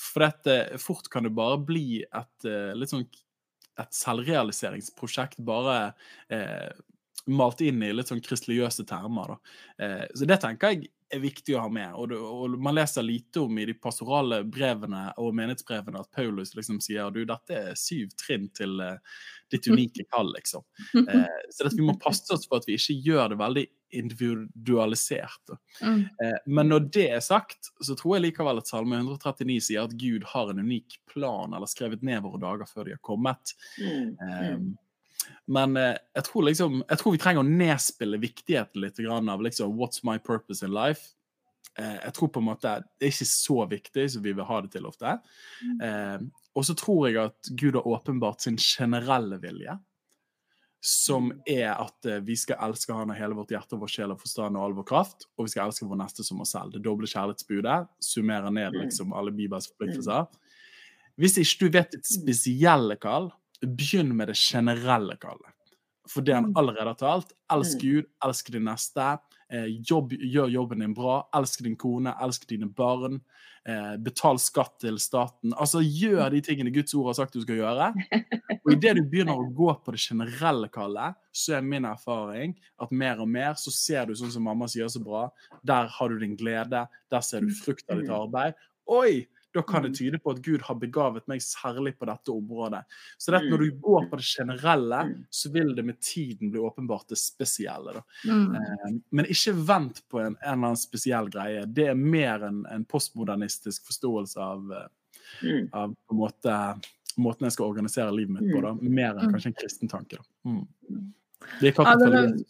For 0.01 0.25
dette, 0.25 0.79
fort 0.81 1.09
kan 1.13 1.27
det 1.27 1.35
bare 1.37 1.59
bli 1.61 2.01
et 2.01 2.47
litt 2.75 2.89
sånn 2.89 3.05
et 3.79 3.95
selvrealiseringsprosjekt 3.95 5.41
bare 5.47 5.93
eh, 6.33 6.71
malt 7.31 7.61
inn 7.63 7.83
i 7.85 7.91
litt 7.93 8.11
sånn 8.11 8.23
kristeligøse 8.23 8.85
termer. 8.89 9.35
Da. 9.35 9.55
Eh, 9.85 10.05
så 10.17 10.27
det 10.29 10.41
tenker 10.43 10.73
jeg 10.73 10.91
er 11.13 11.21
viktig 11.23 11.55
å 11.57 11.65
ha 11.65 11.71
med. 11.71 11.91
Og, 11.95 12.09
det, 12.11 12.17
og, 12.21 12.57
Man 12.61 12.77
leser 12.77 13.05
lite 13.05 13.43
om 13.43 13.59
i 13.59 13.67
de 13.69 13.75
pastorale 13.77 14.41
brevene 14.47 15.07
og 15.21 15.35
menighetsbrevene 15.37 16.01
at 16.01 16.11
Paulus 16.15 16.55
liksom 16.57 16.81
sier 16.83 17.11
du, 17.13 17.23
dette 17.29 17.57
er 17.57 17.79
syv 17.79 18.13
trinn 18.19 18.49
til 18.57 18.79
uh, 18.81 18.97
ditt 19.51 19.67
unike 19.67 20.03
kall. 20.09 20.33
liksom. 20.33 20.63
Eh, 20.95 21.25
så 21.49 21.69
vi 21.75 21.81
må 21.85 21.97
passe 21.99 22.33
oss 22.33 22.47
for 22.47 22.61
at 22.61 22.67
vi 22.69 22.77
ikke 22.79 22.97
gjør 23.05 23.33
det 23.33 23.39
veldig 23.41 23.65
individualisert. 24.01 25.55
Mm. 25.81 25.99
Eh, 26.23 26.37
men 26.45 26.71
når 26.71 26.87
det 26.93 27.07
er 27.17 27.23
sagt, 27.25 27.71
så 27.83 27.95
tror 27.99 28.17
jeg 28.17 28.29
likevel 28.29 28.61
at 28.61 28.71
Salme 28.71 29.01
139 29.01 29.57
sier 29.67 29.83
at 29.83 29.97
Gud 29.99 30.27
har 30.31 30.51
en 30.51 30.63
unik 30.63 31.01
plan, 31.11 31.51
eller 31.53 31.69
skrevet 31.69 32.05
ned 32.07 32.23
våre 32.23 32.39
dager 32.41 32.69
før 32.69 32.87
de 32.87 32.95
har 32.95 33.03
kommet. 33.03 33.55
Mm. 33.81 34.15
Eh, 34.15 34.55
men 35.51 35.77
eh, 35.77 35.95
jeg, 36.15 36.25
tror 36.27 36.45
liksom, 36.47 36.83
jeg 36.87 37.01
tror 37.01 37.15
vi 37.15 37.21
trenger 37.21 37.43
å 37.43 37.47
nedspille 37.47 38.21
viktigheten 38.21 38.83
litt 38.83 39.01
av 39.05 39.43
liksom, 39.43 39.75
what's 39.79 40.05
my 40.07 40.17
purpose 40.19 40.65
in 40.65 40.73
life. 40.75 41.13
Eh, 41.79 41.97
jeg 42.05 42.15
tror 42.17 42.31
på 42.35 42.41
en 42.41 42.49
måte 42.49 42.71
Det 42.99 43.07
er 43.07 43.13
ikke 43.13 43.29
så 43.29 43.61
viktig 43.69 44.03
som 44.11 44.23
vi 44.25 44.33
vil 44.35 44.47
ha 44.47 44.59
det 44.63 44.73
til 44.73 44.87
ofte. 44.89 45.15
Mm. 45.63 45.77
Eh, 45.87 46.19
og 46.57 46.67
så 46.67 46.75
tror 46.75 47.07
jeg 47.07 47.21
at 47.21 47.53
Gud 47.55 47.79
har 47.79 47.87
åpenbart 47.87 48.43
sin 48.43 48.59
generelle 48.59 49.39
vilje. 49.41 49.77
Som 50.81 51.29
mm. 51.29 51.41
er 51.53 51.69
at 51.75 52.09
eh, 52.09 52.23
vi 52.25 52.35
skal 52.39 52.59
elske 52.67 52.95
Han 52.95 53.13
av 53.13 53.19
hele 53.19 53.37
vårt 53.37 53.53
hjerte, 53.53 53.79
vår 53.79 53.91
sjel 53.91 54.15
og 54.15 54.21
forstand 54.23 54.57
og 54.57 54.65
all 54.65 54.77
vår 54.81 54.87
kraft. 54.91 55.27
Og 55.37 55.47
vi 55.47 55.53
skal 55.53 55.69
elske 55.69 55.87
vår 55.87 56.01
neste 56.03 56.25
som 56.27 56.41
oss 56.43 56.55
selv. 56.57 56.73
Det 56.75 56.83
doble 56.83 57.09
kjærlighetsbudet 57.09 57.79
summerer 58.03 58.51
ned 58.51 58.75
mm. 58.75 58.81
liksom 58.85 59.15
alle 59.15 59.35
Bibels 59.35 59.71
forpliktelser. 59.71 60.27
Hvis 61.19 61.37
ikke 61.37 61.67
du 61.67 61.77
vet 61.77 61.93
ditt 61.93 62.07
spesielle 62.07 62.95
kall, 62.99 63.29
begynn 63.61 64.15
med 64.17 64.31
det 64.31 64.37
generelle 64.39 65.17
kallet. 65.21 65.53
For 66.09 66.25
det 66.25 66.33
han 66.33 66.49
mm. 66.51 66.57
allerede 66.57 66.93
har 66.93 66.99
talt. 66.99 67.35
Elsk 67.53 67.83
mm. 67.83 67.83
Gud, 67.85 68.09
elsk 68.25 68.51
din 68.53 68.65
neste. 68.67 69.13
Eh, 69.51 69.67
jobb, 69.87 70.13
gjør 70.13 70.49
jobben 70.51 70.83
din 70.83 70.95
bra. 70.97 71.21
Elsk 71.37 71.63
din 71.65 71.77
kone, 71.79 72.13
elsk 72.23 72.47
dine 72.49 72.69
barn. 72.71 73.19
Eh, 73.67 73.97
betal 74.01 74.39
skatt 74.41 74.79
til 74.81 74.97
staten. 74.99 75.53
Altså, 75.53 75.83
Gjør 75.85 76.31
de 76.33 76.41
tingene 76.41 76.73
Guds 76.73 76.95
ord 76.97 77.11
har 77.11 77.19
sagt 77.19 77.35
du 77.37 77.43
skal 77.43 77.59
gjøre. 77.59 77.91
Og 78.63 78.71
idet 78.73 78.95
du 78.97 79.03
begynner 79.05 79.37
å 79.37 79.51
gå 79.53 79.69
på 79.83 79.93
det 79.93 80.01
generelle 80.01 80.71
kallet, 80.73 81.19
så 81.31 81.59
er 81.59 81.67
min 81.67 81.85
erfaring 81.85 82.55
at 82.81 82.95
mer 82.95 83.21
og 83.21 83.29
mer 83.29 83.53
så 83.59 83.73
ser 83.73 84.09
du 84.09 84.15
sånn 84.17 84.33
som 84.33 84.47
mamma 84.47 84.69
sier 84.71 84.89
så 84.91 85.03
bra. 85.03 85.27
Der 85.67 85.91
har 85.93 86.09
du 86.09 86.17
din 86.21 86.37
glede. 86.39 86.87
Der 87.13 87.25
ser 87.25 87.45
du 87.45 87.53
frukt 87.53 87.85
av 87.89 88.01
ditt 88.01 88.09
mm. 88.09 88.17
arbeid. 88.17 88.67
Oi! 88.89 89.27
Da 89.53 89.61
kan 89.61 89.83
det 89.83 89.89
Mm. 89.91 89.95
tyde 89.97 90.19
på 90.19 90.31
at 90.31 90.41
Gud 90.41 90.61
har 90.61 90.75
begavet 90.75 91.27
meg 91.27 91.39
særlig 91.41 91.97
på 91.99 92.05
dette 92.07 92.31
området. 92.31 92.83
Så 93.19 93.31
det 93.31 93.35
at 93.41 93.43
Mm. 93.43 93.49
når 93.51 93.57
du 93.57 93.71
går 93.81 94.09
på 94.09 94.17
det 94.17 94.25
generelle, 94.25 95.03
Mm. 95.05 95.25
så 95.31 95.51
vil 95.51 95.75
det 95.75 95.85
med 95.85 95.99
tiden 95.99 96.51
bli 96.51 96.59
åpenbart 96.59 97.07
det 97.09 97.17
spesielle. 97.17 98.03
Mm. 98.25 98.55
Eh, 98.55 98.99
Men 99.11 99.25
ikke 99.25 99.53
vent 99.67 100.01
på 100.09 100.19
en, 100.19 100.25
en 100.27 100.53
eller 100.53 100.67
annen 100.67 100.75
spesiell 100.77 101.29
greie. 101.29 101.65
Det 101.65 101.87
er 101.89 101.95
mer 101.95 102.43
en, 102.43 102.65
en 102.71 102.85
postmodernistisk 102.85 103.85
forståelse 103.85 104.37
av, 104.37 104.71
eh, 104.71 104.87
Mm. 105.43 105.69
av 105.73 105.89
på 105.89 106.11
en 106.11 106.17
måte, 106.17 106.81
måten 107.17 107.41
jeg 107.45 107.51
skal 107.51 107.65
organisere 107.65 108.11
livet 108.15 108.29
mitt 108.41 108.53
på. 108.53 108.61
Da. 108.61 108.73
Mer 108.81 109.13
enn 109.19 109.31
kanskje 109.33 109.47
en 109.47 109.53
kristen 109.53 109.87
tanke. 109.89 110.17
Da. 110.17 110.23
Mm. 110.49 110.67
Det 111.59 111.67
er 111.69 111.71
klart 111.83 111.99
Ja, 111.99 112.09
det 112.09 112.13
er 112.13 112.45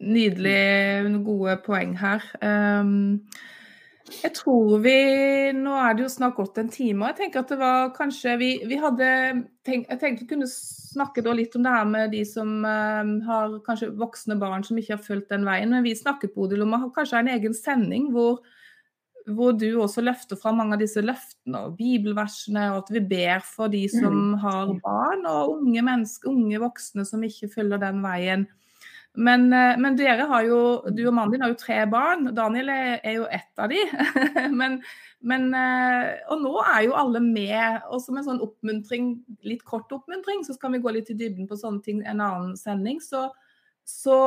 nydelig 0.00 1.24
gode 1.24 1.56
poeng 1.64 1.94
her. 1.96 2.22
Um, 2.42 3.20
jeg 4.10 4.34
tror 4.34 4.80
vi 4.82 4.94
Nå 5.56 5.74
er 5.78 5.96
det 5.96 6.04
jo 6.06 6.12
snart 6.12 6.36
gått 6.36 6.58
en 6.60 6.70
time, 6.72 7.04
og 7.04 7.12
jeg 7.12 7.18
tenker 7.20 7.42
at 7.42 7.52
det 7.52 7.58
var 7.60 7.92
kanskje 7.96 8.36
Vi, 8.40 8.50
vi 8.68 8.78
hadde 8.80 9.08
tenkt, 9.66 9.90
Jeg 9.90 10.00
tenkte 10.00 10.24
vi 10.24 10.30
kunne 10.34 10.48
snakke 10.52 11.24
da 11.24 11.34
litt 11.36 11.54
om 11.56 11.64
det 11.64 11.74
her 11.74 11.86
med 11.88 12.10
de 12.12 12.22
som 12.28 12.66
uh, 12.66 13.12
har 13.26 13.54
kanskje 13.66 13.92
voksne 13.96 14.36
barn 14.40 14.64
som 14.66 14.76
ikke 14.76 14.98
har 14.98 15.04
fulgt 15.04 15.30
den 15.32 15.46
veien. 15.48 15.70
Men 15.72 15.86
vi 15.86 15.94
snakket 15.96 16.34
Bodil, 16.34 16.66
om 16.66 16.74
å 16.76 16.82
ha 16.82 16.90
kanskje 16.92 17.22
en 17.22 17.30
egen 17.32 17.54
sending 17.56 18.10
hvor, 18.12 18.42
hvor 19.24 19.54
du 19.56 19.70
også 19.80 20.04
løfter 20.04 20.36
fram 20.36 20.60
mange 20.60 20.76
av 20.76 20.82
disse 20.82 21.00
løftene 21.00 21.62
og 21.64 21.78
bibelversene, 21.78 22.66
og 22.74 22.82
at 22.82 22.92
vi 22.92 23.04
ber 23.14 23.40
for 23.46 23.72
de 23.72 23.86
som 23.88 24.34
har 24.42 24.74
barn 24.84 25.24
og 25.30 25.54
unge 25.62 25.86
mennesker, 25.88 26.28
unge 26.28 26.60
voksne 26.60 27.08
som 27.08 27.24
ikke 27.24 27.48
følger 27.54 27.80
den 27.80 28.04
veien. 28.04 28.44
Men, 29.14 29.52
eh, 29.52 29.78
men 29.78 29.96
dere 29.96 30.24
har 30.28 30.44
jo, 30.48 30.58
du 30.88 31.02
og 31.04 31.14
mannen 31.14 31.34
din 31.34 31.42
har 31.44 31.52
jo 31.52 31.58
tre 31.60 31.82
barn. 31.90 32.30
Daniel 32.36 32.70
er, 32.72 33.10
jo 33.18 33.26
ett 33.28 33.60
av 33.60 33.68
de. 33.68 33.82
men, 34.60 34.78
men, 35.20 35.50
eh, 35.56 36.14
og 36.32 36.40
nå 36.40 36.52
er 36.62 36.86
jo 36.86 36.94
alle 36.96 37.20
med. 37.24 37.82
Og 37.92 38.00
som 38.04 38.16
en 38.16 38.26
sånn 38.28 38.40
oppmuntring, 38.44 39.12
litt 39.44 39.66
kort 39.68 39.92
oppmuntring, 39.92 40.46
så 40.46 40.56
skal 40.56 40.72
vi 40.72 40.80
gå 40.84 40.94
litt 40.96 41.12
i 41.12 41.18
dybden 41.18 41.50
på 41.50 41.60
sånne 41.60 41.84
ting 41.84 42.00
en 42.06 42.24
annen 42.24 42.56
sending. 42.56 43.02
Så, 43.04 43.26
så 43.84 44.18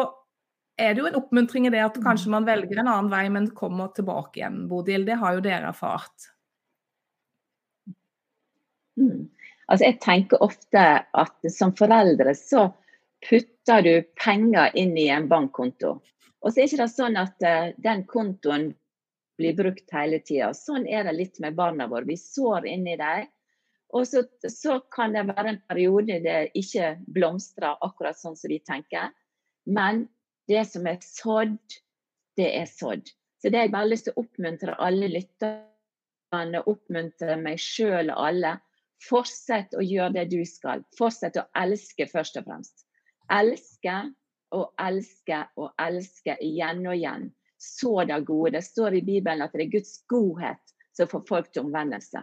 er 0.78 0.94
det 0.94 1.02
jo 1.02 1.10
en 1.10 1.18
oppmuntring 1.18 1.66
i 1.66 1.74
det 1.74 1.82
at 1.82 1.98
kanskje 2.04 2.36
man 2.36 2.46
velger 2.46 2.84
en 2.84 2.92
annen 2.92 3.10
vei, 3.10 3.26
men 3.34 3.50
kommer 3.58 3.90
tilbake 3.96 4.44
igjen, 4.44 4.66
Bodil. 4.70 5.08
Det 5.08 5.18
har 5.18 5.38
jo 5.38 5.46
dere 5.48 5.74
erfart. 5.74 6.30
Mm. 9.02 9.32
Altså, 9.66 9.88
jeg 9.88 9.98
tenker 10.04 10.44
ofte 10.46 10.82
at 11.02 11.48
som 11.50 11.74
foreldre 11.74 12.36
så 12.38 12.68
putter 13.30 13.82
du 13.82 13.94
penger 14.24 14.76
inn 14.78 14.98
i 14.98 15.08
en 15.10 15.30
bankkonto. 15.32 16.00
Og 16.46 16.54
så 16.54 16.62
er 16.62 16.68
ikke 16.70 16.84
det 16.84 16.92
sånn 16.94 17.18
at 17.18 17.46
eh, 17.46 17.72
den 17.82 18.04
kontoen 18.10 18.70
blir 19.40 19.56
brukt 19.58 19.92
hele 19.92 20.20
tida. 20.24 20.52
Sånn 20.56 20.86
er 20.88 21.08
det 21.08 21.16
litt 21.18 21.40
med 21.44 21.58
barna 21.58 21.88
våre. 21.92 22.08
Vi 22.08 22.18
sår 22.20 22.68
inni 22.70 22.96
dem. 23.00 23.28
Og 23.96 24.08
så, 24.10 24.24
så 24.52 24.80
kan 24.92 25.14
det 25.16 25.28
være 25.30 25.54
en 25.54 25.62
periode 25.70 26.20
det 26.24 26.40
ikke 26.58 26.96
blomstrer 27.16 27.80
akkurat 27.86 28.18
sånn 28.20 28.38
som 28.38 28.52
vi 28.52 28.60
tenker. 28.66 29.12
Men 29.66 30.06
det 30.52 30.66
som 30.70 30.88
er 30.90 31.00
sådd, 31.02 31.60
det 32.38 32.50
er 32.60 32.70
sådd. 32.70 33.10
Så 33.42 33.50
det 33.50 33.60
har 33.60 33.68
jeg 33.68 33.76
bare 33.76 33.92
lyst 33.92 34.08
til 34.08 34.16
å 34.16 34.24
oppmuntre 34.26 34.76
alle 34.82 35.10
lytterne, 35.12 36.62
oppmuntre 36.66 37.38
meg 37.42 37.62
sjøl 37.62 38.12
og 38.14 38.22
alle. 38.30 38.56
Fortsett 39.06 39.76
å 39.78 39.84
gjøre 39.86 40.16
det 40.18 40.30
du 40.34 40.42
skal. 40.50 40.84
Fortsett 40.98 41.38
å 41.40 41.48
elske 41.58 42.08
først 42.10 42.40
og 42.42 42.48
fremst. 42.50 42.85
Elske 43.32 43.96
og 44.56 44.72
elske 44.82 45.42
og 45.60 45.74
elske 45.82 46.38
igjen 46.44 46.86
og 46.86 46.96
igjen. 46.96 47.28
Så 47.58 48.04
det 48.06 48.22
gode. 48.28 48.52
Det 48.58 48.64
står 48.64 49.00
i 49.00 49.06
Bibelen 49.06 49.42
at 49.42 49.54
det 49.56 49.66
er 49.66 49.76
Guds 49.78 49.98
godhet 50.12 50.76
som 50.96 51.10
får 51.12 51.24
folk 51.30 51.52
til 51.52 51.66
omvendelse. 51.66 52.22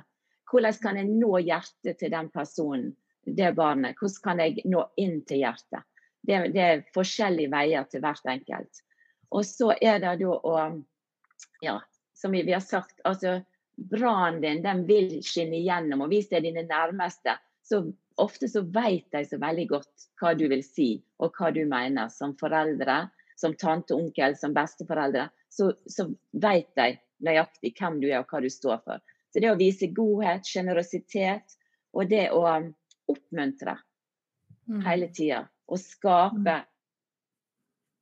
Hvordan 0.53 0.79
kan 0.83 0.99
jeg 1.01 1.09
nå 1.09 1.39
hjertet 1.41 1.99
til 1.99 2.13
den 2.13 2.29
personen, 2.33 2.93
det 3.25 3.55
barnet? 3.57 3.97
Hvordan 3.99 4.23
kan 4.25 4.43
jeg 4.45 4.65
nå 4.69 4.85
inn 5.01 5.23
til 5.29 5.43
hjertet? 5.43 5.85
Det, 6.23 6.39
det 6.55 6.63
er 6.63 6.85
forskjellige 6.95 7.51
veier 7.51 7.87
til 7.91 8.05
hvert 8.05 8.29
enkelt. 8.31 8.83
Og 9.33 9.47
så 9.49 9.73
er 9.81 10.03
det 10.03 10.19
da 10.23 10.35
å 10.37 10.57
Ja, 11.63 11.77
som 12.15 12.33
vi, 12.35 12.43
har 12.53 12.63
sagt, 12.63 13.01
altså 13.05 13.41
brannen 13.77 14.41
din 14.43 14.63
den 14.63 14.85
vil 14.87 15.21
skinne 15.23 15.59
igjennom. 15.59 16.05
Og 16.05 16.13
hvis 16.13 16.29
det 16.31 16.41
er 16.41 16.47
dine 16.47 16.65
nærmeste, 16.67 17.37
så 17.63 17.85
ofte 18.17 18.49
så 18.49 18.63
vet 18.63 19.07
de 19.13 19.25
så 19.25 19.39
veldig 19.39 19.69
godt 19.69 20.07
hva 20.21 20.35
du 20.39 20.49
vil 20.49 20.63
si 20.65 21.03
og 21.19 21.33
hva 21.39 21.51
du 21.55 21.65
mener 21.67 22.09
som 22.09 22.35
foreldre, 22.37 23.11
som 23.37 23.55
tante, 23.55 23.95
onkel, 23.95 24.37
som 24.37 24.55
besteforeldre. 24.55 25.29
Så, 25.51 25.73
så 25.87 26.09
vet 26.33 26.69
de 26.77 26.99
nøyaktig 27.23 27.75
hvem 27.79 28.01
du 28.01 28.09
er 28.11 28.21
og 28.21 28.29
hva 28.31 28.41
du 28.43 28.49
står 28.51 28.83
for. 28.85 29.01
Så 29.33 29.41
det 29.41 29.51
å 29.51 29.59
vise 29.59 29.89
godhet, 29.97 30.45
sjenerøsitet 30.47 31.57
og 31.95 32.09
det 32.11 32.31
å 32.33 32.45
oppmuntre 33.09 33.79
Mm. 34.69 34.81
hele 34.87 35.09
tida. 35.11 35.49
Og 35.69 35.79
skape, 35.83 36.53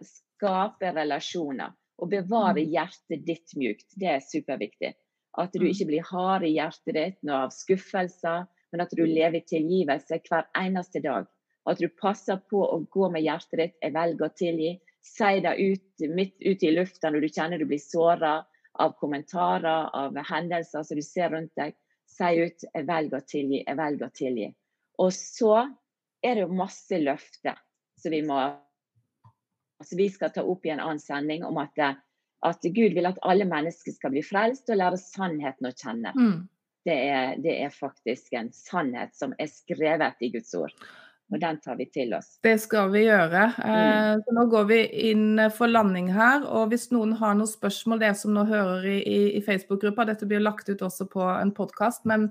skape 0.04 0.90
relasjoner. 0.96 1.72
Og 2.00 2.10
bevare 2.12 2.60
hjertet 2.64 3.24
ditt 3.26 3.54
mjukt. 3.56 3.86
Det 3.96 4.08
er 4.08 4.20
superviktig. 4.24 4.94
At 5.38 5.52
du 5.52 5.60
Mm. 5.60 5.70
ikke 5.70 5.86
blir 5.86 6.02
hard 6.02 6.44
i 6.44 6.54
hjertet 6.56 6.94
ditt 6.94 7.30
av 7.30 7.50
skuffelser, 7.50 8.46
men 8.72 8.84
at 8.84 8.92
du 8.96 9.02
lever 9.04 9.40
i 9.40 9.46
tilgivelse 9.46 10.20
hver 10.28 10.48
eneste 10.58 11.02
dag. 11.04 11.26
At 11.68 11.80
du 11.80 11.88
passer 11.88 12.40
på 12.50 12.62
å 12.64 12.78
gå 12.90 13.10
med 13.12 13.24
hjertet 13.24 13.58
ditt. 13.60 13.76
Jeg 13.82 13.94
velger 13.94 14.26
å 14.26 14.36
tilgi. 14.36 14.70
Si 15.04 15.32
det 15.44 15.56
ut, 15.58 16.06
midt 16.12 16.36
ute 16.40 16.68
i 16.68 16.74
lufta 16.76 17.10
når 17.10 17.24
du 17.24 17.28
kjenner 17.32 17.60
du 17.60 17.66
blir 17.68 17.82
såra 17.82 18.40
av 18.80 18.94
kommentarer, 19.00 19.90
av 19.96 20.16
hendelser 20.30 20.84
som 20.86 20.98
du 20.98 21.04
ser 21.04 21.32
rundt 21.34 21.52
deg. 21.58 21.74
Si 22.10 22.30
ut 22.40 22.64
'jeg 22.64 22.86
velger 22.86 23.18
å 23.18 23.26
tilgi', 23.32 23.64
'jeg 23.66 23.76
velger 23.76 24.06
å 24.06 24.16
tilgi'. 24.20 24.54
Og 24.98 25.12
så 25.12 25.54
er 26.22 26.34
det 26.34 26.44
jo 26.44 26.52
masse 26.52 26.98
løfter 26.98 27.56
som 27.96 28.12
vi 28.12 28.22
må 28.22 28.40
altså 29.80 29.96
Vi 29.96 30.08
skal 30.12 30.30
ta 30.30 30.42
opp 30.44 30.66
i 30.66 30.72
en 30.74 30.80
annen 30.80 31.00
sending 31.00 31.44
om 31.44 31.56
at, 31.56 31.78
at 32.44 32.62
Gud 32.62 32.92
vil 32.92 33.06
at 33.06 33.20
alle 33.22 33.46
mennesker 33.48 33.92
skal 33.92 34.10
bli 34.10 34.22
frelst 34.22 34.68
og 34.68 34.76
lære 34.76 34.98
sannheten 35.00 35.70
å 35.70 35.72
kjenne. 35.72 36.12
Mm. 36.12 36.48
Det 36.86 36.96
er, 36.96 37.36
det 37.42 37.58
er 37.66 37.72
faktisk 37.74 38.32
en 38.38 38.48
sannhet 38.56 39.12
som 39.16 39.34
er 39.38 39.50
skrevet 39.52 40.22
i 40.24 40.32
Guds 40.32 40.54
ord. 40.56 40.74
Og 41.30 41.38
den 41.38 41.60
tar 41.62 41.76
vi 41.78 41.86
til 41.94 42.10
oss. 42.16 42.32
Det 42.42 42.56
skal 42.58 42.88
vi 42.90 43.04
gjøre. 43.04 43.44
Eh, 43.62 44.14
så 44.18 44.34
nå 44.34 44.44
går 44.50 44.64
vi 44.66 44.78
inn 45.12 45.38
for 45.54 45.70
landing 45.70 46.08
her. 46.10 46.42
Og 46.42 46.72
hvis 46.72 46.88
noen 46.90 47.12
har 47.20 47.36
noen 47.38 47.50
spørsmål, 47.50 48.00
det 48.02 48.10
som 48.18 48.34
nå 48.34 48.42
hører 48.48 48.88
i, 48.90 48.96
i, 48.98 49.20
i 49.38 49.42
Facebook-gruppa, 49.46 50.08
dette 50.08 50.26
blir 50.26 50.42
lagt 50.42 50.68
ut 50.72 50.82
også 50.82 51.06
på 51.12 51.22
en 51.30 51.54
podkast, 51.54 52.02
men 52.10 52.26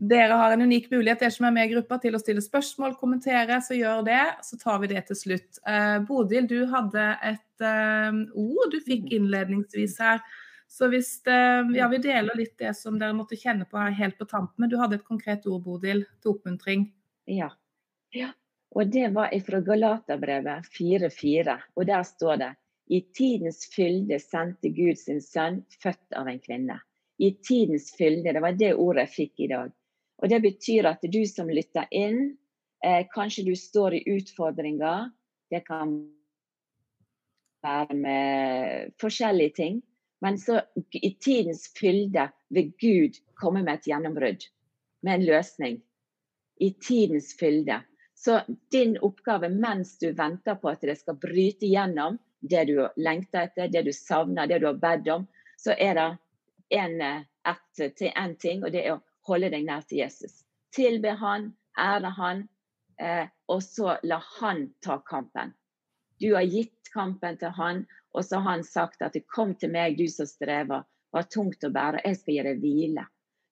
dere 0.00 0.40
har 0.40 0.54
en 0.54 0.64
unik 0.64 0.88
mulighet, 0.94 1.20
dere 1.20 1.34
som 1.34 1.48
er 1.50 1.56
med 1.58 1.68
i 1.68 1.74
gruppa, 1.74 2.00
til 2.00 2.16
å 2.16 2.22
stille 2.22 2.44
spørsmål, 2.44 2.96
kommentere, 2.96 3.60
så 3.64 3.76
gjør 3.76 4.04
det. 4.08 4.24
Så 4.48 4.56
tar 4.62 4.80
vi 4.80 4.94
det 4.94 5.04
til 5.10 5.20
slutt. 5.26 5.62
Eh, 5.68 5.98
Bodil, 6.08 6.48
du 6.48 6.62
hadde 6.72 7.08
et 7.28 7.68
eh, 7.68 8.22
ord 8.32 8.72
du 8.72 8.80
fikk 8.88 9.12
innledningsvis 9.18 10.00
her. 10.00 10.24
Så 10.68 10.90
hvis 10.92 11.14
det, 11.24 11.38
ja, 11.78 11.88
vi 11.88 11.98
deler 12.04 12.36
litt 12.36 12.58
det 12.60 12.74
som 12.76 12.98
dere 13.00 13.16
måtte 13.16 13.38
kjenne 13.40 13.64
på 13.68 13.80
her 13.80 13.94
helt 13.96 14.18
på 14.18 14.26
tampen, 14.28 14.60
men 14.60 14.70
du 14.70 14.76
hadde 14.76 14.98
et 14.98 15.06
konkret 15.08 15.46
ord, 15.48 15.62
Bodil, 15.64 16.04
til 16.20 16.34
oppmuntring. 16.34 16.90
Ja. 17.24 17.48
ja. 18.12 18.34
Og 18.76 18.90
det 18.92 19.08
var 19.16 19.32
fra 19.46 19.62
Galaterbrevet 19.64 20.68
4.4, 20.76 21.56
og 21.72 21.88
der 21.88 22.04
står 22.04 22.42
det 22.42 22.50
i 22.88 23.00
tidens 23.16 23.64
fylde 23.72 24.16
sendte 24.20 24.70
Gud 24.72 25.00
sin 25.00 25.20
sønn, 25.24 25.62
født 25.82 26.16
av 26.16 26.28
en 26.28 26.40
kvinne. 26.40 26.78
I 27.18 27.32
tidens 27.44 27.90
fylde, 27.96 28.32
det 28.32 28.44
var 28.44 28.56
det 28.56 28.74
ordet 28.76 29.08
jeg 29.08 29.14
fikk 29.14 29.44
i 29.44 29.50
dag. 29.52 29.72
Og 30.18 30.30
det 30.32 30.38
betyr 30.42 30.88
at 30.90 31.04
du 31.04 31.20
som 31.28 31.50
lytter 31.52 31.88
inn, 31.94 32.36
eh, 32.84 33.04
kanskje 33.14 33.44
du 33.48 33.54
står 33.56 33.98
i 33.98 34.04
utfordringer. 34.16 35.10
Det 35.50 35.64
kan 35.66 35.98
være 37.64 37.94
med 37.94 38.94
forskjellige 39.00 39.54
ting. 39.56 39.82
Men 40.20 40.38
så 40.38 40.60
i 40.90 41.14
tidens 41.14 41.68
fylde 41.80 42.28
vil 42.48 42.72
Gud 42.80 43.18
komme 43.34 43.62
med 43.62 43.78
et 43.78 43.90
gjennombrudd, 43.90 44.46
med 45.02 45.14
en 45.14 45.26
løsning. 45.26 45.82
I 46.58 46.72
tidens 46.74 47.36
fylde. 47.38 47.82
Så 48.18 48.40
din 48.70 48.96
oppgave 48.98 49.48
mens 49.48 49.98
du 49.98 50.10
venter 50.12 50.58
på 50.58 50.72
at 50.72 50.82
det 50.82 50.96
skal 50.98 51.20
bryte 51.22 51.68
gjennom 51.70 52.18
det 52.40 52.64
du 52.64 52.80
lengter 52.96 53.46
etter, 53.46 53.68
det 53.70 53.84
du 53.86 53.92
savner, 53.94 54.46
det 54.46 54.58
du 54.58 54.66
har 54.66 54.80
bedt 54.82 55.10
om, 55.14 55.26
så 55.58 55.74
er 55.78 55.94
det 55.94 56.08
en, 56.78 57.00
et, 57.02 57.94
til 57.96 58.10
en 58.10 58.34
ting, 58.36 58.64
og 58.64 58.74
det 58.74 58.84
er 58.84 58.96
å 58.96 59.02
holde 59.28 59.52
deg 59.54 59.66
nær 59.66 59.86
til 59.86 60.02
Jesus. 60.02 60.42
Tilbe 60.74 61.14
han, 61.20 61.52
ære 61.78 62.10
han, 62.18 62.42
eh, 63.00 63.30
og 63.46 63.62
så 63.62 63.96
la 64.02 64.18
han 64.40 64.66
ta 64.84 64.98
kampen. 65.06 65.54
Du 66.20 66.34
har 66.34 66.46
gitt 66.46 66.90
kampen 66.92 67.38
til 67.38 67.52
han, 67.54 67.84
og 68.14 68.24
så 68.24 68.40
har 68.40 68.58
han 68.58 68.64
sagt 68.64 69.02
at 69.02 69.16
'kom 69.34 69.54
til 69.54 69.70
meg, 69.70 69.98
du 69.98 70.08
som 70.08 70.26
strever, 70.26 70.84
var 71.12 71.22
tungt 71.22 71.64
å 71.64 71.70
bære, 71.70 72.00
jeg 72.04 72.16
skal 72.16 72.34
gi 72.34 72.42
deg 72.42 72.60
hvile'. 72.62 73.06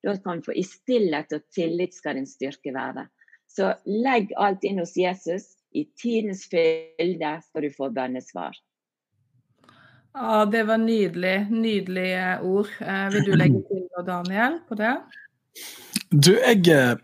Da 0.04 0.16
kan 0.16 0.38
du 0.38 0.42
få 0.46 0.52
I 0.54 0.62
stillhet 0.62 1.32
og 1.32 1.42
tillit 1.54 1.94
skal 1.94 2.14
din 2.14 2.26
styrke 2.26 2.72
være. 2.74 3.08
Så 3.48 3.72
legg 3.86 4.32
alt 4.36 4.64
inn 4.64 4.78
hos 4.78 4.96
Jesus. 4.96 5.56
I 5.74 5.84
tidens 5.98 6.46
fylde 6.48 7.32
skal 7.42 7.62
du 7.62 7.70
få 7.70 7.90
bønnesvar. 7.90 8.54
Ja, 10.16 10.44
det 10.48 10.62
var 10.68 10.78
nydelig. 10.80 11.50
Nydelige 11.50 12.40
ord. 12.40 12.70
Eh, 12.80 13.08
vil 13.12 13.26
du 13.26 13.34
legge 13.36 13.60
til 13.68 13.82
noe, 13.82 14.04
Daniel, 14.06 14.60
på 14.68 14.78
det? 14.78 14.94
Du, 16.12 16.32
jeg, 16.32 16.62
eh, 16.72 16.96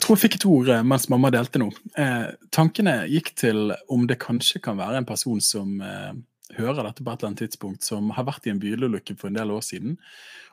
jeg, 0.00 0.06
tror 0.06 0.16
jeg 0.16 0.24
fikk 0.24 0.36
et 0.38 0.48
ord 0.48 0.68
eh, 0.72 0.82
mens 0.86 1.08
mamma 1.12 1.30
delte 1.34 1.60
noe. 1.60 1.76
Eh, 2.00 2.32
tankene 2.54 3.04
gikk 3.12 3.34
til 3.36 3.74
om 3.92 4.06
det 4.08 4.16
kanskje 4.22 4.62
kan 4.64 4.78
være 4.80 4.96
en 5.02 5.08
person 5.08 5.40
som 5.44 5.76
eh, 5.84 6.12
hører 6.56 6.86
dette 6.88 7.04
på 7.04 7.12
et 7.12 7.20
eller 7.20 7.28
annet 7.30 7.42
tidspunkt, 7.44 7.84
som 7.84 8.10
har 8.16 8.24
vært 8.28 8.48
i 8.48 8.54
en 8.54 8.62
bilulykke 8.62 9.16
for 9.20 9.28
en 9.30 9.36
del 9.36 9.52
år 9.52 9.62
siden, 9.66 9.98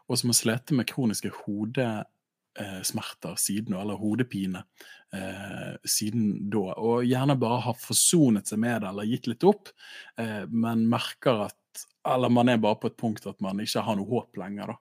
og 0.07 0.19
som 0.19 0.29
har 0.33 0.39
slitt 0.39 0.71
med 0.75 0.89
kroniske 0.91 1.31
hodesmerter 1.45 3.35
siden, 3.39 3.73
eller 3.79 3.99
hodepine 4.01 4.65
eh, 5.15 5.73
siden 5.87 6.49
da. 6.51 6.75
Og 6.75 7.07
gjerne 7.07 7.39
bare 7.39 7.63
har 7.69 7.79
forsonet 7.79 8.51
seg 8.51 8.59
med 8.63 8.83
det 8.83 8.91
eller 8.91 9.09
gitt 9.09 9.31
litt 9.31 9.47
opp, 9.47 9.71
eh, 10.19 10.43
men 10.51 10.89
merker 10.91 11.47
at 11.47 11.57
eller 12.07 12.31
man 12.33 12.49
er 12.49 12.59
bare 12.61 12.79
på 12.81 12.89
et 12.91 12.97
punkt 12.99 13.27
at 13.29 13.39
man 13.43 13.59
ikke 13.63 13.83
har 13.83 13.97
noe 13.99 14.09
håp 14.09 14.39
lenger. 14.39 14.75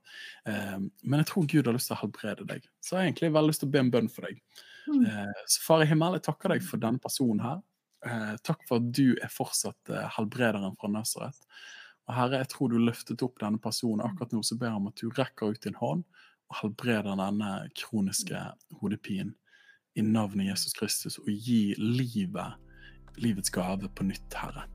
Eh, 0.48 0.76
men 0.78 1.22
jeg 1.22 1.30
tror 1.30 1.48
Gud 1.50 1.70
har 1.70 1.76
lyst 1.76 1.90
til 1.90 1.96
å 1.98 2.02
helbrede 2.04 2.46
deg. 2.48 2.66
Så 2.80 2.94
jeg 2.94 3.00
har 3.00 3.08
egentlig 3.10 3.32
veldig 3.36 3.52
lyst 3.52 3.64
til 3.64 3.70
å 3.70 3.74
be 3.76 3.82
en 3.82 3.94
bønn 3.94 4.10
for 4.12 4.28
deg. 4.28 4.42
Mm. 4.86 5.06
Eh, 5.06 5.40
så 5.46 5.64
Far 5.64 5.82
i 5.84 5.88
himmel, 5.90 6.18
jeg 6.18 6.26
takker 6.28 6.54
deg 6.54 6.66
for 6.66 6.82
denne 6.82 7.02
personen 7.02 7.42
her. 7.44 7.64
Eh, 8.06 8.36
takk 8.46 8.62
for 8.68 8.78
at 8.78 8.92
du 8.94 9.16
er 9.16 9.32
fortsatt 9.32 9.90
eh, 9.90 10.06
helbrederen 10.18 10.76
fra 10.78 10.90
Nasaret. 10.92 11.40
Og 12.06 12.14
Herre, 12.14 12.42
jeg 12.44 12.52
tror 12.52 12.70
du 12.70 12.78
løftet 12.78 13.24
opp 13.26 13.40
denne 13.42 13.58
personen. 13.62 14.04
Akkurat 14.06 14.34
nå 14.34 14.44
så 14.46 14.58
ber 14.58 14.70
jeg 14.70 14.80
om 14.80 14.90
at 14.92 15.02
du 15.02 15.10
rekker 15.10 15.56
ut 15.56 15.66
din 15.66 15.78
hånd 15.80 16.06
og 16.46 16.60
helbreder 16.60 17.18
denne 17.18 17.56
kroniske 17.74 18.44
hodepinen 18.80 19.34
i 19.96 20.04
navnet 20.04 20.52
Jesus 20.52 20.76
Kristus, 20.76 21.16
og 21.18 21.32
gi 21.32 21.74
livet, 21.80 22.60
livets 23.16 23.50
gave 23.50 23.88
på 23.88 24.06
nytt, 24.06 24.36
Herre. 24.36 24.68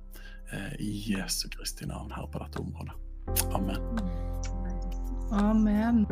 Eh, 0.53 0.73
I 0.79 1.13
Jesu 1.13 1.49
Kristi 1.49 1.85
navn, 1.85 2.11
her 2.11 2.27
på 2.27 2.39
dette 2.39 2.59
området. 2.59 2.93
Amen. 3.53 3.99
Amen. 5.31 6.05